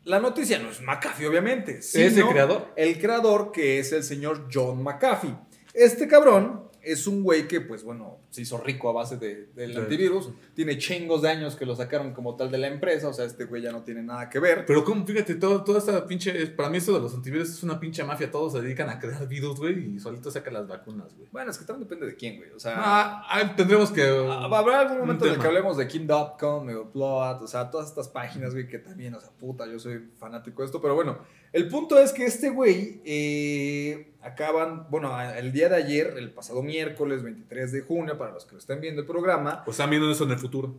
la 0.04 0.18
noticia 0.18 0.58
no 0.58 0.70
es 0.70 0.80
McAfee, 0.80 1.26
obviamente. 1.26 1.78
¿Es 1.78 1.94
el 1.94 2.26
creador? 2.26 2.72
El 2.76 2.98
creador, 2.98 3.52
que 3.52 3.78
es 3.78 3.92
el 3.92 4.02
señor 4.02 4.48
John 4.52 4.82
McAfee. 4.82 5.36
Este 5.74 6.08
cabrón 6.08 6.69
es 6.82 7.06
un 7.06 7.22
güey 7.22 7.46
que, 7.48 7.60
pues 7.60 7.84
bueno, 7.84 8.18
se 8.30 8.42
hizo 8.42 8.58
rico 8.58 8.88
a 8.88 8.92
base 8.92 9.16
de- 9.16 9.46
del 9.54 9.72
Sí. 9.72 9.78
antivirus. 9.78 10.30
Tiene 10.54 10.78
chingos 10.78 11.22
de 11.22 11.28
años 11.30 11.56
que 11.56 11.66
lo 11.66 11.76
sacaron 11.76 12.12
como 12.12 12.36
tal 12.36 12.50
de 12.50 12.58
la 12.58 12.68
empresa. 12.68 13.08
O 13.08 13.12
sea, 13.12 13.24
este 13.24 13.44
güey 13.44 13.62
ya 13.62 13.72
no 13.72 13.82
tiene 13.82 14.02
nada 14.02 14.28
que 14.30 14.38
ver. 14.38 14.64
Pero 14.66 14.84
como, 14.84 15.04
fíjate, 15.06 15.34
todo, 15.34 15.62
toda 15.64 15.78
esta 15.78 16.06
pinche, 16.06 16.46
para 16.48 16.70
mí 16.70 16.78
esto 16.78 16.92
de 16.94 17.00
los 17.00 17.14
antivirus 17.14 17.50
es 17.50 17.62
una 17.62 17.78
pinche 17.80 18.02
mafia, 18.04 18.30
todos 18.30 18.52
se 18.52 18.60
dedican 18.62 18.88
a 18.88 18.98
crear 18.98 19.26
virus, 19.28 19.58
güey, 19.58 19.94
y 19.96 19.98
solito 20.00 20.30
sacan 20.30 20.54
las 20.54 20.68
vacunas, 20.68 21.14
güey. 21.16 21.28
Bueno, 21.32 21.50
es 21.50 21.58
que 21.58 21.64
también 21.64 21.88
depende 21.88 22.06
de 22.06 22.16
quién, 22.16 22.36
güey. 22.38 22.50
O 22.50 22.58
sea, 22.60 22.74
Ah, 22.78 23.26
ah, 23.28 23.56
tendremos 23.56 23.90
que... 23.90 24.02
Habrá 24.02 24.80
algún 24.80 24.98
momento 24.98 25.26
en 25.26 25.34
el 25.34 25.38
que 25.40 25.46
hablemos 25.46 25.76
de 25.76 25.86
King.com, 25.88 26.64
Megaplot, 26.64 27.42
o 27.42 27.46
sea, 27.46 27.70
todas 27.70 27.88
estas 27.88 28.08
páginas, 28.08 28.52
güey, 28.52 28.66
que 28.68 28.78
también, 28.78 29.14
o 29.14 29.20
sea, 29.20 29.30
puta, 29.30 29.66
yo 29.66 29.78
soy 29.78 30.08
fanático 30.18 30.62
de 30.62 30.66
esto, 30.66 30.80
pero 30.80 30.94
bueno, 30.94 31.18
el 31.52 31.68
punto 31.68 31.98
es 31.98 32.12
que 32.12 32.24
este 32.26 32.50
güey 32.50 33.00
eh, 33.04 34.12
acaban, 34.22 34.86
bueno, 34.90 35.18
el 35.32 35.52
día 35.52 35.68
de 35.68 35.76
ayer, 35.76 36.14
el 36.16 36.30
pasado 36.32 36.62
miércoles 36.62 37.22
23 37.22 37.72
de 37.72 37.80
junio, 37.82 38.16
para 38.18 38.32
los 38.32 38.44
que 38.44 38.52
lo 38.52 38.58
estén 38.58 38.80
viendo 38.80 39.00
el 39.00 39.06
programa, 39.06 39.64
Pues 39.64 39.74
están 39.76 39.90
viendo 39.90 40.10
eso 40.10 40.24
en 40.24 40.30
el 40.32 40.38
futuro. 40.38 40.74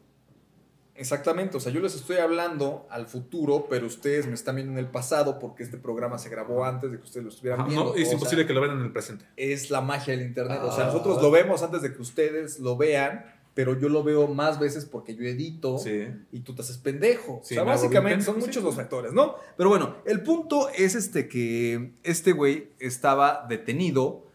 exactamente, 0.96 1.58
o 1.58 1.60
sea, 1.60 1.72
yo 1.72 1.80
les 1.82 1.96
estoy 1.96 2.18
hablando 2.18 2.86
al 2.92 3.08
futuro, 3.08 3.66
pero 3.70 3.88
ustedes 3.88 4.28
me 4.28 4.34
están 4.34 4.56
viendo 4.56 4.74
en 4.74 4.78
el 4.80 4.88
pasado 4.88 5.40
porque 5.40 5.64
este 5.64 5.78
programa 5.78 6.18
se 6.20 6.30
grabó 6.30 6.64
antes 6.64 6.92
de 6.92 6.98
que 6.98 7.04
ustedes 7.04 7.24
lo 7.24 7.30
estuvieran 7.32 7.66
viendo. 7.68 7.86
no, 7.86 7.96
es 7.96 8.02
o 8.04 8.06
sea, 8.06 8.14
imposible 8.14 8.46
que 8.46 8.54
lo 8.54 8.62
vean 8.62 8.78
en 8.78 8.84
el 8.86 8.92
presente. 8.92 9.26
es 9.38 9.72
la 9.72 9.82
magia 9.82 10.16
del 10.16 10.26
internet. 10.28 10.60
O 10.62 10.72
sea, 10.72 10.84
Ah. 10.86 10.88
nosotros 10.88 11.22
lo 11.22 11.32
vemos 11.32 11.64
antes 11.64 11.82
de 11.82 11.94
que 11.94 12.02
ustedes 12.02 12.60
lo 12.60 12.78
vean, 12.78 13.26
pero 13.54 13.78
yo 13.78 13.90
lo 13.90 14.04
veo 14.04 14.28
más 14.28 14.60
veces 14.60 14.86
porque 14.86 15.16
yo 15.16 15.24
edito 15.24 15.78
Sí. 15.78 16.08
y 16.32 16.40
tú 16.40 16.56
te 16.56 16.62
haces 16.62 16.78
pendejo. 16.78 17.42
Sí, 17.44 17.56
o 17.56 17.58
sea, 17.58 17.64
básicamente 17.64 18.24
son 18.24 18.36
muchos 18.40 18.56
sí. 18.56 18.62
los 18.62 18.76
factores, 18.76 19.14
¿no? 19.14 19.36
Pero 19.58 19.70
bueno, 19.70 19.98
el 20.06 20.24
punto 20.24 20.70
es 20.70 20.96
este 20.96 21.28
que 21.28 21.92
este 22.04 22.32
güey 22.32 22.70
estaba 22.80 23.46
detenido 23.50 24.26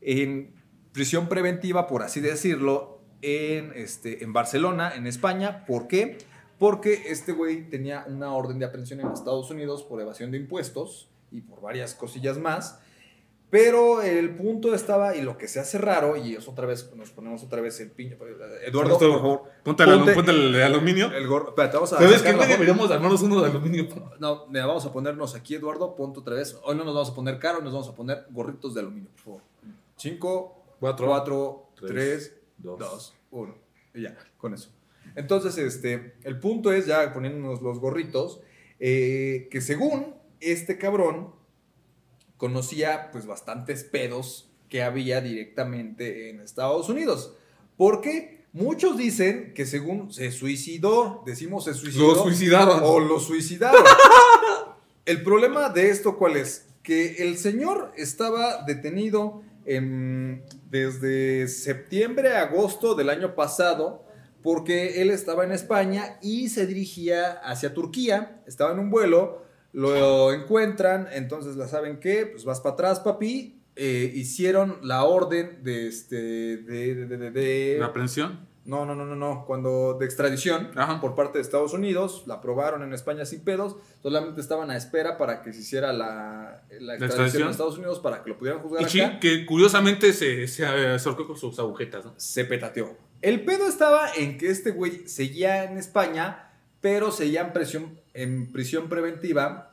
en 0.00 0.52
prisión 0.92 1.28
preventiva, 1.28 1.86
por 1.86 2.02
así 2.02 2.20
decirlo, 2.20 3.00
en, 3.22 3.72
este, 3.74 4.22
en 4.22 4.32
Barcelona, 4.32 4.92
en 4.94 5.06
España. 5.06 5.64
¿Por 5.66 5.88
qué? 5.88 6.18
Porque 6.58 7.04
este 7.08 7.32
güey 7.32 7.68
tenía 7.68 8.04
una 8.08 8.32
orden 8.34 8.58
de 8.58 8.66
aprehensión 8.66 9.00
en 9.00 9.08
Estados 9.08 9.50
Unidos 9.50 9.82
por 9.82 10.00
evasión 10.00 10.30
de 10.30 10.38
impuestos 10.38 11.08
y 11.30 11.40
por 11.40 11.60
varias 11.60 11.94
cosillas 11.94 12.38
más. 12.38 12.78
Pero 13.52 14.00
el 14.00 14.34
punto 14.34 14.74
estaba, 14.74 15.14
y 15.14 15.20
lo 15.20 15.36
que 15.36 15.46
se 15.46 15.60
hace 15.60 15.76
raro, 15.76 16.16
y 16.16 16.34
es 16.36 16.48
otra 16.48 16.64
vez, 16.64 16.90
nos 16.96 17.10
ponemos 17.10 17.42
otra 17.42 17.60
vez 17.60 17.78
el 17.80 17.90
piño. 17.90 18.16
Eduardo, 18.64 18.98
por 18.98 19.12
favor. 19.12 19.42
Ponte, 19.62 19.84
Ponte- 19.84 20.14
ponte 20.14 20.30
el 20.30 20.54
de 20.54 20.64
aluminio. 20.64 21.12
El 21.12 21.26
gorro. 21.28 21.50
Espérate, 21.50 21.74
vamos 21.74 21.92
a 21.92 21.98
¿Sabes 21.98 22.22
qué? 22.22 22.32
Deberíamos 22.32 22.90
armarnos 22.90 23.20
uno 23.20 23.42
de 23.42 23.50
aluminio. 23.50 23.88
No, 24.18 24.46
mira, 24.46 24.64
vamos 24.64 24.86
a 24.86 24.92
ponernos 24.94 25.34
aquí, 25.34 25.54
Eduardo. 25.56 25.94
Ponte 25.94 26.20
otra 26.20 26.34
vez. 26.34 26.56
Hoy 26.64 26.76
no 26.76 26.84
nos 26.84 26.94
vamos 26.94 27.10
a 27.10 27.14
poner 27.14 27.38
caro, 27.38 27.60
nos 27.60 27.74
vamos 27.74 27.88
a 27.90 27.94
poner 27.94 28.24
gorritos 28.30 28.72
de 28.72 28.80
aluminio, 28.80 29.10
por 29.10 29.20
favor. 29.20 29.40
5, 29.98 30.64
Cuatro, 30.80 31.06
4, 31.08 31.68
tres, 31.76 31.88
3, 31.88 32.34
dos. 32.56 32.78
2, 32.78 33.14
1. 33.32 33.54
Y 33.92 34.02
ya, 34.04 34.16
con 34.38 34.54
eso. 34.54 34.70
Entonces, 35.14 35.58
este, 35.58 36.14
el 36.24 36.40
punto 36.40 36.72
es, 36.72 36.86
ya 36.86 37.12
poniéndonos 37.12 37.60
los 37.60 37.80
gorritos, 37.80 38.40
eh, 38.80 39.48
que 39.50 39.60
según 39.60 40.14
este 40.40 40.78
cabrón 40.78 41.34
conocía 42.42 43.10
pues 43.12 43.24
bastantes 43.24 43.84
pedos 43.84 44.50
que 44.68 44.82
había 44.82 45.20
directamente 45.20 46.28
en 46.28 46.40
Estados 46.40 46.88
Unidos. 46.88 47.34
Porque 47.76 48.44
muchos 48.52 48.96
dicen 48.98 49.52
que 49.54 49.64
según 49.64 50.12
se 50.12 50.32
suicidó, 50.32 51.22
decimos 51.24 51.66
se 51.66 51.74
suicidó. 51.74 52.16
Lo 52.16 52.22
suicidaron. 52.24 52.80
O 52.82 52.98
lo 52.98 53.20
suicidaron. 53.20 53.84
el 55.06 55.22
problema 55.22 55.68
de 55.68 55.90
esto, 55.90 56.18
¿cuál 56.18 56.36
es? 56.36 56.66
Que 56.82 57.22
el 57.22 57.38
señor 57.38 57.92
estaba 57.96 58.64
detenido 58.64 59.42
en- 59.64 60.42
desde 60.68 61.46
septiembre 61.46 62.32
a 62.32 62.42
agosto 62.42 62.96
del 62.96 63.08
año 63.08 63.36
pasado 63.36 64.04
porque 64.42 65.00
él 65.00 65.10
estaba 65.10 65.44
en 65.44 65.52
España 65.52 66.18
y 66.20 66.48
se 66.48 66.66
dirigía 66.66 67.34
hacia 67.44 67.72
Turquía. 67.72 68.42
Estaba 68.48 68.72
en 68.72 68.80
un 68.80 68.90
vuelo, 68.90 69.44
lo 69.72 70.32
encuentran, 70.32 71.08
entonces 71.12 71.56
la 71.56 71.66
saben 71.68 71.98
qué, 72.00 72.26
pues 72.26 72.44
vas 72.44 72.60
para 72.60 72.74
atrás, 72.74 73.00
papi. 73.00 73.58
Eh, 73.74 74.12
hicieron 74.14 74.78
la 74.82 75.04
orden 75.04 75.62
de 75.64 75.88
este 75.88 76.16
de, 76.58 76.94
de, 76.94 77.06
de- 77.16 77.30
de- 77.30 77.76
¿La 77.80 77.86
aprehensión? 77.86 78.46
no, 78.66 78.84
no, 78.84 78.94
no, 78.94 79.06
no, 79.06 79.16
no. 79.16 79.44
Cuando 79.46 79.96
de 79.98 80.04
extradición 80.04 80.70
Ajá. 80.76 81.00
por 81.00 81.14
parte 81.14 81.38
de 81.38 81.42
Estados 81.42 81.72
Unidos, 81.72 82.24
la 82.26 82.34
aprobaron 82.34 82.82
en 82.82 82.92
España 82.92 83.24
sin 83.24 83.40
pedos. 83.40 83.76
Solamente 84.02 84.42
estaban 84.42 84.70
a 84.70 84.76
espera 84.76 85.16
para 85.16 85.40
que 85.42 85.54
se 85.54 85.60
hiciera 85.60 85.90
la, 85.94 86.62
la 86.68 86.94
extradición 86.94 87.02
extradición? 87.06 87.42
en 87.44 87.50
Estados 87.50 87.78
Unidos 87.78 87.98
para 88.00 88.22
que 88.22 88.28
lo 88.28 88.36
pudieran 88.38 88.60
juzgar 88.60 88.82
Y 88.82 88.90
sí, 88.90 89.00
que 89.22 89.46
curiosamente 89.46 90.12
se, 90.12 90.46
se 90.48 90.66
ahorcó 90.66 91.26
con 91.26 91.36
sus 91.38 91.58
agujetas, 91.58 92.04
¿no? 92.04 92.12
Se 92.18 92.44
petateó. 92.44 92.94
El 93.22 93.42
pedo 93.44 93.66
estaba 93.66 94.10
en 94.18 94.36
que 94.36 94.50
este 94.50 94.72
güey 94.72 95.08
seguía 95.08 95.64
en 95.64 95.78
España, 95.78 96.50
pero 96.82 97.10
seguía 97.10 97.40
en 97.40 97.52
prisión, 97.54 97.98
en 98.14 98.52
prisión 98.52 98.88
preventiva 98.88 99.72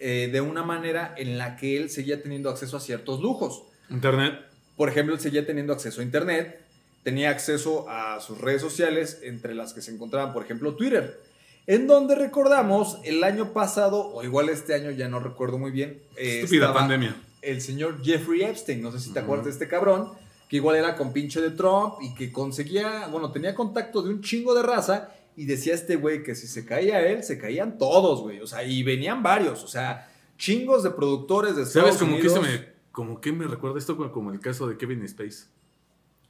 eh, 0.00 0.28
de 0.32 0.40
una 0.40 0.62
manera 0.62 1.14
en 1.16 1.38
la 1.38 1.56
que 1.56 1.76
él 1.76 1.90
seguía 1.90 2.22
teniendo 2.22 2.50
acceso 2.50 2.76
a 2.76 2.80
ciertos 2.80 3.20
lujos. 3.20 3.64
Internet. 3.90 4.34
Por 4.76 4.88
ejemplo, 4.88 5.14
él 5.14 5.20
seguía 5.20 5.44
teniendo 5.44 5.72
acceso 5.72 6.00
a 6.00 6.04
Internet, 6.04 6.60
tenía 7.02 7.30
acceso 7.30 7.88
a 7.88 8.20
sus 8.20 8.40
redes 8.40 8.62
sociales, 8.62 9.20
entre 9.22 9.54
las 9.54 9.72
que 9.72 9.80
se 9.80 9.90
encontraban, 9.92 10.32
por 10.32 10.44
ejemplo, 10.44 10.74
Twitter, 10.74 11.20
en 11.66 11.86
donde 11.86 12.14
recordamos 12.14 12.98
el 13.04 13.24
año 13.24 13.52
pasado, 13.52 14.06
o 14.14 14.22
igual 14.22 14.48
este 14.50 14.74
año, 14.74 14.90
ya 14.92 15.08
no 15.08 15.18
recuerdo 15.18 15.58
muy 15.58 15.72
bien, 15.72 16.00
eh, 16.16 16.42
Estúpida 16.42 16.72
pandemia. 16.72 17.16
el 17.42 17.60
señor 17.60 18.02
Jeffrey 18.04 18.42
Epstein, 18.42 18.80
no 18.80 18.92
sé 18.92 19.00
si 19.00 19.12
te 19.12 19.18
acuerdas 19.18 19.46
de 19.46 19.52
este 19.52 19.66
cabrón, 19.66 20.12
que 20.48 20.56
igual 20.56 20.76
era 20.76 20.96
con 20.96 21.12
pinche 21.12 21.40
de 21.40 21.50
Trump 21.50 21.94
y 22.00 22.14
que 22.14 22.30
conseguía, 22.30 23.08
bueno, 23.08 23.32
tenía 23.32 23.54
contacto 23.54 24.00
de 24.00 24.10
un 24.10 24.22
chingo 24.22 24.54
de 24.54 24.62
raza 24.62 25.12
y 25.38 25.44
decía 25.44 25.72
este 25.72 25.94
güey 25.94 26.24
que 26.24 26.34
si 26.34 26.48
se 26.48 26.66
caía 26.66 27.00
él, 27.06 27.22
se 27.22 27.38
caían 27.38 27.78
todos, 27.78 28.22
güey, 28.22 28.40
o 28.40 28.46
sea, 28.48 28.64
y 28.64 28.82
venían 28.82 29.22
varios, 29.22 29.62
o 29.62 29.68
sea, 29.68 30.10
chingos 30.36 30.82
de 30.82 30.90
productores 30.90 31.54
de 31.54 31.62
Estados 31.62 31.94
¿Sabes 31.94 32.00
como 32.00 32.20
que, 32.20 32.28
se 32.28 32.40
me, 32.40 32.68
como 32.90 33.20
que 33.20 33.30
me 33.30 33.46
recuerda 33.46 33.78
esto 33.78 33.96
como, 33.96 34.10
como 34.10 34.32
el 34.32 34.40
caso 34.40 34.66
de 34.66 34.76
Kevin 34.76 35.04
Space? 35.04 35.44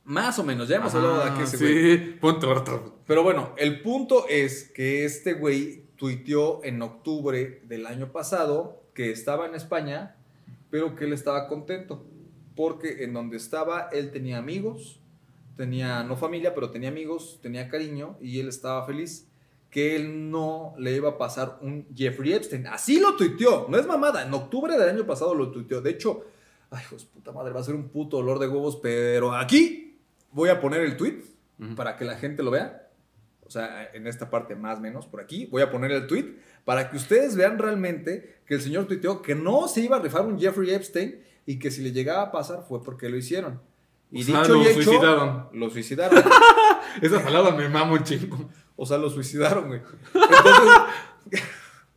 Más 0.04 0.38
o 0.38 0.44
menos, 0.44 0.68
ya 0.68 0.76
hemos 0.76 0.94
hablado 0.94 1.24
de 1.24 1.30
aquel 1.30 1.58
güey. 1.58 1.96
Sí, 1.96 2.18
otro. 2.20 2.98
Pero 3.06 3.22
bueno, 3.22 3.54
el 3.56 3.80
punto 3.80 4.26
es 4.28 4.70
que 4.74 5.06
este 5.06 5.32
güey 5.32 5.84
tuiteó 5.96 6.62
en 6.62 6.82
octubre 6.82 7.62
del 7.64 7.86
año 7.86 8.12
pasado 8.12 8.82
que 8.92 9.10
estaba 9.10 9.46
en 9.46 9.54
España, 9.54 10.16
pero 10.68 10.96
que 10.96 11.06
él 11.06 11.14
estaba 11.14 11.48
contento. 11.48 12.04
Porque 12.54 13.04
en 13.04 13.14
donde 13.14 13.38
estaba 13.38 13.88
él 13.90 14.10
tenía 14.10 14.36
amigos, 14.36 15.00
tenía 15.58 16.04
no 16.04 16.16
familia, 16.16 16.54
pero 16.54 16.70
tenía 16.70 16.88
amigos, 16.88 17.40
tenía 17.42 17.68
cariño 17.68 18.16
y 18.22 18.38
él 18.38 18.48
estaba 18.48 18.86
feliz. 18.86 19.28
Que 19.68 19.96
él 19.96 20.30
no 20.30 20.74
le 20.78 20.96
iba 20.96 21.10
a 21.10 21.18
pasar 21.18 21.58
un 21.60 21.86
Jeffrey 21.94 22.32
Epstein. 22.32 22.66
Así 22.68 22.98
lo 22.98 23.16
tuiteó, 23.16 23.66
no 23.68 23.76
es 23.76 23.86
mamada. 23.86 24.22
En 24.26 24.32
octubre 24.32 24.78
del 24.78 24.88
año 24.88 25.04
pasado 25.04 25.34
lo 25.34 25.50
tuiteó. 25.50 25.82
De 25.82 25.90
hecho, 25.90 26.24
ay, 26.70 26.82
pues 26.88 27.04
puta 27.04 27.32
madre, 27.32 27.52
va 27.52 27.60
a 27.60 27.64
ser 27.64 27.74
un 27.74 27.90
puto 27.90 28.16
olor 28.18 28.38
de 28.38 28.48
huevos, 28.48 28.76
pero 28.76 29.34
aquí 29.34 29.98
voy 30.32 30.48
a 30.48 30.58
poner 30.58 30.80
el 30.80 30.96
tweet 30.96 31.22
para 31.76 31.96
que 31.96 32.06
la 32.06 32.16
gente 32.16 32.42
lo 32.42 32.50
vea. 32.50 32.88
O 33.44 33.50
sea, 33.50 33.90
en 33.92 34.06
esta 34.06 34.30
parte 34.30 34.54
más 34.54 34.78
o 34.78 34.80
menos, 34.80 35.06
por 35.06 35.20
aquí, 35.20 35.46
voy 35.46 35.60
a 35.60 35.70
poner 35.70 35.90
el 35.90 36.06
tweet 36.06 36.36
para 36.64 36.88
que 36.88 36.96
ustedes 36.96 37.36
vean 37.36 37.58
realmente 37.58 38.40
que 38.46 38.54
el 38.54 38.62
señor 38.62 38.86
tuiteó 38.86 39.20
que 39.20 39.34
no 39.34 39.68
se 39.68 39.82
iba 39.82 39.96
a 39.96 40.00
rifar 40.00 40.24
un 40.24 40.38
Jeffrey 40.38 40.70
Epstein 40.70 41.20
y 41.44 41.58
que 41.58 41.70
si 41.70 41.82
le 41.82 41.92
llegaba 41.92 42.22
a 42.22 42.32
pasar 42.32 42.64
fue 42.66 42.82
porque 42.82 43.10
lo 43.10 43.16
hicieron. 43.16 43.60
Y 44.10 44.22
O 44.22 44.24
sea, 44.24 44.40
dicho 44.42 44.54
lo 44.54 44.62
y 44.62 44.66
hecho, 44.66 44.82
suicidaron. 44.82 45.48
lo 45.52 45.70
suicidaron. 45.70 46.24
Esa 47.02 47.22
palabra 47.22 47.52
me 47.54 47.68
mama 47.68 47.92
un 47.92 48.02
chingo. 48.04 48.48
O 48.76 48.86
sea, 48.86 48.96
lo 48.98 49.10
suicidaron, 49.10 49.68
güey. 49.68 49.80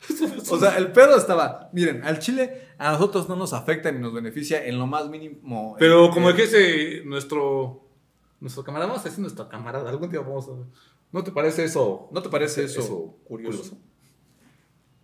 Entonces, 0.09 0.49
o 0.51 0.59
sea, 0.59 0.77
el 0.77 0.91
pedo 0.91 1.15
estaba, 1.15 1.69
miren, 1.73 2.03
al 2.03 2.19
Chile 2.19 2.69
a 2.77 2.91
nosotros 2.93 3.29
no 3.29 3.35
nos 3.35 3.53
afecta 3.53 3.91
ni 3.91 3.99
nos 3.99 4.13
beneficia 4.13 4.65
en 4.65 4.79
lo 4.79 4.87
más 4.87 5.07
mínimo. 5.09 5.75
Pero 5.79 6.05
Eh, 6.07 6.09
como 6.11 6.31
eh, 6.31 6.35
que 6.35 6.43
ese, 6.43 7.03
nuestro, 7.05 7.85
nuestro 8.39 8.63
camarada, 8.63 8.87
vamos 8.89 9.05
a 9.05 9.09
decir 9.09 9.21
nuestro 9.21 9.47
camarada, 9.47 9.89
algún 9.89 10.09
día 10.09 10.21
vamos 10.21 10.47
a... 10.49 10.51
¿No 11.11 11.23
te 11.23 11.31
parece 11.31 11.65
eso? 11.65 12.09
¿No 12.11 12.21
te 12.21 12.29
parece 12.29 12.63
eso, 12.63 12.79
Eso 12.79 13.15
curioso? 13.25 13.57
curioso. 13.59 13.77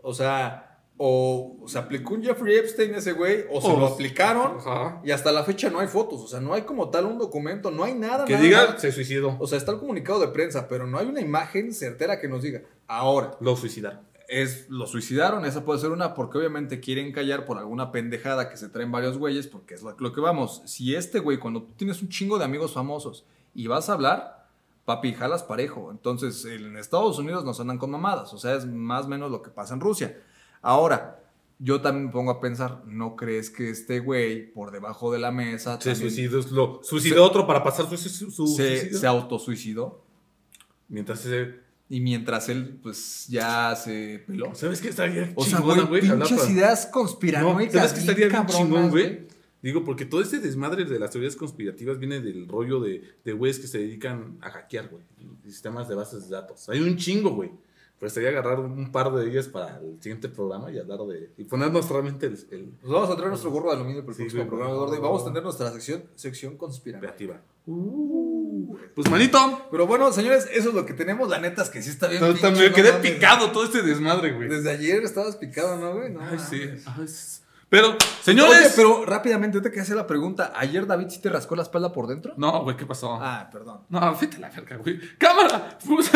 O 0.01 0.14
sea, 0.14 0.66
o 1.00 1.58
se 1.68 1.78
aplicó 1.78 2.16
un 2.16 2.24
Jeffrey 2.24 2.56
Epstein 2.58 2.95
ese 2.95 3.12
güey, 3.12 3.45
o 3.52 3.62
se 3.62 3.68
O- 3.68 3.80
lo 3.80 3.86
aplicaron, 3.88 4.58
Ajá. 4.58 5.00
y 5.04 5.12
hasta 5.12 5.32
la 5.32 5.43
fecha 5.43 5.70
no 5.70 5.80
hay 5.80 5.88
fotos. 5.88 6.22
O 6.22 6.28
sea, 6.28 6.39
no 6.39 6.54
hay 6.54 6.64
como 6.64 6.89
tal 6.89 7.06
un 7.06 7.18
documento, 7.20 7.70
no 7.72 7.84
hay 7.84 7.93
nada. 7.93 8.26
Que 8.26 8.34
nada, 8.34 8.43
diga, 8.43 8.66
nada. 8.66 8.80
se 8.80 8.91
suicidó. 8.91 9.36
O 9.39 9.45
sea, 9.48 9.58
está 9.60 9.72
el 9.74 9.80
comunicado 9.80 10.20
de 10.20 10.30
prensa, 10.30 10.68
pero 10.68 10.88
no 10.88 10.98
hay 10.98 11.08
una 11.08 11.22
imagen 11.22 11.74
certera 11.74 12.20
que 12.20 12.28
nos 12.28 12.41
diga. 12.41 12.62
Ahora, 12.88 13.38
Lo 13.41 13.56
suicidaron. 13.56 14.00
es 14.28 14.70
lo 14.70 14.88
suicidaron, 14.88 15.45
esa 15.45 15.64
puede 15.64 15.80
ser 15.80 15.91
una, 15.91 16.14
porque 16.16 16.38
obviamente 16.39 16.80
quieren 16.80 17.12
callar 17.12 17.45
por 17.45 17.58
alguna 17.60 17.91
pendejada 17.91 18.50
que 18.50 18.58
se 18.58 18.68
traen 18.70 18.91
varios 18.91 19.18
güeyes, 19.18 19.48
porque 19.48 19.76
es 19.76 19.84
lo, 19.84 19.95
lo 20.00 20.14
que 20.14 20.20
vamos. 20.22 20.64
Si 20.66 20.95
este 20.95 21.20
güey, 21.20 21.38
cuando 21.38 21.62
tú 21.64 21.74
tienes 21.78 22.02
un 22.02 22.10
chingo 22.10 22.38
de 22.39 22.45
amigos 22.45 22.74
famosos 22.74 23.26
y 23.54 23.68
vas 23.68 23.89
a 23.89 23.93
hablar, 23.93 24.48
papi, 24.86 25.14
jalas 25.14 25.43
parejo. 25.43 25.91
Entonces, 25.91 26.43
en 26.45 26.76
Estados 26.78 27.20
Unidos 27.20 27.45
nos 27.45 27.60
andan 27.60 27.78
con 27.78 27.91
mamadas, 27.91 28.34
o 28.34 28.38
sea, 28.39 28.56
es 28.56 28.66
más 28.66 29.06
o 29.06 29.10
menos 29.10 29.30
lo 29.30 29.41
que 29.43 29.52
pasa 29.52 29.74
en 29.76 29.80
Rusia. 29.82 30.18
Ahora, 30.62 31.24
yo 31.60 31.82
también 31.82 32.05
me 32.08 32.12
pongo 32.12 32.32
a 32.32 32.39
pensar, 32.39 32.84
¿no 32.86 33.16
crees 33.16 33.49
que 33.49 33.70
este 33.70 33.99
güey 33.99 34.51
por 34.53 34.72
debajo 34.72 35.12
de 35.12 35.20
la 35.20 35.32
mesa 35.32 35.80
Se 35.82 35.95
suicidó, 35.95 36.39
lo 36.51 36.80
suicidó 36.84 37.24
otro 37.26 37.47
para 37.47 37.64
pasar 37.64 37.89
su, 37.89 37.97
su, 37.97 38.30
su 38.32 38.47
se, 38.47 38.78
suicidio? 38.80 38.99
se 38.99 39.08
autosuicidó? 39.08 40.03
Mientras 40.89 41.20
se... 41.22 41.66
Y 41.89 42.01
mientras 42.01 42.49
él, 42.49 42.80
pues, 42.84 43.28
ya 43.30 43.74
se 43.76 44.22
peló. 44.28 44.53
¿Sabes 44.53 44.82
qué 44.82 44.89
estaría 44.89 45.32
O 45.36 45.45
sea, 45.45 45.60
chingona, 45.60 45.84
güey, 45.84 46.01
pinches 46.01 46.32
para- 46.38 46.51
ideas 46.51 46.86
No, 46.88 46.91
conspiranoicas. 46.91 47.74
¿Sabes 47.74 47.93
qué 47.93 47.99
estaría 48.01 48.28
bien 48.28 48.45
chingón, 48.45 48.89
güey? 48.89 49.26
Digo, 49.62 49.86
porque 49.86 50.05
todo 50.05 50.22
este 50.22 50.39
desmadre 50.39 50.84
de 50.84 50.99
las 50.99 51.12
teorías 51.12 51.38
conspirativas 51.38 51.97
viene 51.97 52.20
del 52.20 52.45
rollo 52.47 52.82
de, 52.82 53.03
de 53.24 53.32
güeyes 53.34 53.60
que 53.60 53.68
se 53.68 53.78
dedican 53.80 54.38
a 54.41 54.49
hackear, 54.51 54.89
güey. 54.89 55.03
Sistemas 55.45 55.88
de 55.88 55.95
bases 55.95 56.28
de 56.30 56.36
datos. 56.36 56.68
Hay 56.68 56.82
un 56.82 56.97
chingo, 56.97 57.30
güey. 57.32 57.51
Pero 58.00 58.08
estaría 58.08 58.30
agarrar 58.30 58.60
un 58.60 58.91
par 58.91 59.12
de 59.12 59.28
ellas 59.28 59.48
para 59.48 59.80
el 59.80 60.02
siguiente 60.02 60.30
programa 60.30 60.72
y 60.72 60.78
hablar 60.78 61.00
de... 61.00 61.32
Y 61.36 61.45
ponernos 61.45 61.89
realmente 61.89 62.28
el... 62.28 62.34
el 62.52 62.66
Pues 62.80 62.91
vamos 62.93 63.10
a 63.10 63.16
traer 63.16 63.30
nuestro 63.30 63.50
gorro 63.50 63.70
de 63.72 63.78
aluminio 63.78 64.02
para 64.06 64.12
el 64.12 64.16
Sí, 64.18 64.22
próximo 64.24 64.43
güey, 64.43 64.50
programa, 64.50 64.76
Gordo, 64.76 64.95
y 64.95 65.00
vamos 65.00 65.22
a 65.24 65.26
tener 65.26 65.41
nuestra 65.41 65.72
sección, 65.72 66.04
sección 66.16 66.58
conspiranoica. 66.58 67.16
creativa. 67.16 67.41
Pues, 68.95 69.10
manito, 69.10 69.68
Pero 69.72 69.88
bueno, 69.88 70.12
señores, 70.14 70.48
eso 70.54 70.70
es 70.70 70.76
lo 70.76 70.86
que 70.86 70.93
tenemos. 70.93 71.28
La 71.28 71.39
neta 71.39 71.64
es 71.64 71.70
que 71.70 71.82
sí 71.82 71.89
está 71.89 72.08
bien. 72.08 72.22
me 72.22 72.34
pinche, 72.34 72.72
quedé 72.72 72.93
picado 72.93 73.52
todo 73.52 73.66
este 73.66 73.82
desmadre, 73.82 74.34
güey. 74.34 74.48
Desde 74.48 74.72
ayer 74.72 75.04
estabas 75.04 75.36
picado, 75.36 75.78
¿no, 75.78 75.93
güey? 75.95 76.12
No, 76.12 76.22
Ay, 76.22 76.38
sí. 76.39 76.62
Ay, 76.86 77.06
Pero, 77.70 77.98
señores... 78.22 78.58
Oye, 78.60 78.70
pero 78.76 79.06
rápidamente 79.06 79.60
te 79.60 79.70
quería 79.70 79.84
hacer 79.84 79.95
la 79.95 80.08
pregunta. 80.08 80.54
¿Ayer 80.56 80.88
David 80.88 81.10
sí 81.10 81.20
te 81.20 81.30
rascó 81.30 81.56
la 81.56 81.64
espalda 81.64 81.91
por 81.91 82.08
dentro? 82.08 82.34
No, 82.38 82.64
güey, 82.64 82.78
¿qué 82.78 82.86
pasó? 82.86 83.18
Ah, 83.20 83.50
perdón. 83.52 83.82
No, 83.89 84.00
a 84.00 84.12
la 84.39 84.50
verga, 84.50 84.78
güey. 84.78 85.00
Cámara, 85.18 85.78
pues, 85.86 86.10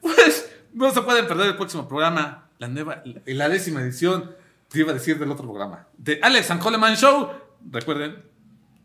pues, 0.00 0.50
no 0.76 0.90
se 0.90 1.02
pueden 1.02 1.26
perder 1.26 1.48
el 1.48 1.56
próximo 1.56 1.88
programa, 1.88 2.48
la 2.58 2.68
nueva, 2.68 3.02
la, 3.04 3.20
la 3.24 3.48
décima 3.48 3.80
edición, 3.80 4.34
te 4.68 4.80
iba 4.80 4.90
a 4.90 4.94
decir 4.94 5.18
del 5.18 5.30
otro 5.30 5.44
programa, 5.44 5.88
de 5.96 6.20
Alex 6.22 6.50
and 6.50 6.62
Coleman 6.62 6.96
Show. 6.96 7.30
Recuerden, 7.70 8.22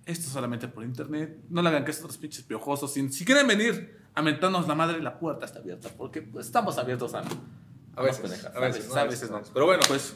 esto 0.06 0.30
solamente 0.30 0.68
por 0.68 0.84
internet, 0.84 1.38
no 1.50 1.62
le 1.62 1.70
hagan 1.70 1.84
caso 1.84 2.02
a 2.02 2.06
otros 2.06 2.18
pinches 2.18 2.44
piojosos. 2.44 2.94
Si, 2.94 3.10
si 3.10 3.26
quieren 3.26 3.46
venir 3.46 4.00
a 4.16 4.22
mentarnos 4.22 4.68
la 4.68 4.76
madre, 4.76 5.02
la 5.02 5.20
puerta 5.20 5.46
está 5.46 5.60
abierta, 5.60 5.90
porque 5.98 6.22
pues, 6.22 6.48
estamos 6.48 6.78
abiertos 6.78 7.14
a... 7.14 7.24
A 7.94 8.02
veces, 8.04 8.22
pendejas, 8.22 8.56
a 8.56 8.60
veces, 8.60 8.86
a 8.86 9.04
no, 9.04 9.10
veces, 9.10 9.30
a 9.30 9.32
no. 9.32 9.38
veces. 9.40 9.52
Pero 9.54 9.66
bueno, 9.66 9.84
pues, 9.86 10.16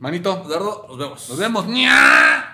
manito, 0.00 0.44
Dardo, 0.48 0.86
nos 0.88 0.98
vemos. 0.98 1.28
nos 1.28 1.38
vemos. 1.38 1.66
¡Nya! 1.68 2.51